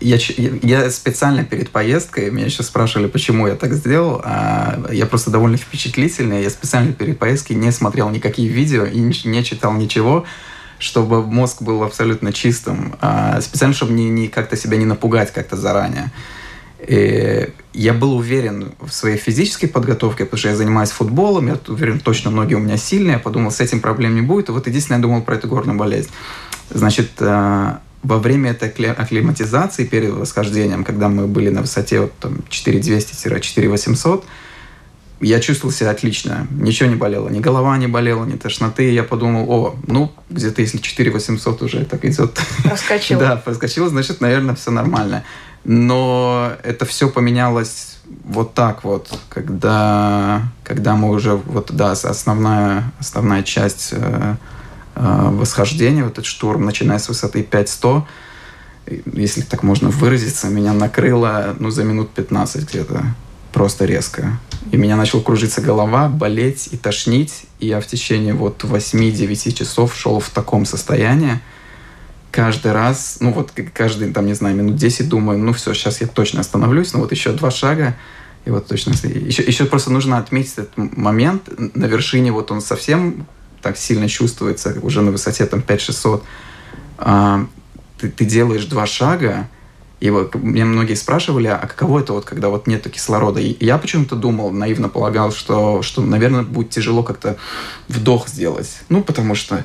я, 0.00 0.16
я 0.62 0.90
специально 0.90 1.44
перед 1.44 1.70
поездкой, 1.70 2.30
меня 2.30 2.46
еще 2.46 2.62
спрашивали, 2.62 3.06
почему 3.06 3.46
я 3.46 3.54
так 3.54 3.74
сделал. 3.74 4.22
А 4.24 4.82
я 4.90 5.04
просто 5.04 5.30
довольно 5.30 5.58
впечатлительный. 5.58 6.42
Я 6.42 6.48
специально 6.48 6.92
перед 6.92 7.18
поездкой 7.18 7.56
не 7.56 7.70
смотрел 7.70 8.08
никакие 8.08 8.48
видео 8.48 8.86
и 8.86 8.98
не, 8.98 9.14
не 9.24 9.44
читал 9.44 9.74
ничего, 9.74 10.24
чтобы 10.78 11.22
мозг 11.22 11.60
был 11.60 11.82
абсолютно 11.82 12.32
чистым. 12.32 12.96
А 13.02 13.40
специально, 13.42 13.74
чтобы 13.74 13.92
не, 13.92 14.08
не 14.08 14.28
как-то 14.28 14.56
себя 14.56 14.78
не 14.78 14.86
напугать 14.86 15.32
как-то 15.32 15.56
заранее. 15.56 16.10
И 16.80 17.50
я 17.74 17.94
был 17.94 18.16
уверен 18.16 18.72
в 18.80 18.90
своей 18.90 19.16
физической 19.16 19.66
подготовке, 19.66 20.24
потому 20.24 20.38
что 20.38 20.48
я 20.50 20.56
занимаюсь 20.56 20.90
футболом, 20.90 21.46
я 21.48 21.58
уверен, 21.68 22.00
точно 22.00 22.30
ноги 22.30 22.54
у 22.54 22.58
меня 22.58 22.76
сильные, 22.76 23.14
я 23.14 23.18
подумал, 23.18 23.50
с 23.50 23.60
этим 23.60 23.80
проблем 23.80 24.14
не 24.14 24.22
будет. 24.22 24.48
И 24.48 24.52
вот 24.52 24.66
единственное, 24.66 24.98
я 24.98 25.02
думал 25.02 25.22
про 25.22 25.36
эту 25.36 25.48
горную 25.48 25.78
болезнь. 25.78 26.10
Значит, 26.70 27.10
э, 27.20 27.76
во 28.02 28.18
время 28.18 28.50
этой 28.50 28.68
акклиматизации 28.68 29.84
перед 29.84 30.10
восхождением, 30.10 30.84
когда 30.84 31.08
мы 31.08 31.26
были 31.26 31.48
на 31.48 31.62
высоте 31.62 32.00
вот, 32.00 32.12
там, 32.18 32.40
4200-4800, 32.50 34.24
я 35.20 35.38
чувствовал 35.38 35.72
себя 35.72 35.90
отлично. 35.90 36.48
Ничего 36.50 36.88
не 36.88 36.96
болело. 36.96 37.28
Ни 37.28 37.38
голова 37.38 37.78
не 37.78 37.86
болела, 37.86 38.24
ни 38.24 38.36
тошноты. 38.36 38.90
Я 38.90 39.04
подумал, 39.04 39.48
о, 39.48 39.76
ну, 39.86 40.12
где-то 40.28 40.62
если 40.62 40.78
4800 40.78 41.62
уже 41.62 41.84
так 41.84 42.04
идет. 42.04 42.40
Проскочило. 42.64 43.20
да, 43.20 43.36
проскочило, 43.36 43.88
значит, 43.88 44.20
наверное, 44.20 44.56
все 44.56 44.72
нормально. 44.72 45.24
Но 45.64 46.52
это 46.62 46.84
все 46.84 47.08
поменялось 47.08 47.98
вот 48.24 48.54
так 48.54 48.84
вот, 48.84 49.08
когда, 49.28 50.42
когда 50.64 50.96
мы 50.96 51.10
уже, 51.10 51.34
вот, 51.34 51.70
да, 51.72 51.92
основная, 51.92 52.92
основная 52.98 53.42
часть 53.42 53.90
э, 53.92 54.36
э, 54.96 55.28
восхождения, 55.30 56.04
вот 56.04 56.12
этот 56.12 56.26
штурм, 56.26 56.64
начиная 56.64 56.98
с 56.98 57.08
высоты 57.08 57.42
5100, 57.42 58.06
если 59.12 59.42
так 59.42 59.62
можно 59.62 59.88
выразиться, 59.90 60.48
меня 60.48 60.72
накрыло, 60.72 61.54
ну, 61.58 61.70
за 61.70 61.84
минут 61.84 62.10
15 62.10 62.68
где-то, 62.68 63.04
просто 63.52 63.84
резко. 63.84 64.38
И 64.72 64.76
меня 64.76 64.96
начала 64.96 65.22
кружиться 65.22 65.60
голова, 65.60 66.08
болеть 66.08 66.68
и 66.72 66.76
тошнить, 66.76 67.44
и 67.60 67.68
я 67.68 67.80
в 67.80 67.86
течение 67.86 68.34
вот 68.34 68.64
8-9 68.64 69.52
часов 69.52 69.94
шел 69.94 70.20
в 70.20 70.30
таком 70.30 70.64
состоянии, 70.66 71.40
каждый 72.32 72.72
раз, 72.72 73.18
ну 73.20 73.32
вот 73.32 73.52
каждый, 73.74 74.12
там, 74.12 74.26
не 74.26 74.34
знаю, 74.34 74.56
минут 74.56 74.76
10 74.76 75.08
думаю, 75.08 75.38
ну 75.38 75.52
все, 75.52 75.74
сейчас 75.74 76.00
я 76.00 76.08
точно 76.08 76.40
остановлюсь, 76.40 76.92
ну 76.94 77.00
вот 77.00 77.12
еще 77.12 77.30
два 77.32 77.50
шага, 77.50 77.94
и 78.44 78.50
вот 78.50 78.66
точно... 78.66 78.92
Еще, 79.06 79.42
еще 79.42 79.66
просто 79.66 79.92
нужно 79.92 80.18
отметить 80.18 80.54
этот 80.54 80.76
момент. 80.76 81.48
На 81.76 81.84
вершине 81.84 82.32
вот 82.32 82.50
он 82.50 82.60
совсем 82.60 83.26
так 83.60 83.76
сильно 83.76 84.08
чувствуется, 84.08 84.76
уже 84.82 85.02
на 85.02 85.12
высоте 85.12 85.46
там 85.46 85.60
5-600. 85.60 86.22
А, 86.98 87.46
ты, 88.00 88.08
ты 88.08 88.24
делаешь 88.24 88.64
два 88.64 88.86
шага, 88.86 89.48
и 90.00 90.10
вот 90.10 90.34
меня 90.34 90.64
многие 90.64 90.94
спрашивали, 90.94 91.46
а 91.46 91.58
каково 91.58 92.00
это 92.00 92.14
вот, 92.14 92.24
когда 92.24 92.48
вот 92.48 92.66
нету 92.66 92.90
кислорода? 92.90 93.38
И 93.38 93.64
я 93.64 93.78
почему-то 93.78 94.16
думал, 94.16 94.50
наивно 94.50 94.88
полагал, 94.88 95.30
что, 95.30 95.82
что, 95.82 96.02
наверное, 96.02 96.42
будет 96.42 96.70
тяжело 96.70 97.04
как-то 97.04 97.36
вдох 97.86 98.26
сделать. 98.26 98.80
Ну, 98.88 99.04
потому 99.04 99.36
что 99.36 99.64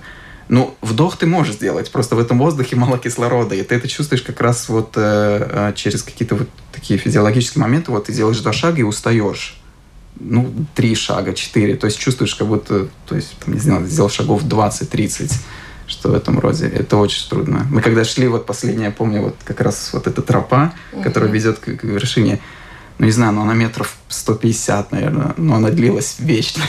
ну, 0.49 0.75
вдох 0.81 1.17
ты 1.17 1.25
можешь 1.25 1.55
сделать, 1.55 1.91
просто 1.91 2.15
в 2.15 2.19
этом 2.19 2.39
воздухе 2.39 2.75
мало 2.75 2.97
кислорода, 2.97 3.55
и 3.55 3.63
ты 3.63 3.75
это 3.75 3.87
чувствуешь 3.87 4.21
как 4.21 4.39
раз 4.39 4.69
вот 4.69 4.93
э, 4.95 5.71
э, 5.71 5.73
через 5.75 6.03
какие-то 6.03 6.35
вот 6.35 6.49
такие 6.71 6.97
физиологические 6.97 7.61
моменты, 7.61 7.91
вот 7.91 8.05
ты 8.05 8.13
делаешь 8.13 8.39
два 8.39 8.53
шага 8.53 8.79
и 8.79 8.83
устаешь. 8.83 9.59
Ну, 10.19 10.51
три 10.73 10.95
шага, 10.95 11.33
четыре, 11.33 11.75
то 11.75 11.85
есть 11.85 11.99
чувствуешь, 11.99 12.33
как 12.33 12.47
будто, 12.47 12.87
то 13.07 13.15
есть, 13.15 13.37
там, 13.43 13.53
не 13.53 13.59
знаю, 13.59 13.85
сделал 13.85 14.09
шагов 14.09 14.43
20-30, 14.43 15.31
что 15.85 16.09
в 16.09 16.15
этом 16.15 16.39
роде. 16.39 16.67
Это 16.67 16.97
очень 16.97 17.29
трудно. 17.29 17.67
Мы 17.69 17.81
когда 17.81 18.03
шли, 18.03 18.27
вот 18.27 18.47
последнее, 18.47 18.85
я 18.85 18.91
помню, 18.91 19.21
вот 19.21 19.35
как 19.43 19.61
раз 19.61 19.91
вот 19.93 20.07
эта 20.07 20.23
тропа, 20.23 20.73
которая 21.03 21.29
ведет 21.29 21.59
к, 21.59 21.65
к 21.65 21.83
вершине, 21.83 22.39
ну, 22.97 23.05
не 23.05 23.11
знаю, 23.11 23.33
но 23.33 23.43
она 23.43 23.53
метров 23.53 23.95
150, 24.09 24.91
наверное, 24.91 25.33
но 25.37 25.55
она 25.55 25.69
длилась 25.69 26.15
вечно 26.17 26.63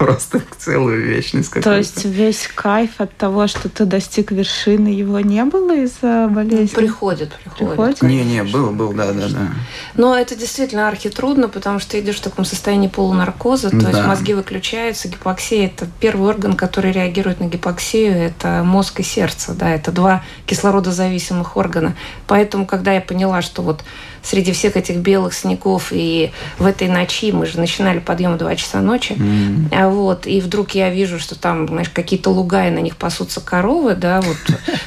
просто 0.00 0.40
целую 0.56 1.04
вечность 1.04 1.50
какую-то. 1.50 1.70
То 1.70 1.76
есть 1.76 2.04
весь 2.06 2.48
кайф 2.48 2.92
от 3.02 3.14
того, 3.18 3.46
что 3.46 3.68
ты 3.68 3.84
достиг 3.84 4.32
вершины, 4.32 4.88
его 4.88 5.20
не 5.20 5.44
было 5.44 5.76
из-за 5.76 6.26
болезни? 6.30 6.74
Приходит, 6.74 7.34
приходит. 7.34 7.68
приходит? 7.68 8.02
Не, 8.02 8.24
не, 8.24 8.42
был, 8.42 8.70
был, 8.70 8.94
да, 8.94 9.12
да, 9.12 9.28
да. 9.28 9.48
Но 9.94 10.16
это 10.16 10.34
действительно 10.36 10.88
архи 10.88 11.10
трудно, 11.10 11.50
потому 11.50 11.80
что 11.80 12.00
идешь 12.00 12.16
в 12.16 12.22
таком 12.22 12.46
состоянии 12.46 12.88
полунаркоза, 12.88 13.68
то 13.68 13.76
да. 13.76 13.90
есть 13.90 14.06
мозги 14.06 14.32
выключаются, 14.32 15.08
гипоксия– 15.08 15.66
это 15.66 15.86
первый 16.00 16.30
орган, 16.30 16.54
который 16.54 16.92
реагирует 16.92 17.40
на 17.40 17.44
гипоксию, 17.44 18.14
это 18.14 18.62
мозг 18.64 19.00
и 19.00 19.02
сердце, 19.02 19.52
да, 19.52 19.68
это 19.68 19.92
два 19.92 20.24
кислородозависимых 20.46 21.58
органа. 21.58 21.94
Поэтому, 22.26 22.64
когда 22.64 22.92
я 22.92 23.02
поняла, 23.02 23.42
что 23.42 23.60
вот 23.60 23.84
среди 24.22 24.52
всех 24.52 24.76
этих 24.76 24.96
белых 24.96 25.34
снегов 25.34 25.88
и 25.90 26.32
в 26.58 26.66
этой 26.66 26.88
ночи, 26.88 27.32
мы 27.32 27.46
же 27.46 27.58
начинали 27.58 27.98
подъем 27.98 28.34
в 28.34 28.38
2 28.38 28.56
часа 28.56 28.80
ночи, 28.80 29.12
mm. 29.12 29.90
вот, 29.90 30.26
и 30.26 30.40
вдруг 30.40 30.72
я 30.72 30.90
вижу, 30.90 31.18
что 31.18 31.38
там, 31.38 31.68
знаешь, 31.68 31.88
какие-то 31.88 32.30
луга, 32.30 32.66
и 32.66 32.70
на 32.70 32.80
них 32.80 32.96
пасутся 32.96 33.40
коровы, 33.40 33.94
да, 33.94 34.20
вот, 34.20 34.36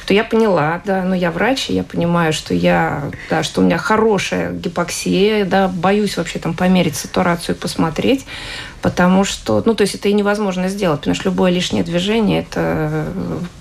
то 0.06 0.14
я 0.14 0.24
поняла, 0.24 0.80
да, 0.84 1.02
ну, 1.02 1.14
я 1.14 1.30
врач, 1.30 1.70
и 1.70 1.74
я 1.74 1.82
понимаю, 1.82 2.32
что 2.32 2.54
я, 2.54 3.10
да, 3.30 3.42
что 3.42 3.60
у 3.60 3.64
меня 3.64 3.78
хорошая 3.78 4.52
гипоксия, 4.52 5.44
да, 5.44 5.68
боюсь 5.68 6.16
вообще 6.16 6.38
там 6.38 6.54
померить 6.54 6.96
сатурацию 6.96 7.56
и 7.56 7.58
посмотреть, 7.58 8.24
потому 8.84 9.24
что, 9.24 9.62
ну, 9.64 9.74
то 9.74 9.80
есть 9.80 9.94
это 9.94 10.10
и 10.10 10.12
невозможно 10.12 10.68
сделать, 10.68 11.00
потому 11.00 11.14
что 11.14 11.30
любое 11.30 11.50
лишнее 11.50 11.82
движение, 11.82 12.42
это 12.42 13.06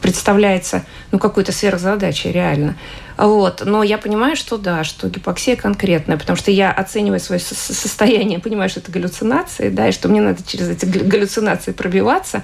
представляется, 0.02 0.84
ну, 1.14 1.18
какой-то 1.18 1.54
сверхзадачей 1.54 2.34
реально. 2.34 2.76
Вот. 3.16 3.64
Но 3.66 3.84
я 3.84 3.98
понимаю, 3.98 4.36
что 4.36 4.58
да, 4.58 4.84
что 4.84 5.08
гипоксия 5.08 5.56
конкретная, 5.56 6.18
потому 6.18 6.36
что 6.36 6.52
я 6.52 6.74
оцениваю 6.74 7.22
свое 7.22 7.40
состояние, 7.40 8.40
понимаю, 8.40 8.70
что 8.70 8.82
это 8.82 8.92
галлюцинации, 8.92 9.70
да, 9.70 9.88
и 9.88 9.92
что 9.94 10.10
мне 10.10 10.20
надо 10.20 10.44
через 10.46 10.68
эти 10.68 10.84
галлюцинации 10.84 11.72
пробиваться. 11.72 12.44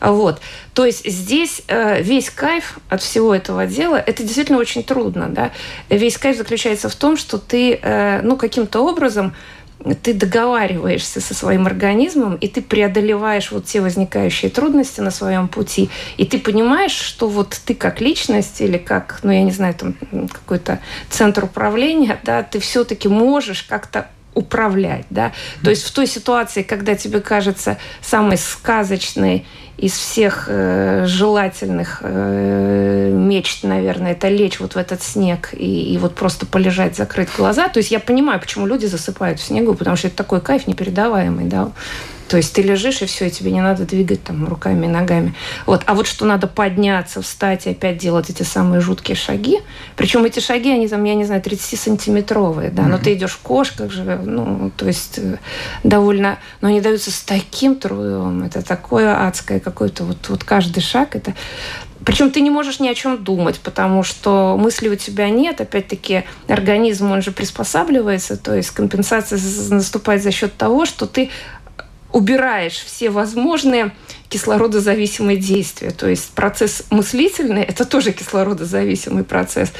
Вот. 0.00 0.40
То 0.72 0.86
есть 0.86 1.06
здесь 1.06 1.60
э, 1.68 2.00
весь 2.02 2.30
кайф 2.30 2.78
от 2.88 3.02
всего 3.02 3.34
этого 3.34 3.66
дела, 3.66 3.96
это 3.96 4.22
действительно 4.22 4.56
очень 4.56 4.82
трудно, 4.82 5.28
да. 5.28 5.50
Весь 5.90 6.16
кайф 6.16 6.38
заключается 6.38 6.88
в 6.88 6.94
том, 6.94 7.18
что 7.18 7.36
ты, 7.36 7.78
э, 7.82 8.22
ну, 8.22 8.38
каким-то 8.38 8.80
образом 8.80 9.34
ты 10.02 10.14
договариваешься 10.14 11.20
со 11.20 11.34
своим 11.34 11.66
организмом, 11.66 12.36
и 12.36 12.48
ты 12.48 12.62
преодолеваешь 12.62 13.50
вот 13.50 13.66
те 13.66 13.80
возникающие 13.80 14.50
трудности 14.50 15.00
на 15.00 15.10
своем 15.10 15.48
пути, 15.48 15.90
и 16.16 16.24
ты 16.24 16.38
понимаешь, 16.38 16.92
что 16.92 17.28
вот 17.28 17.60
ты 17.64 17.74
как 17.74 18.00
личность 18.00 18.60
или 18.60 18.78
как, 18.78 19.20
ну, 19.22 19.32
я 19.32 19.42
не 19.42 19.50
знаю, 19.50 19.74
там 19.74 19.94
какой-то 20.32 20.80
центр 21.10 21.44
управления, 21.44 22.18
да, 22.24 22.42
ты 22.42 22.60
все-таки 22.60 23.08
можешь 23.08 23.62
как-то 23.62 24.08
управлять, 24.34 25.06
да. 25.10 25.32
То 25.62 25.70
есть 25.70 25.84
в 25.84 25.92
той 25.92 26.06
ситуации, 26.06 26.62
когда 26.62 26.94
тебе 26.94 27.20
кажется 27.20 27.78
самой 28.00 28.36
сказочной 28.36 29.46
из 29.76 29.92
всех 29.92 30.46
э, 30.48 31.04
желательных 31.06 31.98
э, 32.02 33.10
мечт, 33.12 33.64
наверное, 33.64 34.12
это 34.12 34.28
лечь 34.28 34.60
вот 34.60 34.74
в 34.74 34.76
этот 34.76 35.02
снег 35.02 35.50
и, 35.52 35.92
и 35.94 35.98
вот 35.98 36.14
просто 36.14 36.46
полежать, 36.46 36.96
закрыть 36.96 37.28
глаза. 37.36 37.68
То 37.68 37.78
есть 37.78 37.90
я 37.90 37.98
понимаю, 37.98 38.40
почему 38.40 38.66
люди 38.66 38.86
засыпают 38.86 39.40
в 39.40 39.42
снегу, 39.42 39.74
потому 39.74 39.96
что 39.96 40.08
это 40.08 40.16
такой 40.16 40.40
кайф 40.40 40.68
непередаваемый, 40.68 41.46
да. 41.46 41.72
То 42.28 42.36
есть 42.36 42.52
ты 42.54 42.62
лежишь, 42.62 43.02
и 43.02 43.06
все, 43.06 43.26
и 43.26 43.30
тебе 43.30 43.50
не 43.50 43.60
надо 43.60 43.84
двигать 43.84 44.24
там 44.24 44.46
руками 44.46 44.86
и 44.86 44.88
ногами. 44.88 45.34
Вот. 45.66 45.82
А 45.86 45.94
вот 45.94 46.06
что 46.06 46.24
надо 46.24 46.46
подняться, 46.46 47.22
встать 47.22 47.66
и 47.66 47.70
опять 47.70 47.98
делать 47.98 48.30
эти 48.30 48.42
самые 48.42 48.80
жуткие 48.80 49.16
шаги. 49.16 49.60
Причем 49.96 50.24
эти 50.24 50.40
шаги, 50.40 50.70
они 50.70 50.88
там, 50.88 51.04
я 51.04 51.14
не 51.14 51.24
знаю, 51.24 51.42
30-сантиметровые, 51.42 52.70
да, 52.70 52.82
mm-hmm. 52.82 52.88
но 52.88 52.98
ты 52.98 53.14
идешь 53.14 53.32
в 53.32 53.38
кошках 53.38 53.90
же, 53.90 54.20
ну, 54.24 54.70
то 54.76 54.86
есть 54.86 55.18
э, 55.18 55.36
довольно, 55.82 56.38
но 56.60 56.68
они 56.68 56.80
даются 56.80 57.10
с 57.10 57.20
таким 57.20 57.76
трудом. 57.76 58.42
Это 58.42 58.62
такое 58.62 59.26
адское 59.26 59.60
какое-то 59.60 60.04
вот, 60.04 60.28
вот 60.28 60.44
каждый 60.44 60.80
шаг, 60.80 61.16
это 61.16 61.34
причем 62.04 62.30
ты 62.30 62.40
не 62.40 62.50
можешь 62.50 62.80
ни 62.80 62.88
о 62.88 62.94
чем 62.94 63.22
думать, 63.22 63.60
потому 63.60 64.02
что 64.02 64.56
мысли 64.58 64.88
у 64.88 64.96
тебя 64.96 65.30
нет. 65.30 65.60
Опять-таки, 65.60 66.24
организм, 66.48 67.10
он 67.10 67.22
же 67.22 67.32
приспосабливается, 67.32 68.36
то 68.36 68.54
есть 68.54 68.70
компенсация 68.70 69.40
наступает 69.70 70.22
за 70.22 70.30
счет 70.30 70.54
того, 70.56 70.84
что 70.84 71.06
ты 71.06 71.30
убираешь 72.14 72.76
все 72.76 73.10
возможные 73.10 73.92
кислородозависимые 74.28 75.36
действия. 75.36 75.90
То 75.90 76.08
есть 76.08 76.30
процесс 76.30 76.84
мыслительный– 76.90 77.62
это 77.64 77.84
тоже 77.84 78.12
кислородозависимый 78.12 79.24
процесс. 79.24 79.72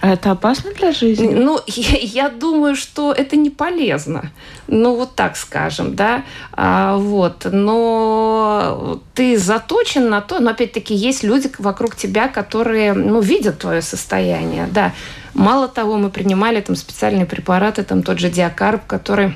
А 0.00 0.12
это 0.12 0.30
опасно 0.30 0.72
для 0.72 0.92
жизни? 0.92 1.28
Ну, 1.34 1.60
я, 1.66 2.24
я 2.24 2.28
думаю, 2.30 2.74
что 2.74 3.12
это 3.12 3.36
не 3.36 3.50
полезно. 3.50 4.32
Ну, 4.66 4.96
вот 4.96 5.14
так 5.14 5.36
скажем, 5.36 5.94
да. 5.94 6.24
А, 6.52 6.96
вот. 6.96 7.46
Но 7.52 9.00
ты 9.14 9.36
заточен 9.36 10.08
на 10.08 10.22
то, 10.22 10.40
но 10.40 10.50
опять-таки 10.50 10.94
есть 10.94 11.22
люди 11.22 11.50
вокруг 11.58 11.96
тебя, 11.96 12.28
которые, 12.28 12.94
ну, 12.94 13.20
видят 13.20 13.58
твое 13.58 13.82
состояние, 13.82 14.68
да. 14.72 14.94
Мало 15.34 15.68
того, 15.68 15.98
мы 15.98 16.08
принимали 16.08 16.62
там 16.62 16.76
специальные 16.76 17.26
препараты, 17.26 17.84
там 17.84 18.02
тот 18.02 18.18
же 18.18 18.30
диакарб, 18.30 18.86
который 18.86 19.34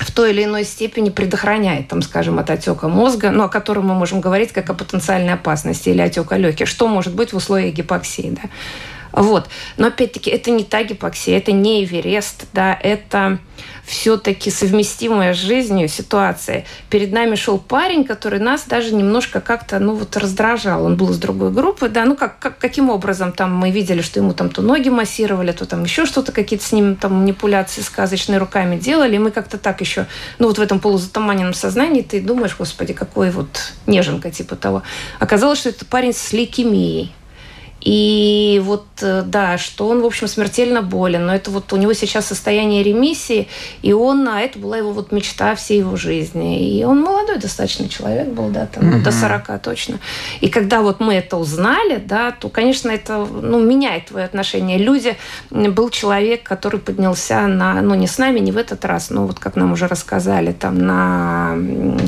в 0.00 0.10
той 0.12 0.30
или 0.30 0.44
иной 0.44 0.64
степени 0.64 1.10
предохраняет, 1.10 1.88
там, 1.88 2.02
скажем, 2.02 2.38
от 2.38 2.50
отека 2.50 2.88
мозга, 2.88 3.30
но 3.30 3.44
о 3.44 3.48
котором 3.48 3.86
мы 3.86 3.94
можем 3.94 4.20
говорить 4.20 4.52
как 4.52 4.68
о 4.70 4.74
потенциальной 4.74 5.34
опасности 5.34 5.88
или 5.88 6.00
отека 6.00 6.36
легких. 6.36 6.68
Что 6.68 6.86
может 6.86 7.14
быть 7.14 7.32
в 7.32 7.36
условиях 7.36 7.74
гипоксии? 7.74 8.30
Да? 8.30 8.48
Вот. 9.16 9.48
Но 9.78 9.86
опять-таки 9.86 10.30
это 10.30 10.50
не 10.50 10.62
та 10.62 10.82
гипоксия, 10.84 11.38
это 11.38 11.50
не 11.50 11.84
Эверест, 11.84 12.46
да, 12.52 12.78
это 12.80 13.38
все-таки 13.86 14.50
совместимая 14.50 15.32
с 15.32 15.38
жизнью 15.38 15.88
ситуация. 15.88 16.66
Перед 16.90 17.12
нами 17.12 17.34
шел 17.34 17.58
парень, 17.58 18.04
который 18.04 18.40
нас 18.40 18.64
даже 18.66 18.94
немножко 18.94 19.40
как-то, 19.40 19.78
ну 19.78 19.94
вот 19.94 20.16
раздражал. 20.18 20.84
Он 20.84 20.96
был 20.96 21.10
из 21.10 21.18
другой 21.18 21.50
группы, 21.50 21.88
да, 21.88 22.04
ну 22.04 22.14
как, 22.14 22.38
как 22.38 22.58
каким 22.58 22.90
образом 22.90 23.32
там 23.32 23.56
мы 23.56 23.70
видели, 23.70 24.02
что 24.02 24.20
ему 24.20 24.34
там 24.34 24.50
то 24.50 24.60
ноги 24.60 24.90
массировали, 24.90 25.52
то 25.52 25.64
там 25.64 25.84
еще 25.84 26.04
что-то, 26.04 26.32
какие-то 26.32 26.66
с 26.66 26.72
ним 26.72 26.96
там 26.96 27.14
манипуляции 27.14 27.80
сказочные 27.80 28.38
руками 28.38 28.76
делали, 28.76 29.16
и 29.16 29.18
мы 29.18 29.30
как-то 29.30 29.56
так 29.56 29.80
еще, 29.80 30.06
ну 30.38 30.48
вот 30.48 30.58
в 30.58 30.60
этом 30.60 30.78
полузатуманенном 30.78 31.54
сознании 31.54 32.02
ты 32.02 32.20
думаешь, 32.20 32.54
господи, 32.58 32.92
какой 32.92 33.30
вот 33.30 33.72
неженка 33.86 34.30
типа 34.30 34.56
того. 34.56 34.82
Оказалось, 35.20 35.60
что 35.60 35.70
это 35.70 35.86
парень 35.86 36.12
с 36.12 36.34
лейкемией. 36.34 37.14
И 37.86 38.60
вот, 38.64 38.84
э, 39.00 39.22
да, 39.24 39.58
что 39.58 39.86
он, 39.86 40.02
в 40.02 40.06
общем, 40.06 40.26
смертельно 40.26 40.82
болен, 40.82 41.26
но 41.26 41.32
это 41.32 41.52
вот 41.52 41.72
у 41.72 41.76
него 41.76 41.92
сейчас 41.92 42.26
состояние 42.26 42.82
ремиссии, 42.82 43.46
и 43.80 43.92
он, 43.92 44.28
а 44.28 44.40
это 44.40 44.58
была 44.58 44.76
его 44.76 44.90
вот 44.90 45.12
мечта 45.12 45.54
всей 45.54 45.78
его 45.78 45.96
жизни. 45.96 46.68
И 46.68 46.82
он 46.82 47.00
молодой 47.00 47.38
достаточно 47.38 47.88
человек 47.88 48.26
был, 48.26 48.48
да, 48.48 48.66
там, 48.66 48.88
угу. 48.88 49.04
до 49.04 49.12
40 49.12 49.62
точно. 49.62 50.00
И 50.40 50.48
когда 50.48 50.82
вот 50.82 50.98
мы 50.98 51.14
это 51.14 51.36
узнали, 51.36 52.02
да, 52.04 52.32
то, 52.32 52.48
конечно, 52.48 52.90
это, 52.90 53.24
ну, 53.24 53.64
меняет 53.64 54.06
твое 54.06 54.26
отношение. 54.26 54.78
Люди, 54.78 55.16
был 55.50 55.90
человек, 55.90 56.42
который 56.42 56.80
поднялся 56.80 57.46
на, 57.46 57.80
ну, 57.82 57.94
не 57.94 58.08
с 58.08 58.18
нами, 58.18 58.40
не 58.40 58.50
в 58.50 58.56
этот 58.56 58.84
раз, 58.84 59.10
но 59.10 59.28
вот 59.28 59.38
как 59.38 59.54
нам 59.54 59.70
уже 59.70 59.86
рассказали, 59.86 60.50
там, 60.50 60.76
на 60.76 61.56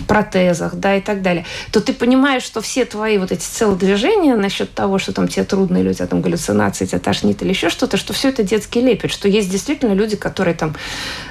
протезах, 0.09 0.75
да, 0.75 0.97
и 0.97 1.01
так 1.01 1.23
далее, 1.23 1.47
то 1.71 1.81
ты 1.81 1.93
понимаешь, 1.93 2.43
что 2.43 2.61
все 2.63 2.85
твои 2.85 3.19
вот 3.19 3.31
эти 3.31 3.45
целодвижения 3.45 4.35
насчет 4.35 4.75
того, 4.75 4.99
что 4.99 5.13
там 5.13 5.29
тебе 5.29 5.45
трудно 5.45 5.68
или 5.77 5.91
у 5.91 5.93
тебя 5.93 6.07
там 6.07 6.23
галлюцинации, 6.23 6.87
тебя 6.87 6.99
тошнит 6.99 7.43
или 7.43 7.51
еще 7.51 7.69
что-то, 7.69 7.97
что 7.97 8.13
все 8.13 8.29
это 8.31 8.43
детский 8.43 8.81
лепет, 8.81 9.11
что 9.11 9.29
есть 9.29 9.51
действительно 9.51 9.93
люди, 9.93 10.17
которые 10.17 10.55
там 10.55 10.75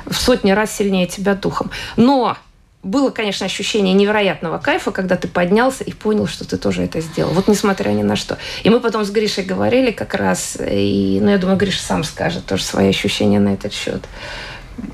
в 0.06 0.16
сотни 0.16 0.52
раз 0.52 0.76
сильнее 0.76 1.08
тебя 1.08 1.36
духом. 1.36 1.72
Но 1.96 2.38
было, 2.84 3.10
конечно, 3.10 3.46
ощущение 3.46 3.94
невероятного 3.94 4.60
кайфа, 4.60 4.92
когда 4.92 5.18
ты 5.18 5.28
поднялся 5.28 5.84
и 5.84 5.92
понял, 5.92 6.28
что 6.28 6.48
ты 6.48 6.58
тоже 6.58 6.84
это 6.84 7.02
сделал. 7.02 7.34
Вот 7.34 7.48
несмотря 7.48 7.90
ни 7.90 8.04
на 8.04 8.16
что. 8.16 8.38
И 8.64 8.70
мы 8.70 8.80
потом 8.80 9.04
с 9.04 9.10
Гришей 9.10 9.44
говорили 9.44 9.92
как 9.92 10.14
раз, 10.14 10.58
и, 10.60 11.20
ну, 11.22 11.30
я 11.30 11.38
думаю, 11.38 11.58
Гриша 11.58 11.82
сам 11.82 12.04
скажет 12.04 12.46
тоже 12.46 12.64
свои 12.64 12.90
ощущения 12.90 13.40
на 13.40 13.54
этот 13.54 13.74
счет. 13.74 14.04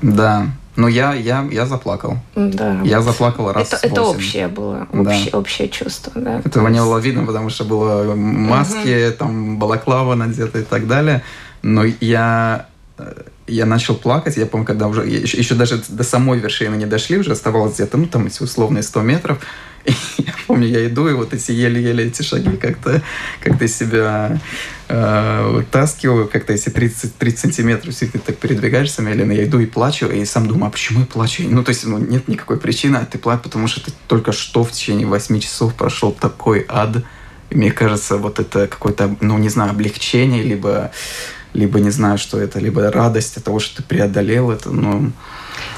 Да, 0.02 0.48
но 0.76 0.88
я, 0.88 1.14
я, 1.14 1.46
я 1.50 1.66
заплакал. 1.66 2.18
Да. 2.34 2.80
Я 2.82 3.00
заплакал 3.00 3.52
раз 3.52 3.72
Это, 3.72 3.86
это 3.86 4.02
общее 4.02 4.48
было, 4.48 4.88
общее, 4.92 5.30
да. 5.30 5.38
общее 5.38 5.68
чувство. 5.68 6.12
Да. 6.14 6.40
Этого 6.44 6.68
не 6.68 6.80
было 6.80 6.98
видно, 6.98 7.24
потому 7.24 7.50
что 7.50 7.64
было 7.64 8.14
маски, 8.14 9.08
угу. 9.08 9.16
там 9.16 9.58
балаклава 9.58 10.14
надета 10.14 10.58
и 10.58 10.64
так 10.64 10.86
далее. 10.86 11.22
Но 11.62 11.84
я 12.00 12.66
я 13.46 13.66
начал 13.66 13.94
плакать, 13.94 14.36
я 14.36 14.46
помню, 14.46 14.66
когда 14.66 14.88
уже, 14.88 15.06
еще, 15.06 15.36
еще 15.36 15.54
даже 15.54 15.82
до 15.88 16.02
самой 16.02 16.38
вершины 16.38 16.76
не 16.76 16.86
дошли, 16.86 17.18
уже 17.18 17.32
оставалось 17.32 17.74
где-то, 17.74 17.98
ну, 17.98 18.06
там, 18.06 18.26
эти 18.26 18.42
условные 18.42 18.82
100 18.82 19.02
метров, 19.02 19.38
и 19.84 19.92
я 20.18 20.34
помню, 20.46 20.66
я 20.66 20.86
иду, 20.86 21.08
и 21.08 21.12
вот 21.12 21.34
эти 21.34 21.52
еле-еле 21.52 22.06
эти 22.06 22.22
шаги 22.22 22.56
как-то 22.56 23.02
как 23.42 23.62
себя 23.68 24.40
э, 24.88 25.48
вытаскиваю, 25.50 26.28
как-то 26.28 26.54
эти 26.54 26.70
30, 26.70 27.16
30 27.16 27.38
сантиметров, 27.38 27.88
если 27.88 28.06
ты 28.06 28.18
так 28.18 28.36
передвигаешься 28.38 29.02
медленно, 29.02 29.32
я 29.32 29.44
иду 29.44 29.58
и 29.58 29.66
плачу, 29.66 30.06
и 30.06 30.24
сам 30.24 30.46
думаю, 30.46 30.68
а 30.68 30.70
почему 30.70 31.00
я 31.00 31.06
плачу? 31.06 31.42
Ну, 31.46 31.62
то 31.62 31.70
есть, 31.70 31.84
ну, 31.84 31.98
нет 31.98 32.28
никакой 32.28 32.58
причины, 32.58 32.96
а 32.96 33.04
ты 33.04 33.18
плачешь, 33.18 33.42
потому 33.42 33.68
что 33.68 33.84
ты 33.84 33.92
только 34.08 34.32
что 34.32 34.64
в 34.64 34.72
течение 34.72 35.06
8 35.06 35.40
часов 35.40 35.74
прошел 35.74 36.12
такой 36.12 36.64
ад, 36.68 37.04
и 37.50 37.56
мне 37.56 37.70
кажется, 37.70 38.16
вот 38.16 38.40
это 38.40 38.66
какое-то, 38.68 39.16
ну, 39.20 39.36
не 39.36 39.50
знаю, 39.50 39.72
облегчение, 39.72 40.42
либо 40.42 40.92
либо 41.54 41.80
не 41.80 41.90
знаю, 41.90 42.18
что 42.18 42.38
это, 42.38 42.58
либо 42.58 42.90
радость 42.90 43.36
от 43.36 43.44
того, 43.44 43.60
что 43.60 43.78
ты 43.78 43.82
преодолел 43.82 44.50
это, 44.50 44.70
ну... 44.70 45.12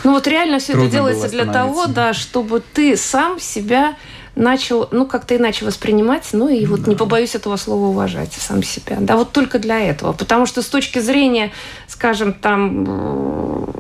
Ну 0.05 0.13
вот 0.13 0.27
реально 0.27 0.59
все 0.59 0.73
это 0.73 0.89
делается 0.89 1.29
для 1.29 1.45
того, 1.45 1.87
да, 1.87 2.15
чтобы 2.15 2.63
ты 2.73 2.97
сам 2.97 3.39
себя 3.39 3.97
начал, 4.35 4.89
ну, 4.91 5.07
как-то 5.07 5.37
иначе 5.37 5.65
воспринимать, 5.65 6.29
ну, 6.33 6.49
и 6.49 6.65
вот 6.67 6.83
да. 6.83 6.91
не 6.91 6.97
побоюсь 6.97 7.35
этого 7.35 7.57
слова 7.57 7.87
уважать 7.87 8.33
сам 8.33 8.63
себя. 8.63 8.99
Да, 9.01 9.17
вот 9.17 9.33
только 9.33 9.59
для 9.59 9.81
этого. 9.81 10.13
Потому 10.13 10.47
что 10.47 10.63
с 10.63 10.67
точки 10.67 10.99
зрения, 10.99 11.53
скажем, 11.89 12.35
там, 12.35 13.73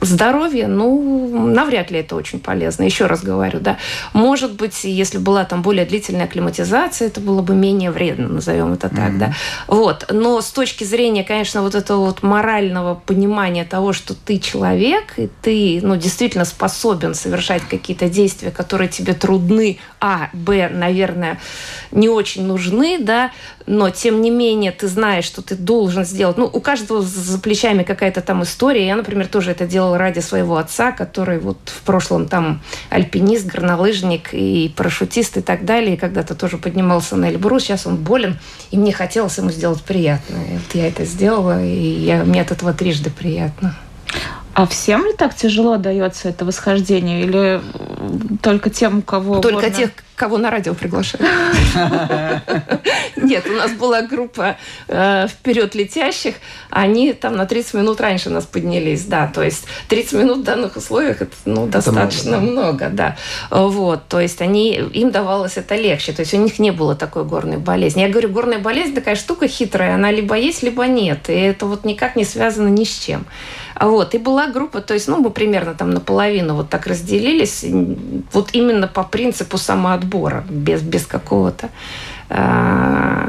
здоровье, 0.00 0.68
ну, 0.68 1.46
навряд 1.48 1.90
ли 1.90 2.00
это 2.00 2.16
очень 2.16 2.38
полезно. 2.40 2.84
Еще 2.84 3.06
раз 3.06 3.22
говорю, 3.22 3.60
да. 3.60 3.78
Может 4.12 4.52
быть, 4.52 4.84
если 4.84 5.18
была 5.18 5.44
там 5.44 5.62
более 5.62 5.84
длительная 5.84 6.26
акклиматизация, 6.26 7.08
это 7.08 7.20
было 7.20 7.42
бы 7.42 7.54
менее 7.54 7.90
вредно, 7.90 8.28
назовем 8.28 8.72
это 8.72 8.88
так, 8.88 9.12
mm-hmm. 9.12 9.18
да. 9.18 9.32
Вот. 9.66 10.06
Но 10.10 10.40
с 10.40 10.50
точки 10.50 10.84
зрения, 10.84 11.24
конечно, 11.24 11.62
вот 11.62 11.74
этого 11.74 12.06
вот 12.06 12.22
морального 12.22 12.94
понимания 12.94 13.64
того, 13.64 13.92
что 13.92 14.14
ты 14.14 14.38
человек, 14.38 15.14
и 15.16 15.28
ты, 15.42 15.80
ну, 15.82 15.96
действительно 15.96 16.44
способен 16.44 17.14
совершать 17.14 17.62
какие-то 17.62 18.08
действия, 18.08 18.50
которые 18.50 18.88
тебе 18.88 19.14
трудны, 19.14 19.78
а, 20.00 20.30
б, 20.32 20.68
наверное, 20.68 21.40
не 21.90 22.08
очень 22.08 22.44
нужны, 22.44 22.98
да, 23.00 23.32
но 23.68 23.90
тем 23.90 24.22
не 24.22 24.30
менее 24.30 24.72
ты 24.72 24.88
знаешь, 24.88 25.24
что 25.24 25.42
ты 25.42 25.54
должен 25.54 26.04
сделать. 26.04 26.38
Ну, 26.38 26.46
у 26.46 26.60
каждого 26.60 27.02
за 27.02 27.38
плечами 27.38 27.82
какая-то 27.82 28.22
там 28.22 28.42
история. 28.42 28.86
Я, 28.86 28.96
например, 28.96 29.26
тоже 29.26 29.50
это 29.50 29.66
делала 29.66 29.98
ради 29.98 30.20
своего 30.20 30.56
отца, 30.56 30.90
который 30.90 31.38
вот 31.38 31.58
в 31.66 31.82
прошлом 31.82 32.28
там 32.28 32.62
альпинист, 32.88 33.46
горнолыжник 33.46 34.32
и 34.32 34.72
парашютист 34.74 35.36
и 35.36 35.40
так 35.42 35.66
далее. 35.66 35.94
И 35.94 35.98
когда-то 35.98 36.34
тоже 36.34 36.56
поднимался 36.56 37.16
на 37.16 37.28
Эльбрус. 37.28 37.64
Сейчас 37.64 37.86
он 37.86 37.96
болен, 37.96 38.38
и 38.70 38.78
мне 38.78 38.92
хотелось 38.92 39.36
ему 39.36 39.50
сделать 39.50 39.82
приятно. 39.82 40.36
И 40.36 40.54
вот 40.54 40.74
я 40.74 40.88
это 40.88 41.04
сделала, 41.04 41.62
и 41.62 41.76
я, 41.76 42.24
мне 42.24 42.40
от 42.40 42.50
этого 42.50 42.72
трижды 42.72 43.10
приятно. 43.10 43.76
А 44.58 44.66
всем 44.66 45.06
ли 45.06 45.12
так 45.12 45.36
тяжело 45.36 45.76
дается 45.76 46.30
это 46.30 46.44
восхождение? 46.44 47.22
Или 47.22 47.60
только 48.42 48.70
тем, 48.70 48.98
у 48.98 49.02
кого... 49.02 49.38
Только 49.38 49.60
горно... 49.60 49.76
тех, 49.76 49.90
кого 50.16 50.36
на 50.36 50.50
радио 50.50 50.74
приглашают. 50.74 51.24
Нет, 53.22 53.46
у 53.46 53.52
нас 53.52 53.72
была 53.72 54.02
группа 54.02 54.56
э, 54.88 55.26
вперед 55.28 55.74
летящих, 55.74 56.36
они 56.70 57.12
там 57.12 57.36
на 57.36 57.46
30 57.46 57.74
минут 57.74 58.00
раньше 58.00 58.30
нас 58.30 58.46
поднялись, 58.46 59.04
да, 59.04 59.30
то 59.32 59.42
есть 59.42 59.64
30 59.88 60.12
минут 60.14 60.38
в 60.38 60.42
данных 60.42 60.76
условиях 60.76 61.22
это 61.22 61.32
ну, 61.44 61.66
достаточно 61.66 62.38
много, 62.38 62.90
да. 62.90 63.16
Вот, 63.50 64.08
то 64.08 64.20
есть 64.20 64.40
они, 64.40 64.72
им 64.74 65.10
давалось 65.10 65.56
это 65.56 65.76
легче, 65.76 66.12
то 66.12 66.20
есть 66.20 66.34
у 66.34 66.38
них 66.38 66.58
не 66.58 66.70
было 66.70 66.94
такой 66.94 67.24
горной 67.24 67.58
болезни. 67.58 68.02
Я 68.02 68.08
говорю, 68.08 68.28
горная 68.28 68.58
болезнь 68.58 68.94
такая 68.94 69.16
штука 69.16 69.48
хитрая, 69.48 69.94
она 69.94 70.10
либо 70.10 70.36
есть, 70.36 70.62
либо 70.62 70.86
нет, 70.86 71.28
и 71.28 71.34
это 71.34 71.66
вот 71.66 71.84
никак 71.84 72.16
не 72.16 72.24
связано 72.24 72.68
ни 72.68 72.84
с 72.84 72.98
чем. 72.98 73.26
Вот, 73.80 74.14
и 74.14 74.18
была 74.18 74.48
группа, 74.48 74.80
то 74.80 74.94
есть, 74.94 75.06
ну, 75.08 75.18
мы 75.18 75.30
примерно 75.30 75.74
там 75.74 75.90
наполовину 75.90 76.54
вот 76.54 76.68
так 76.68 76.86
разделились, 76.86 77.64
вот 78.32 78.50
именно 78.52 78.88
по 78.88 79.04
принципу 79.04 79.56
самоотбора, 79.56 80.44
без, 80.48 80.82
без 80.82 81.06
какого-то 81.06 81.70
э, 82.28 83.28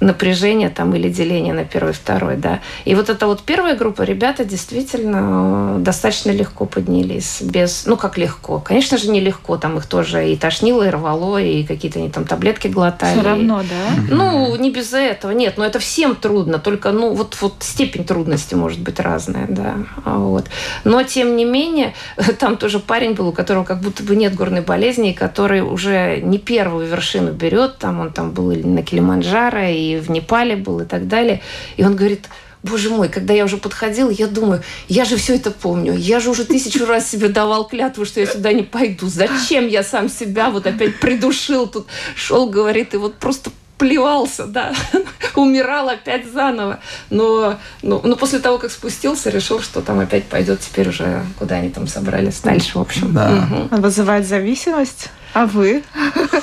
напряжение 0.00 0.68
там 0.70 0.94
или 0.94 1.08
деление 1.08 1.54
на 1.54 1.64
первый, 1.64 1.92
второй, 1.92 2.36
да. 2.36 2.60
И 2.84 2.94
вот 2.94 3.08
эта 3.08 3.26
вот 3.26 3.42
первая 3.42 3.76
группа, 3.76 4.02
ребята 4.02 4.44
действительно 4.44 5.76
э, 5.76 5.80
достаточно 5.80 6.30
легко 6.30 6.66
поднялись, 6.66 7.42
без, 7.42 7.86
ну 7.86 7.96
как 7.96 8.16
легко, 8.16 8.60
конечно 8.60 8.96
же 8.96 9.10
нелегко, 9.10 9.56
там 9.56 9.76
их 9.78 9.86
тоже 9.86 10.30
и 10.30 10.36
тошнило, 10.36 10.86
и 10.86 10.90
рвало, 10.90 11.38
и 11.38 11.64
какие-то 11.64 11.98
они 11.98 12.10
там 12.10 12.24
таблетки 12.24 12.68
глотали. 12.68 13.18
Все 13.18 13.28
равно, 13.28 13.62
да? 13.62 14.02
Ну, 14.08 14.54
не 14.56 14.70
без 14.70 14.92
этого, 14.92 15.32
нет, 15.32 15.58
но 15.58 15.64
это 15.64 15.78
всем 15.78 16.14
трудно, 16.14 16.58
только, 16.58 16.92
ну, 16.92 17.14
вот, 17.14 17.36
вот 17.40 17.54
степень 17.60 18.04
трудности 18.04 18.54
может 18.54 18.80
быть 18.80 19.00
разная, 19.00 19.46
да, 19.48 19.74
вот. 20.04 20.46
Но, 20.84 21.02
тем 21.02 21.36
не 21.36 21.44
менее, 21.44 21.94
там 22.38 22.56
тоже 22.56 22.78
парень 22.78 23.14
был, 23.14 23.28
у 23.28 23.32
которого 23.32 23.64
как 23.64 23.80
будто 23.80 24.02
бы 24.02 24.14
нет 24.14 24.34
горной 24.34 24.60
болезни, 24.60 25.12
который 25.12 25.60
уже 25.60 26.20
не 26.22 26.38
первую 26.38 26.86
вершину 26.86 27.32
берет, 27.32 27.78
там 27.78 28.00
он 28.00 28.12
там 28.12 28.30
был 28.30 28.52
на 28.52 28.82
Килиманджаро, 28.82 29.64
и 29.64 29.87
в 29.96 30.10
Непале 30.10 30.56
был 30.56 30.80
и 30.80 30.84
так 30.84 31.08
далее. 31.08 31.40
И 31.76 31.84
он 31.84 31.96
говорит, 31.96 32.28
Боже 32.62 32.90
мой, 32.90 33.08
когда 33.08 33.32
я 33.34 33.44
уже 33.44 33.56
подходила, 33.56 34.10
я 34.10 34.26
думаю, 34.26 34.62
я 34.88 35.04
же 35.04 35.16
все 35.16 35.36
это 35.36 35.50
помню. 35.50 35.94
Я 35.96 36.18
же 36.20 36.30
уже 36.30 36.44
тысячу 36.44 36.86
раз 36.86 37.08
себе 37.08 37.28
давал 37.28 37.68
клятву, 37.68 38.04
что 38.04 38.20
я 38.20 38.26
сюда 38.26 38.52
не 38.52 38.64
пойду. 38.64 39.06
Зачем 39.06 39.68
я 39.68 39.82
сам 39.82 40.08
себя 40.08 40.50
вот 40.50 40.66
опять 40.66 40.98
придушил 40.98 41.68
тут? 41.68 41.86
Шел, 42.16 42.48
говорит, 42.48 42.94
и 42.94 42.96
вот 42.96 43.14
просто 43.14 43.50
плевался, 43.78 44.46
да, 44.46 44.74
умирал 45.36 45.88
опять 45.88 46.30
заново. 46.30 46.80
Но, 47.10 47.58
но, 47.82 48.00
но 48.04 48.16
после 48.16 48.40
того, 48.40 48.58
как 48.58 48.70
спустился, 48.70 49.30
решил, 49.30 49.60
что 49.60 49.80
там 49.80 50.00
опять 50.00 50.24
пойдет 50.24 50.60
теперь 50.60 50.88
уже, 50.88 51.24
куда 51.38 51.56
они 51.56 51.70
там 51.70 51.86
собрались 51.86 52.40
дальше, 52.40 52.76
в 52.76 52.80
общем. 52.80 53.14
Да. 53.14 53.48
Угу. 53.70 53.80
Вызывает 53.80 54.26
зависимость. 54.26 55.10
А 55.34 55.46
вы? 55.46 55.84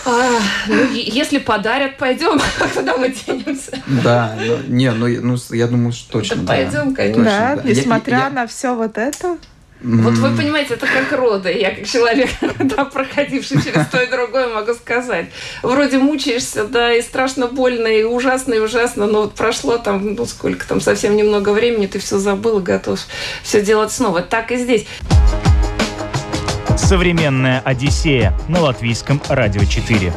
А, 0.06 0.40
ну, 0.68 0.92
если 0.94 1.40
подарят, 1.40 1.98
пойдем, 1.98 2.40
куда 2.74 2.96
мы 2.98 3.10
денемся. 3.10 3.72
Да, 4.04 4.38
ну, 4.40 4.58
не, 4.68 4.92
ну, 4.92 5.08
ну 5.22 5.38
я 5.52 5.68
думаю, 5.68 5.92
что 5.92 6.14
точно. 6.14 6.38
Да, 6.38 6.54
пойдем, 6.54 6.94
конечно. 6.94 7.24
Да, 7.24 7.56
да. 7.56 7.62
несмотря 7.64 8.18
я, 8.20 8.30
на 8.30 8.48
все 8.48 8.76
вот 8.76 8.98
это. 8.98 9.38
Вот 9.86 10.16
вы 10.16 10.36
понимаете, 10.36 10.74
это 10.74 10.88
как 10.88 11.12
роды. 11.12 11.52
Я 11.52 11.70
как 11.70 11.86
человек, 11.86 12.30
да, 12.60 12.86
проходивший 12.86 13.62
через 13.62 13.86
то 13.88 14.02
и 14.02 14.10
другое, 14.10 14.48
могу 14.48 14.74
сказать. 14.74 15.28
Вроде 15.62 16.00
мучаешься, 16.00 16.66
да, 16.66 16.92
и 16.92 17.04
страшно 17.04 17.46
больно, 17.48 17.86
и 17.86 18.02
ужасно, 18.02 18.56
и 18.56 18.60
ужасно, 18.60 19.06
но 19.06 19.22
вот 19.22 19.36
прошло 19.36 19.78
там, 19.78 20.16
ну 20.16 20.26
сколько 20.26 20.68
там, 20.68 20.82
совсем 20.82 21.16
немного 21.16 21.52
времени, 21.52 21.86
ты 21.86 22.00
все 22.00 22.18
забыл, 22.18 22.60
готов 22.60 23.00
все 23.44 23.62
делать 23.62 23.92
снова. 23.92 24.22
Так 24.22 24.52
и 24.52 24.58
здесь. 24.58 24.88
Современная 26.78 27.62
Одиссея 27.64 28.34
на 28.48 28.62
латвийском 28.62 29.22
радио 29.30 29.64
4. 29.66 30.14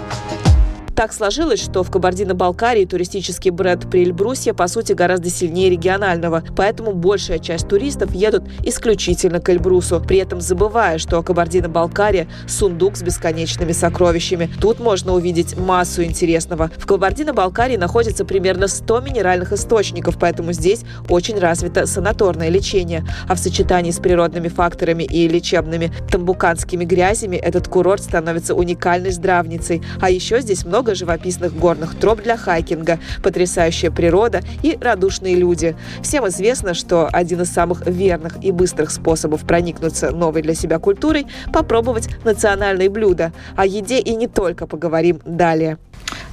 Так 0.99 1.13
сложилось, 1.13 1.63
что 1.63 1.85
в 1.85 1.93
Кабардино-Балкарии 1.93 2.85
туристический 2.85 3.53
бренд 3.53 3.89
Прильбрусья 3.89 4.53
по 4.53 4.67
сути 4.67 4.95
гораздо 4.95 5.31
сильнее 5.31 5.71
регионального, 5.71 6.43
поэтому 6.57 6.93
большая 6.93 7.39
часть 7.39 7.69
туристов 7.69 8.13
едут 8.17 8.43
исключительно 8.65 9.39
к 9.39 9.49
Эльбрусу, 9.49 10.01
при 10.05 10.17
этом 10.19 10.41
забывая, 10.41 10.99
что 10.99 11.23
Кабардино-Балкария– 11.23 12.27
сундук 12.49 12.97
с 12.97 13.03
бесконечными 13.03 13.71
сокровищами. 13.71 14.51
Тут 14.61 14.81
можно 14.81 15.15
увидеть 15.15 15.57
массу 15.57 16.03
интересного. 16.03 16.69
В 16.77 16.87
Кабардино-Балкарии 16.87 17.77
находится 17.77 18.25
примерно 18.25 18.67
100 18.67 19.01
минеральных 19.03 19.53
источников, 19.53 20.19
поэтому 20.19 20.53
здесь 20.53 20.81
очень 21.09 21.39
развито 21.39 21.87
санаторное 21.87 22.49
лечение. 22.49 23.05
А 23.29 23.37
в 23.37 23.39
сочетании 23.39 23.93
с 23.93 24.01
природными 24.01 24.49
факторами 24.49 25.05
и 25.05 25.29
лечебными 25.29 25.93
тамбуканскими 26.11 26.85
грязями 26.85 27.37
этот 27.37 27.69
курорт 27.69 28.03
становится 28.03 28.57
уникальной 28.57 29.13
здравницей. 29.13 29.81
А 30.01 30.11
еще 30.11 30.41
здесь 30.41 30.65
много 30.65 30.88
много 30.89 30.95
живописных 30.95 31.55
горных 31.55 31.95
троп 31.97 32.23
для 32.23 32.37
хайкинга, 32.37 32.99
потрясающая 33.23 33.91
природа 33.91 34.41
и 34.63 34.79
радушные 34.81 35.35
люди. 35.35 35.77
Всем 36.03 36.27
известно, 36.29 36.73
что 36.73 37.09
один 37.13 37.43
из 37.43 37.53
самых 37.53 37.87
верных 37.87 38.43
и 38.43 38.53
быстрых 38.53 38.91
способов 38.91 39.43
проникнуться 39.43 40.11
новой 40.11 40.41
для 40.41 40.55
себя 40.55 40.79
культурой– 40.79 41.27
попробовать 41.53 42.09
национальные 42.25 42.89
блюда. 42.89 43.33
О 43.55 43.67
еде 43.67 44.01
и 44.01 44.17
не 44.17 44.29
только 44.29 44.67
поговорим 44.67 45.21
далее. 45.27 45.77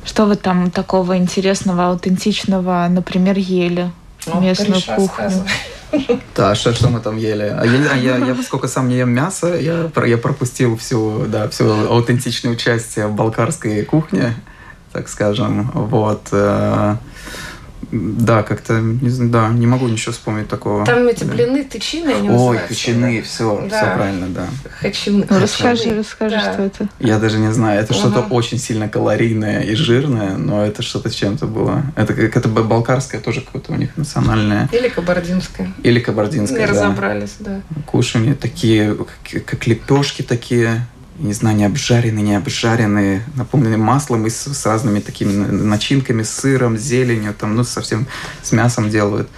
Что 0.05 0.25
вы 0.25 0.37
там 0.37 0.71
такого 0.71 1.17
интересного, 1.17 1.89
аутентичного, 1.89 2.87
например, 2.89 3.37
ели? 3.37 3.91
Ну, 4.25 4.39
местную 4.39 4.81
кухню. 4.95 5.31
Да, 6.35 6.55
что, 6.55 6.73
что 6.73 6.89
мы 6.89 6.99
там 6.99 7.17
ели? 7.17 7.43
А 7.43 7.65
я, 7.65 7.95
я, 7.95 8.17
я, 8.17 8.35
поскольку 8.35 8.67
сам 8.67 8.89
не 8.89 8.97
ем 8.97 9.09
мясо, 9.09 9.55
я, 9.55 9.89
я 10.05 10.17
пропустил 10.17 10.75
всю, 10.77 11.25
да, 11.27 11.47
всю 11.49 11.69
аутентичную 11.69 12.55
часть 12.57 12.97
балкарской 12.97 13.83
кухни, 13.83 14.33
так 14.91 15.07
скажем. 15.09 15.71
Вот. 15.73 16.33
Да, 17.91 18.43
как-то, 18.43 18.79
не 18.79 19.09
знаю, 19.09 19.31
да, 19.31 19.49
не 19.49 19.67
могу 19.67 19.87
ничего 19.87 20.11
вспомнить 20.11 20.47
такого. 20.47 20.85
Там 20.85 21.07
эти 21.07 21.23
блины, 21.23 21.63
тычины, 21.63 22.11
они 22.11 22.29
Ой, 22.29 22.59
тычины, 22.67 23.21
все, 23.21 23.67
да. 23.69 23.77
все 23.77 23.95
правильно, 23.95 24.27
да. 24.27 24.47
Хачины. 24.79 25.25
Ну, 25.29 25.39
расскажи, 25.39 25.95
расскажи, 25.97 26.35
да. 26.35 26.53
что 26.53 26.61
это. 26.63 26.89
Я 26.99 27.19
даже 27.19 27.37
не 27.37 27.51
знаю, 27.51 27.81
это 27.81 27.93
угу. 27.93 27.99
что-то 27.99 28.21
очень 28.21 28.57
сильно 28.57 28.89
калорийное 28.89 29.61
и 29.61 29.75
жирное, 29.75 30.37
но 30.37 30.65
это 30.65 30.81
что-то 30.81 31.09
с 31.09 31.13
чем-то 31.13 31.47
было. 31.47 31.83
Это 31.95 32.13
как 32.13 32.35
это 32.35 32.49
балкарское 32.49 33.21
тоже 33.21 33.41
какое-то 33.41 33.73
у 33.73 33.75
них 33.75 33.95
национальное. 33.97 34.69
Или 34.71 34.89
кабардинское. 34.89 35.73
Или 35.83 35.99
кабардинское, 35.99 36.59
Не 36.59 36.65
да. 36.65 36.71
разобрались, 36.71 37.35
да. 37.39 37.61
Кушанье 37.85 38.35
такие, 38.35 38.95
как, 38.95 39.45
как 39.45 39.67
лепешки 39.67 40.21
такие, 40.21 40.87
не 41.17 41.33
знаю, 41.33 41.55
не 41.55 41.65
обжаренные, 41.65 42.23
не 42.23 42.35
обжаренные, 42.35 43.23
наполненные 43.35 43.77
маслом 43.77 44.25
и 44.25 44.29
с, 44.29 44.47
с 44.53 44.65
разными 44.65 44.99
такими 44.99 45.31
начинками, 45.31 46.23
сыром, 46.23 46.77
зеленью, 46.77 47.33
там, 47.33 47.55
ну, 47.55 47.63
совсем 47.63 48.07
с 48.41 48.51
мясом 48.51 48.89
делают. 48.89 49.29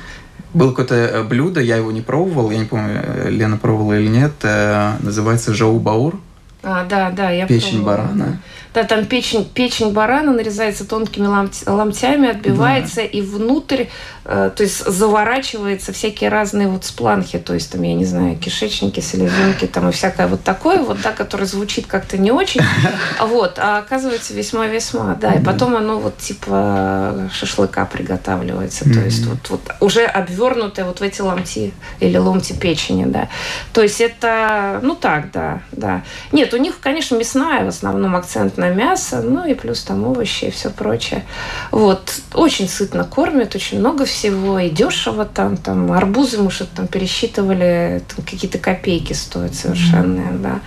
Было 0.53 0.69
какое-то 0.69 0.95
э, 0.95 1.23
блюдо, 1.23 1.59
я 1.59 1.77
его 1.77 1.91
не 1.91 2.01
пробовал, 2.01 2.51
я 2.51 2.57
не 2.59 2.65
помню, 2.65 3.01
э, 3.03 3.29
Лена 3.29 3.57
пробовала 3.57 3.99
или 3.99 4.07
нет, 4.07 4.33
э, 4.43 4.93
называется 5.01 5.53
жау 5.53 5.79
баур. 5.79 6.19
А, 6.63 6.85
да, 6.85 7.11
да, 7.11 7.29
я 7.29 7.45
Печень 7.45 7.83
пробовала. 7.83 7.97
барана. 7.97 8.41
Да, 8.77 8.83
там 8.83 9.07
печень, 9.07 9.43
печень 9.43 9.91
барана 9.91 10.31
нарезается 10.31 10.85
тонкими 10.85 11.25
ломтями, 11.65 12.29
отбивается 12.29 12.97
да. 12.97 13.01
и 13.05 13.21
внутрь, 13.21 13.85
э, 14.23 14.51
то 14.55 14.61
есть 14.61 14.85
заворачивается 14.85 15.93
всякие 15.93 16.29
разные 16.29 16.67
вот 16.67 16.85
спланхи, 16.85 17.39
то 17.39 17.55
есть 17.55 17.71
там, 17.71 17.81
я 17.81 17.95
не 17.95 18.05
знаю, 18.05 18.37
кишечники, 18.37 18.99
селезенки 18.99 19.65
там 19.65 19.89
и 19.89 19.91
всякое 19.91 20.27
вот 20.27 20.43
такое 20.43 20.83
вот, 20.83 21.01
да, 21.01 21.11
которое 21.11 21.45
звучит 21.45 21.87
как-то 21.87 22.19
не 22.19 22.29
очень, 22.29 22.61
вот, 23.19 23.57
а 23.57 23.79
оказывается 23.79 24.35
весьма-весьма, 24.35 25.17
да, 25.19 25.33
и 25.33 25.43
потом 25.43 25.75
оно 25.75 25.97
вот 25.97 26.19
типа 26.19 27.31
шашлыка 27.33 27.83
приготавливается, 27.85 28.83
то 28.83 28.99
есть 28.99 29.25
вот, 29.25 29.49
вот 29.49 29.61
уже 29.79 30.05
обвернутое 30.05 30.85
вот 30.85 30.99
в 30.99 31.01
эти 31.01 31.21
ломти 31.21 31.73
или 31.99 32.17
ломти 32.17 32.53
печени, 32.53 33.05
да, 33.05 33.27
то 33.73 33.81
есть 33.81 34.01
это, 34.01 34.81
ну 34.83 34.93
так, 34.93 35.31
да, 35.31 35.63
да. 35.71 36.03
Нет, 36.31 36.53
у 36.53 36.57
них, 36.57 36.79
конечно, 36.79 37.15
мясная 37.15 37.65
в 37.65 37.69
основном 37.69 38.15
акцент 38.15 38.55
на 38.67 38.73
мясо, 38.73 39.21
ну 39.21 39.45
и 39.45 39.53
плюс 39.53 39.84
там 39.84 40.06
овощи 40.06 40.45
и 40.45 40.51
все 40.51 40.69
прочее. 40.69 41.25
Вот. 41.71 42.13
Очень 42.34 42.67
сытно 42.67 43.03
кормят, 43.03 43.56
очень 43.56 43.80
много 43.80 44.06
всего, 44.06 44.60
и 44.60 44.69
дешево 44.69 45.25
там, 45.25 45.58
там 45.58 45.91
арбузы 45.91 46.41
мы 46.41 46.51
что-то 46.51 46.77
там 46.77 46.88
пересчитывали, 46.88 48.03
там 48.08 48.25
какие-то 48.25 48.58
копейки 48.58 49.13
стоят 49.13 49.56
совершенно, 49.56 50.21
mm-hmm. 50.21 50.41
да. 50.41 50.60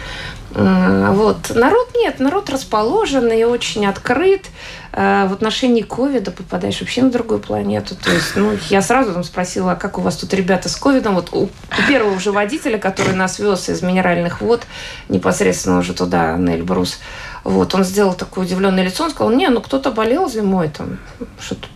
Вот. 0.53 1.53
Народ 1.55 1.91
нет, 1.95 2.19
народ 2.19 2.51
расположен 2.51 3.31
и 3.31 3.45
очень 3.45 3.87
открыт. 3.87 4.47
А, 4.93 5.27
в 5.29 5.33
отношении 5.33 5.83
ковида 5.83 6.33
попадаешь 6.33 6.81
вообще 6.81 7.03
на 7.03 7.11
другую 7.11 7.39
планету. 7.39 7.95
То 7.95 8.11
есть, 8.11 8.35
ну, 8.35 8.59
я 8.71 8.83
сразу 8.83 9.13
там 9.13 9.23
спросила, 9.23 9.73
а 9.73 9.77
как 9.77 9.99
у 9.99 10.01
вас 10.01 10.17
тут 10.17 10.35
ребята 10.35 10.69
с 10.69 10.75
ковидом? 10.75 11.15
Вот 11.15 11.33
у 11.33 11.49
первого 11.87 12.17
уже 12.17 12.33
водителя, 12.33 12.79
который 12.79 13.15
нас 13.15 13.39
вез 13.39 13.69
из 13.69 13.83
минеральных 13.83 14.41
вод 14.41 14.63
непосредственно 15.09 15.79
уже 15.79 15.95
туда, 15.95 16.37
на 16.37 16.57
Эльбрус, 16.57 16.99
вот, 17.45 17.75
он 17.75 17.85
сделал 17.85 18.15
такое 18.15 18.45
удивленное 18.45 18.85
лицо, 18.85 19.05
он 19.05 19.11
сказал, 19.11 19.33
не, 19.33 19.49
ну 19.49 19.61
кто-то 19.61 19.91
болел 19.91 20.29
зимой, 20.29 20.69
там, 20.69 20.99
что-то 21.39 21.69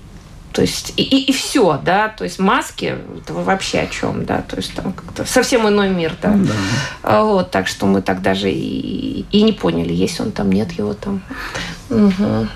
то 0.55 0.62
есть 0.62 0.92
и, 0.96 1.03
и, 1.03 1.31
и 1.31 1.33
все, 1.33 1.81
да, 1.85 2.09
то 2.09 2.22
есть 2.22 2.38
маски, 2.38 2.96
это 3.18 3.35
вообще 3.35 3.81
о 3.81 3.87
чем, 3.88 4.24
да, 4.24 4.40
то 4.40 4.55
есть 4.55 4.72
там 4.72 4.92
как-то 4.92 5.24
совсем 5.24 5.66
иной 5.66 5.88
мир, 5.88 6.14
да. 6.22 6.31
да. 6.31 6.53
А, 7.03 7.24
вот, 7.24 7.50
так 7.50 7.66
что 7.66 7.87
мы 7.87 8.03
так 8.03 8.22
даже 8.22 8.53
и, 8.53 9.24
и 9.33 9.42
не 9.42 9.50
поняли, 9.50 9.92
есть 9.92 10.20
он 10.20 10.31
там, 10.31 10.53
нет 10.53 10.70
его 10.70 10.94
там. 10.94 11.22
Угу. 11.90 12.46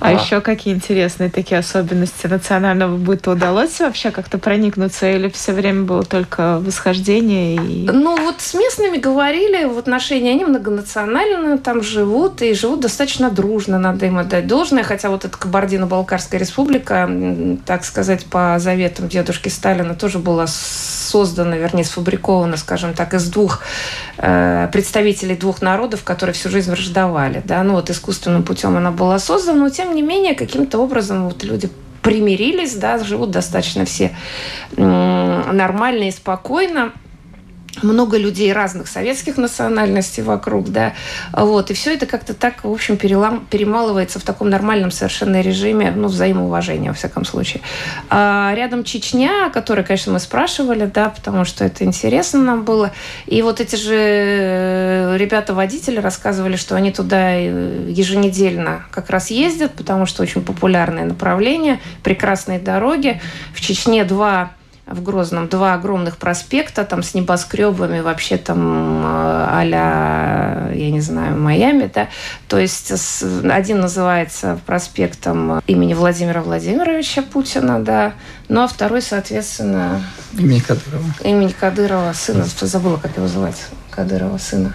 А, 0.00 0.08
а 0.08 0.12
еще 0.12 0.40
какие 0.40 0.74
интересные 0.74 1.30
такие 1.30 1.58
особенности 1.58 2.26
национального 2.26 2.96
быта 2.96 3.30
удалось 3.30 3.80
вообще 3.80 4.10
как-то 4.10 4.38
проникнуться 4.38 5.10
или 5.10 5.28
все 5.28 5.52
время 5.52 5.82
было 5.82 6.02
только 6.02 6.58
восхождение? 6.58 7.56
И... 7.56 7.88
Ну 7.90 8.16
вот 8.20 8.40
с 8.40 8.54
местными 8.54 8.98
говорили 8.98 9.64
в 9.64 9.78
отношении, 9.78 10.32
они 10.32 10.44
многонациональные, 10.44 11.58
там 11.58 11.82
живут 11.82 12.42
и 12.42 12.54
живут 12.54 12.80
достаточно 12.80 13.30
дружно, 13.30 13.78
надо 13.78 14.06
им 14.06 14.18
отдать 14.18 14.46
должное, 14.46 14.82
хотя 14.82 15.10
вот 15.10 15.24
эта 15.24 15.36
Кабардино-Балкарская 15.36 16.40
республика, 16.40 17.08
так 17.64 17.84
сказать, 17.84 18.26
по 18.26 18.56
заветам 18.58 19.08
дедушки 19.08 19.48
Сталина 19.48 19.94
тоже 19.94 20.18
была 20.18 20.46
создана, 21.14 21.56
вернее, 21.56 21.84
сфабрикована, 21.84 22.56
скажем 22.56 22.92
так, 22.94 23.14
из 23.14 23.28
двух 23.30 23.60
э, 24.18 24.68
представителей 24.72 25.36
двух 25.36 25.62
народов, 25.62 26.02
которые 26.02 26.34
всю 26.34 26.48
жизнь 26.48 26.70
враждовали. 26.70 27.42
Да? 27.44 27.62
Ну 27.62 27.74
вот 27.74 27.90
искусственным 27.90 28.42
путем 28.42 28.76
она 28.76 28.90
была 28.90 29.18
создана, 29.18 29.60
но 29.60 29.68
тем 29.70 29.83
не 29.92 30.02
менее 30.02 30.34
каким-то 30.34 30.78
образом 30.78 31.26
вот 31.26 31.44
люди 31.44 31.68
примирились, 32.02 32.74
да, 32.74 32.98
живут 32.98 33.30
достаточно 33.30 33.84
все 33.84 34.14
нормально 34.76 36.08
и 36.08 36.10
спокойно 36.10 36.92
много 37.82 38.16
людей 38.18 38.52
разных 38.52 38.88
советских 38.88 39.36
национальностей 39.36 40.22
вокруг, 40.22 40.70
да, 40.70 40.94
вот, 41.32 41.70
и 41.70 41.74
все 41.74 41.94
это 41.94 42.06
как-то 42.06 42.34
так, 42.34 42.64
в 42.64 42.70
общем, 42.70 42.96
перелам, 42.96 43.46
перемалывается 43.50 44.18
в 44.18 44.22
таком 44.22 44.50
нормальном 44.50 44.90
совершенно 44.90 45.40
режиме, 45.40 45.92
ну, 45.94 46.08
взаимоуважения, 46.08 46.90
во 46.90 46.94
всяком 46.94 47.24
случае. 47.24 47.62
А 48.10 48.52
рядом 48.54 48.84
Чечня, 48.84 49.46
о 49.46 49.50
которой, 49.50 49.84
конечно, 49.84 50.12
мы 50.12 50.18
спрашивали, 50.18 50.86
да, 50.86 51.10
потому 51.10 51.44
что 51.44 51.64
это 51.64 51.84
интересно 51.84 52.40
нам 52.40 52.64
было, 52.64 52.92
и 53.26 53.42
вот 53.42 53.60
эти 53.60 53.76
же 53.76 53.94
э, 53.96 55.16
ребята-водители 55.16 55.98
рассказывали, 55.98 56.56
что 56.56 56.76
они 56.76 56.92
туда 56.92 57.34
э, 57.34 57.86
еженедельно 57.88 58.84
как 58.90 59.10
раз 59.10 59.30
ездят, 59.30 59.72
потому 59.74 60.06
что 60.06 60.22
очень 60.22 60.42
популярное 60.42 61.04
направление, 61.04 61.80
прекрасные 62.02 62.58
дороги. 62.58 63.20
В 63.54 63.60
Чечне 63.60 64.04
два 64.04 64.52
в 64.86 65.02
Грозном 65.02 65.48
два 65.48 65.74
огромных 65.74 66.18
проспекта, 66.18 66.84
там 66.84 67.02
с 67.02 67.14
небоскребами, 67.14 68.00
вообще 68.00 68.36
там 68.36 69.02
а 69.04 69.62
я 70.74 70.90
не 70.90 71.00
знаю, 71.00 71.38
Майами, 71.38 71.90
да. 71.92 72.08
То 72.48 72.58
есть 72.58 72.92
один 73.50 73.80
называется 73.80 74.58
проспектом 74.66 75.60
имени 75.66 75.94
Владимира 75.94 76.42
Владимировича 76.42 77.22
Путина, 77.22 77.82
да, 77.82 78.12
ну 78.48 78.62
а 78.62 78.68
второй, 78.68 79.00
соответственно... 79.02 80.02
Имени 80.32 80.60
Кадырова. 80.60 81.04
Имени 81.22 81.52
Кадырова, 81.52 82.12
сына, 82.12 82.44
забыла, 82.44 82.96
как 82.98 83.16
его 83.16 83.26
звать, 83.26 83.66
Кадырова 83.90 84.38
сына. 84.38 84.74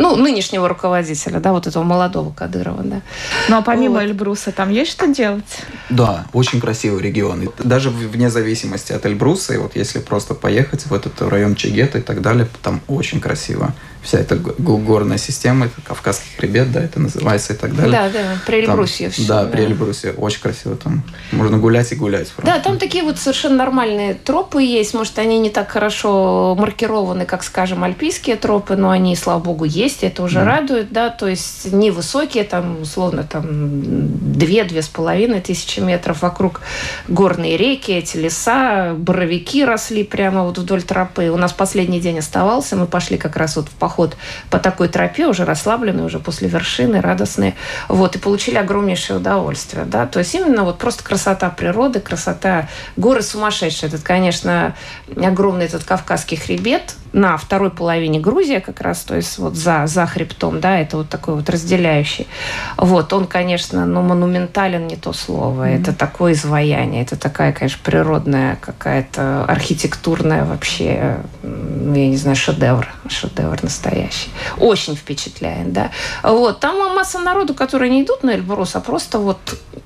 Ну, 0.00 0.16
нынешнего 0.16 0.68
руководителя, 0.68 1.40
да, 1.40 1.52
вот 1.52 1.66
этого 1.66 1.82
молодого 1.82 2.32
Кадырова, 2.32 2.82
да. 2.82 3.02
Ну, 3.48 3.58
а 3.58 3.62
помимо 3.62 3.94
вот. 3.94 4.02
Эльбруса 4.02 4.50
там 4.50 4.70
есть 4.70 4.90
что 4.90 5.06
делать? 5.06 5.44
Да, 5.90 6.26
очень 6.32 6.60
красивый 6.60 7.02
регион. 7.02 7.50
Даже 7.58 7.90
вне 7.90 8.30
зависимости 8.30 8.92
от 8.92 9.04
Эльбруса, 9.06 9.54
и 9.54 9.58
вот 9.58 9.76
если 9.76 9.98
просто 9.98 10.34
поехать 10.34 10.86
в 10.86 10.94
этот 10.94 11.20
район 11.22 11.54
Чегета 11.54 11.98
и 11.98 12.02
так 12.02 12.22
далее, 12.22 12.48
там 12.62 12.80
очень 12.88 13.20
красиво 13.20 13.74
вся 14.02 14.18
эта 14.18 14.36
горная 14.36 15.18
система, 15.18 15.66
это 15.66 15.80
Кавказский 15.82 16.30
хребет, 16.36 16.72
да, 16.72 16.82
это 16.82 17.00
называется 17.00 17.52
и 17.52 17.56
так 17.56 17.74
далее. 17.76 17.92
Да, 17.92 18.08
да, 18.08 18.38
при 18.46 18.60
Эльбрусе 18.60 19.10
все. 19.10 19.26
Да, 19.26 19.44
да, 19.44 19.50
при 19.50 19.64
Эльбрусе. 19.64 20.12
Очень 20.12 20.40
красиво 20.40 20.76
там. 20.76 21.02
Можно 21.32 21.58
гулять 21.58 21.92
и 21.92 21.94
гулять. 21.94 22.30
Правда. 22.32 22.54
Да, 22.54 22.60
там 22.62 22.78
такие 22.78 23.04
вот 23.04 23.18
совершенно 23.18 23.56
нормальные 23.56 24.14
тропы 24.14 24.62
есть. 24.62 24.94
Может, 24.94 25.18
они 25.18 25.38
не 25.38 25.50
так 25.50 25.70
хорошо 25.70 26.56
маркированы, 26.58 27.26
как, 27.26 27.42
скажем, 27.42 27.84
альпийские 27.84 28.36
тропы, 28.36 28.76
но 28.76 28.90
они, 28.90 29.14
слава 29.16 29.40
богу, 29.40 29.64
есть, 29.64 30.02
это 30.02 30.22
уже 30.22 30.36
да. 30.36 30.44
радует, 30.44 30.92
да, 30.92 31.10
то 31.10 31.28
есть 31.28 31.72
невысокие, 31.72 32.44
там, 32.44 32.82
условно, 32.82 33.24
там, 33.24 33.48
две-две 34.32 34.82
с 34.82 34.88
половиной 34.88 35.40
тысячи 35.40 35.80
метров 35.80 36.22
вокруг 36.22 36.62
горные 37.08 37.56
реки, 37.56 37.92
эти 37.92 38.16
леса, 38.16 38.94
боровики 38.96 39.64
росли 39.64 40.04
прямо 40.04 40.44
вот 40.44 40.58
вдоль 40.58 40.82
тропы. 40.82 41.28
У 41.28 41.36
нас 41.36 41.52
последний 41.52 42.00
день 42.00 42.18
оставался, 42.18 42.76
мы 42.76 42.86
пошли 42.86 43.18
как 43.18 43.36
раз 43.36 43.56
вот 43.56 43.68
в 43.68 43.72
поход 43.72 43.89
по 44.50 44.58
такой 44.58 44.88
тропе, 44.88 45.26
уже 45.26 45.44
расслабленные, 45.44 46.06
уже 46.06 46.18
после 46.18 46.48
вершины, 46.48 47.00
радостные, 47.00 47.54
вот, 47.88 48.16
и 48.16 48.18
получили 48.18 48.56
огромнейшее 48.56 49.18
удовольствие, 49.18 49.84
да, 49.84 50.06
то 50.06 50.18
есть 50.18 50.34
именно 50.34 50.64
вот 50.64 50.78
просто 50.78 51.04
красота 51.04 51.50
природы, 51.50 52.00
красота 52.00 52.68
горы 52.96 53.22
сумасшедшие. 53.22 53.88
Этот, 53.88 54.02
конечно, 54.02 54.74
огромный 55.16 55.66
этот 55.66 55.84
Кавказский 55.84 56.36
хребет, 56.36 56.94
на 57.12 57.36
второй 57.36 57.70
половине 57.70 58.20
Грузия 58.20 58.60
как 58.60 58.80
раз, 58.80 59.00
то 59.00 59.16
есть 59.16 59.38
вот 59.38 59.56
за, 59.56 59.86
за 59.86 60.06
хребтом, 60.06 60.60
да, 60.60 60.78
это 60.78 60.98
вот 60.98 61.08
такой 61.08 61.34
вот 61.34 61.48
разделяющий. 61.50 62.28
Вот, 62.76 63.12
он, 63.12 63.26
конечно, 63.26 63.84
ну, 63.84 64.02
монументален 64.02 64.86
не 64.86 64.96
то 64.96 65.12
слово, 65.12 65.68
mm-hmm. 65.68 65.80
это 65.80 65.92
такое 65.92 66.34
изваяние, 66.34 67.02
это 67.02 67.16
такая, 67.16 67.52
конечно, 67.52 67.80
природная 67.82 68.56
какая-то 68.60 69.44
архитектурная 69.44 70.44
вообще, 70.44 71.16
ну, 71.42 71.94
я 71.94 72.08
не 72.08 72.16
знаю, 72.16 72.36
шедевр, 72.36 72.88
шедевр 73.08 73.62
настоящий. 73.62 74.28
Очень 74.58 74.96
впечатляет, 74.96 75.72
да. 75.72 75.90
Вот, 76.22 76.60
там 76.60 76.94
масса 76.94 77.18
народу, 77.18 77.54
которые 77.54 77.90
не 77.90 78.02
идут 78.02 78.22
на 78.22 78.34
Эльбрус, 78.34 78.76
а 78.76 78.80
просто 78.80 79.18
вот 79.18 79.38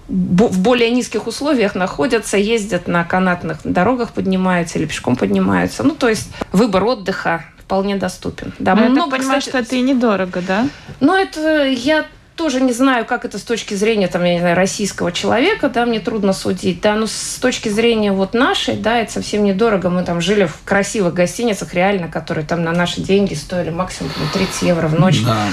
в 0.08 0.60
более 0.60 0.90
низких 0.90 1.26
условиях 1.26 1.74
находятся, 1.74 2.36
ездят 2.36 2.88
на 2.88 3.04
канатных 3.04 3.58
дорогах, 3.64 4.12
поднимаются 4.12 4.78
или 4.78 4.86
пешком 4.86 5.16
поднимаются. 5.16 5.82
Ну, 5.82 5.94
то 5.94 6.08
есть 6.08 6.28
выбор 6.52 6.84
отдыха 6.84 7.44
вполне 7.58 7.96
доступен. 7.96 8.52
Да, 8.58 8.74
Но 8.74 8.88
много, 8.88 9.16
я 9.16 9.20
понимаю, 9.20 9.40
кстати, 9.40 9.48
что 9.48 9.58
это 9.58 9.76
и 9.76 9.80
недорого, 9.80 10.42
да? 10.46 10.68
Ну, 11.00 11.14
это 11.16 11.64
я 11.66 12.04
тоже 12.36 12.60
не 12.60 12.72
знаю, 12.72 13.04
как 13.04 13.24
это 13.24 13.38
с 13.38 13.42
точки 13.42 13.74
зрения, 13.74 14.08
там, 14.08 14.24
я 14.24 14.34
не 14.34 14.40
знаю, 14.40 14.56
российского 14.56 15.12
человека, 15.12 15.68
да, 15.68 15.86
мне 15.86 16.00
трудно 16.00 16.32
судить, 16.32 16.80
да, 16.80 16.94
но 16.94 17.06
с 17.06 17.38
точки 17.40 17.68
зрения 17.68 18.12
вот 18.12 18.34
нашей, 18.34 18.76
да, 18.76 18.98
это 18.98 19.12
совсем 19.12 19.44
недорого. 19.44 19.88
Мы 19.90 20.02
там 20.02 20.20
жили 20.20 20.46
в 20.46 20.58
красивых 20.64 21.14
гостиницах, 21.14 21.74
реально, 21.74 22.08
которые 22.08 22.46
там 22.46 22.64
на 22.64 22.72
наши 22.72 23.00
деньги 23.00 23.34
стоили 23.34 23.70
максимум 23.70 24.12
30 24.32 24.62
евро 24.62 24.88
в 24.88 24.98
ночь. 24.98 25.22
Да. 25.22 25.46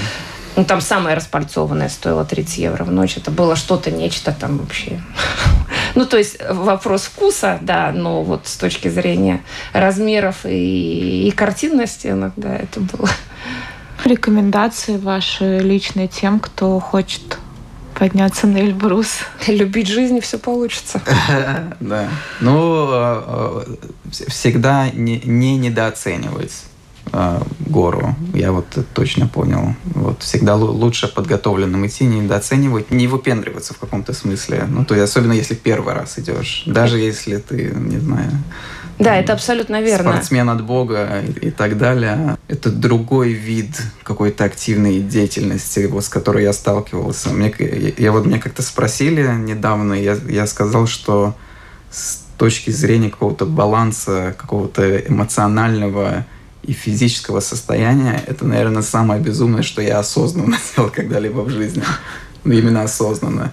Ну, 0.56 0.66
там 0.66 0.82
самое 0.82 1.16
распальцованное 1.16 1.88
стоило 1.88 2.26
30 2.26 2.58
евро 2.58 2.84
в 2.84 2.92
ночь. 2.92 3.16
Это 3.16 3.32
было 3.32 3.56
что-то, 3.56 3.90
нечто 3.90 4.36
там 4.38 4.58
вообще. 4.58 5.02
Ну, 5.94 6.06
то 6.06 6.18
есть 6.18 6.38
вопрос 6.50 7.04
вкуса, 7.04 7.60
да, 7.62 7.92
но 7.94 8.24
вот 8.24 8.48
с 8.48 8.56
точки 8.56 8.88
зрения 8.88 9.42
размеров 9.74 10.46
и, 10.46 11.28
и 11.28 11.32
картинности 11.32 12.08
иногда 12.08 12.56
это 12.56 12.80
было. 12.80 13.10
Рекомендации 14.06 14.98
ваши 14.98 15.60
личные 15.60 16.08
тем, 16.08 16.40
кто 16.40 16.80
хочет 16.80 17.38
подняться 17.96 18.48
на 18.48 18.58
Эльбрус. 18.58 19.20
Любить 19.48 19.88
жизнь, 19.88 20.20
все 20.22 20.40
получится. 20.40 21.02
Да. 21.80 22.10
Ну, 22.40 22.88
а, 22.90 23.24
а, 23.28 23.76
всегда 24.28 24.90
не 24.90 25.58
недооценивать 25.58 26.64
э, 27.14 27.42
гору. 27.60 28.16
Я 28.34 28.52
вот 28.52 28.66
точно 28.94 29.28
понял. 29.28 29.76
Вот 29.84 30.24
всегда 30.24 30.56
лучше 30.56 31.08
подготовленным 31.08 31.86
идти, 31.86 32.06
не 32.06 32.20
недооценивать, 32.20 32.92
не 32.92 33.08
выпендриваться 33.08 33.74
в 33.74 33.78
каком-то 33.78 34.14
смысле. 34.14 34.66
Ну, 34.68 34.86
то 34.86 34.96
есть 34.96 35.10
особенно 35.10 35.34
если 35.34 35.56
первый 35.56 35.94
раз 35.94 36.18
идешь. 36.20 36.64
Даже 36.66 37.00
если 37.00 37.38
ты, 37.38 37.72
не 37.76 37.98
знаю, 37.98 38.32
да, 39.04 39.16
это 39.16 39.34
абсолютно 39.34 39.82
верно. 39.82 40.12
Спортсмен 40.12 40.50
от 40.50 40.64
Бога 40.64 41.24
и, 41.42 41.52
так 41.52 41.78
далее. 41.78 42.38
Это 42.48 42.70
другой 42.70 43.34
вид 43.34 43.82
какой-то 44.04 44.46
активной 44.46 45.00
деятельности, 45.00 45.90
с 46.00 46.10
которой 46.10 46.44
я 46.44 46.54
сталкивался. 46.54 47.30
Мне, 47.30 47.54
я, 47.98 48.12
вот 48.12 48.26
мне 48.26 48.40
как-то 48.40 48.62
спросили 48.62 49.28
недавно, 49.36 49.94
я, 49.94 50.18
я 50.28 50.48
сказал, 50.48 50.88
что 50.88 51.36
с 51.90 52.20
точки 52.38 52.72
зрения 52.72 53.10
какого-то 53.10 53.46
баланса, 53.46 54.36
какого-то 54.38 54.98
эмоционального 54.98 56.26
и 56.64 56.74
физического 56.74 57.40
состояния, 57.40 58.24
это, 58.28 58.46
наверное, 58.46 58.82
самое 58.82 59.22
безумное, 59.22 59.64
что 59.64 59.82
я 59.82 60.00
осознанно 60.00 60.58
сделал 60.74 60.90
когда-либо 60.90 61.42
в 61.42 61.50
жизни. 61.50 61.84
Ну, 62.44 62.54
именно 62.54 62.84
осознанно. 62.84 63.52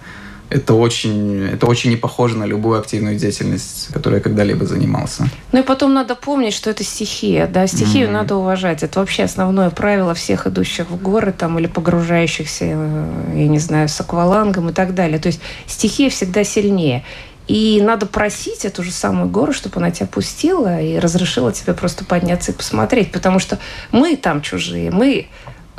Это 0.49 0.73
очень, 0.73 1.43
это 1.45 1.67
очень 1.67 1.91
не 1.91 1.95
похоже 1.95 2.37
на 2.37 2.45
любую 2.45 2.79
активную 2.79 3.15
деятельность, 3.17 3.89
которой 3.93 4.15
я 4.15 4.21
когда-либо 4.21 4.65
занимался. 4.65 5.29
Ну 5.51 5.59
и 5.59 5.63
потом 5.63 5.93
надо 5.93 6.15
помнить, 6.15 6.53
что 6.53 6.69
это 6.69 6.83
стихия, 6.83 7.47
да, 7.47 7.67
стихию 7.67 8.07
mm-hmm. 8.07 8.11
надо 8.11 8.35
уважать. 8.35 8.81
Это 8.81 8.99
вообще 8.99 9.23
основное 9.23 9.69
правило 9.69 10.13
всех 10.13 10.47
идущих 10.47 10.89
в 10.89 11.01
горы 11.01 11.31
там 11.31 11.59
или 11.59 11.67
погружающихся, 11.67 12.65
э, 12.65 13.33
я 13.35 13.47
не 13.47 13.59
знаю, 13.59 13.89
с 13.89 14.01
аквалангом 14.01 14.69
и 14.69 14.73
так 14.73 14.95
далее. 14.95 15.19
То 15.19 15.27
есть 15.27 15.39
стихия 15.67 16.09
всегда 16.09 16.43
сильнее. 16.43 17.03
И 17.49 17.81
надо 17.81 18.05
просить 18.05 18.63
эту 18.63 18.83
же 18.83 18.91
самую 18.91 19.27
гору, 19.27 19.53
чтобы 19.53 19.77
она 19.77 19.89
тебя 19.89 20.05
пустила 20.05 20.79
и 20.79 20.99
разрешила 20.99 21.51
тебе 21.51 21.73
просто 21.73 22.05
подняться 22.05 22.51
и 22.51 22.55
посмотреть. 22.55 23.11
Потому 23.11 23.39
что 23.39 23.57
мы 23.91 24.15
там 24.15 24.43
чужие, 24.43 24.91
мы 24.91 25.27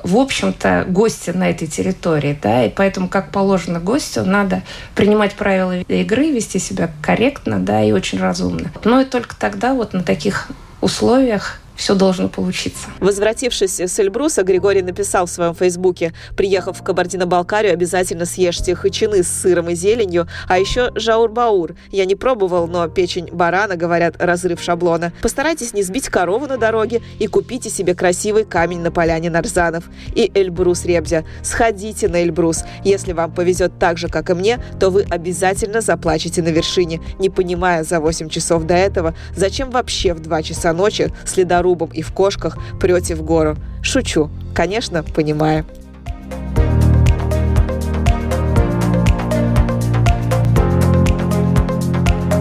в 0.04 0.16
общем-то, 0.16 0.86
гости 0.88 1.30
на 1.30 1.50
этой 1.50 1.66
территории, 1.66 2.38
да, 2.40 2.64
и 2.64 2.70
поэтому, 2.70 3.08
как 3.08 3.30
положено 3.30 3.80
гостю, 3.80 4.24
надо 4.24 4.62
принимать 4.94 5.34
правила 5.34 5.78
игры, 5.78 6.30
вести 6.30 6.58
себя 6.58 6.90
корректно, 7.02 7.58
да, 7.58 7.82
и 7.82 7.92
очень 7.92 8.20
разумно. 8.20 8.72
Но 8.84 9.00
и 9.00 9.04
только 9.04 9.36
тогда 9.36 9.74
вот 9.74 9.92
на 9.92 10.02
таких 10.02 10.48
условиях 10.80 11.60
все 11.80 11.94
должно 11.94 12.28
получиться. 12.28 12.88
Возвратившись 13.00 13.80
с 13.80 13.98
Эльбруса, 13.98 14.42
Григорий 14.42 14.82
написал 14.82 15.24
в 15.24 15.30
своем 15.30 15.54
фейсбуке, 15.54 16.12
приехав 16.36 16.78
в 16.78 16.82
Кабардино-Балкарию, 16.82 17.72
обязательно 17.72 18.26
съешьте 18.26 18.74
хычины 18.74 19.22
с 19.22 19.28
сыром 19.28 19.70
и 19.70 19.74
зеленью, 19.74 20.28
а 20.46 20.58
еще 20.58 20.90
жаур-баур. 20.94 21.74
Я 21.90 22.04
не 22.04 22.16
пробовал, 22.16 22.66
но 22.66 22.86
печень 22.88 23.28
барана, 23.32 23.76
говорят, 23.76 24.16
разрыв 24.18 24.60
шаблона. 24.60 25.12
Постарайтесь 25.22 25.72
не 25.72 25.82
сбить 25.82 26.08
корову 26.08 26.46
на 26.46 26.58
дороге 26.58 27.00
и 27.18 27.26
купите 27.26 27.70
себе 27.70 27.94
красивый 27.94 28.44
камень 28.44 28.80
на 28.80 28.90
поляне 28.90 29.30
Нарзанов. 29.30 29.84
И 30.14 30.30
Эльбрус 30.34 30.84
Ребзя. 30.84 31.24
Сходите 31.42 32.08
на 32.08 32.22
Эльбрус. 32.22 32.64
Если 32.84 33.12
вам 33.12 33.32
повезет 33.32 33.78
так 33.78 33.96
же, 33.96 34.08
как 34.08 34.28
и 34.28 34.34
мне, 34.34 34.62
то 34.78 34.90
вы 34.90 35.06
обязательно 35.08 35.80
заплачете 35.80 36.42
на 36.42 36.48
вершине, 36.48 37.00
не 37.18 37.30
понимая 37.30 37.84
за 37.84 38.00
8 38.00 38.28
часов 38.28 38.64
до 38.64 38.74
этого, 38.74 39.14
зачем 39.34 39.70
вообще 39.70 40.12
в 40.12 40.20
2 40.20 40.42
часа 40.42 40.74
ночи 40.74 41.10
следоруб 41.24 41.69
рубом 41.70 41.90
и 41.92 42.02
в 42.02 42.12
кошках 42.12 42.58
прете 42.80 43.14
в 43.14 43.22
гору. 43.22 43.56
Шучу. 43.82 44.28
Конечно, 44.54 45.02
понимаю. 45.02 45.64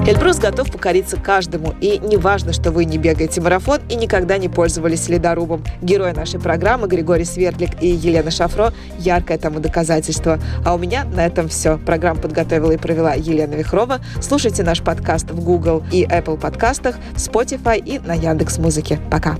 Эльбрус 0.09 0.39
готов 0.39 0.71
покориться 0.71 1.17
каждому, 1.17 1.75
и 1.81 1.99
не 1.99 2.17
важно, 2.17 2.51
что 2.51 2.71
вы 2.71 2.85
не 2.85 2.97
бегаете 2.97 3.41
марафон 3.41 3.79
и 3.89 3.95
никогда 3.95 4.39
не 4.39 4.49
пользовались 4.49 5.07
ледорубом. 5.07 5.63
Герои 5.83 6.13
нашей 6.13 6.39
программы 6.39 6.87
Григорий 6.87 7.25
Свердлик 7.25 7.79
и 7.79 7.89
Елена 7.89 8.31
Шафро– 8.31 8.73
яркое 8.97 9.37
тому 9.37 9.59
доказательство. 9.59 10.39
А 10.65 10.73
у 10.73 10.79
меня 10.79 11.03
на 11.03 11.23
этом 11.27 11.47
все. 11.47 11.77
Программу 11.77 12.21
подготовила 12.21 12.71
и 12.71 12.77
провела 12.77 13.13
Елена 13.13 13.53
Вихрова. 13.53 13.99
Слушайте 14.19 14.63
наш 14.63 14.81
подкаст 14.81 15.29
в 15.29 15.43
Google 15.43 15.83
и 15.91 16.05
Apple 16.05 16.39
подкастах, 16.39 16.95
Spotify 17.15 17.77
и 17.77 17.99
на 17.99 18.15
Яндекс 18.15 18.57
Музыке. 18.57 18.99
Пока. 19.11 19.37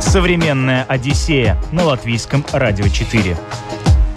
Современная 0.00 0.84
Одиссея 0.88 1.56
на 1.70 1.84
латвийском 1.84 2.44
радио 2.52 2.88
4. 2.88 3.36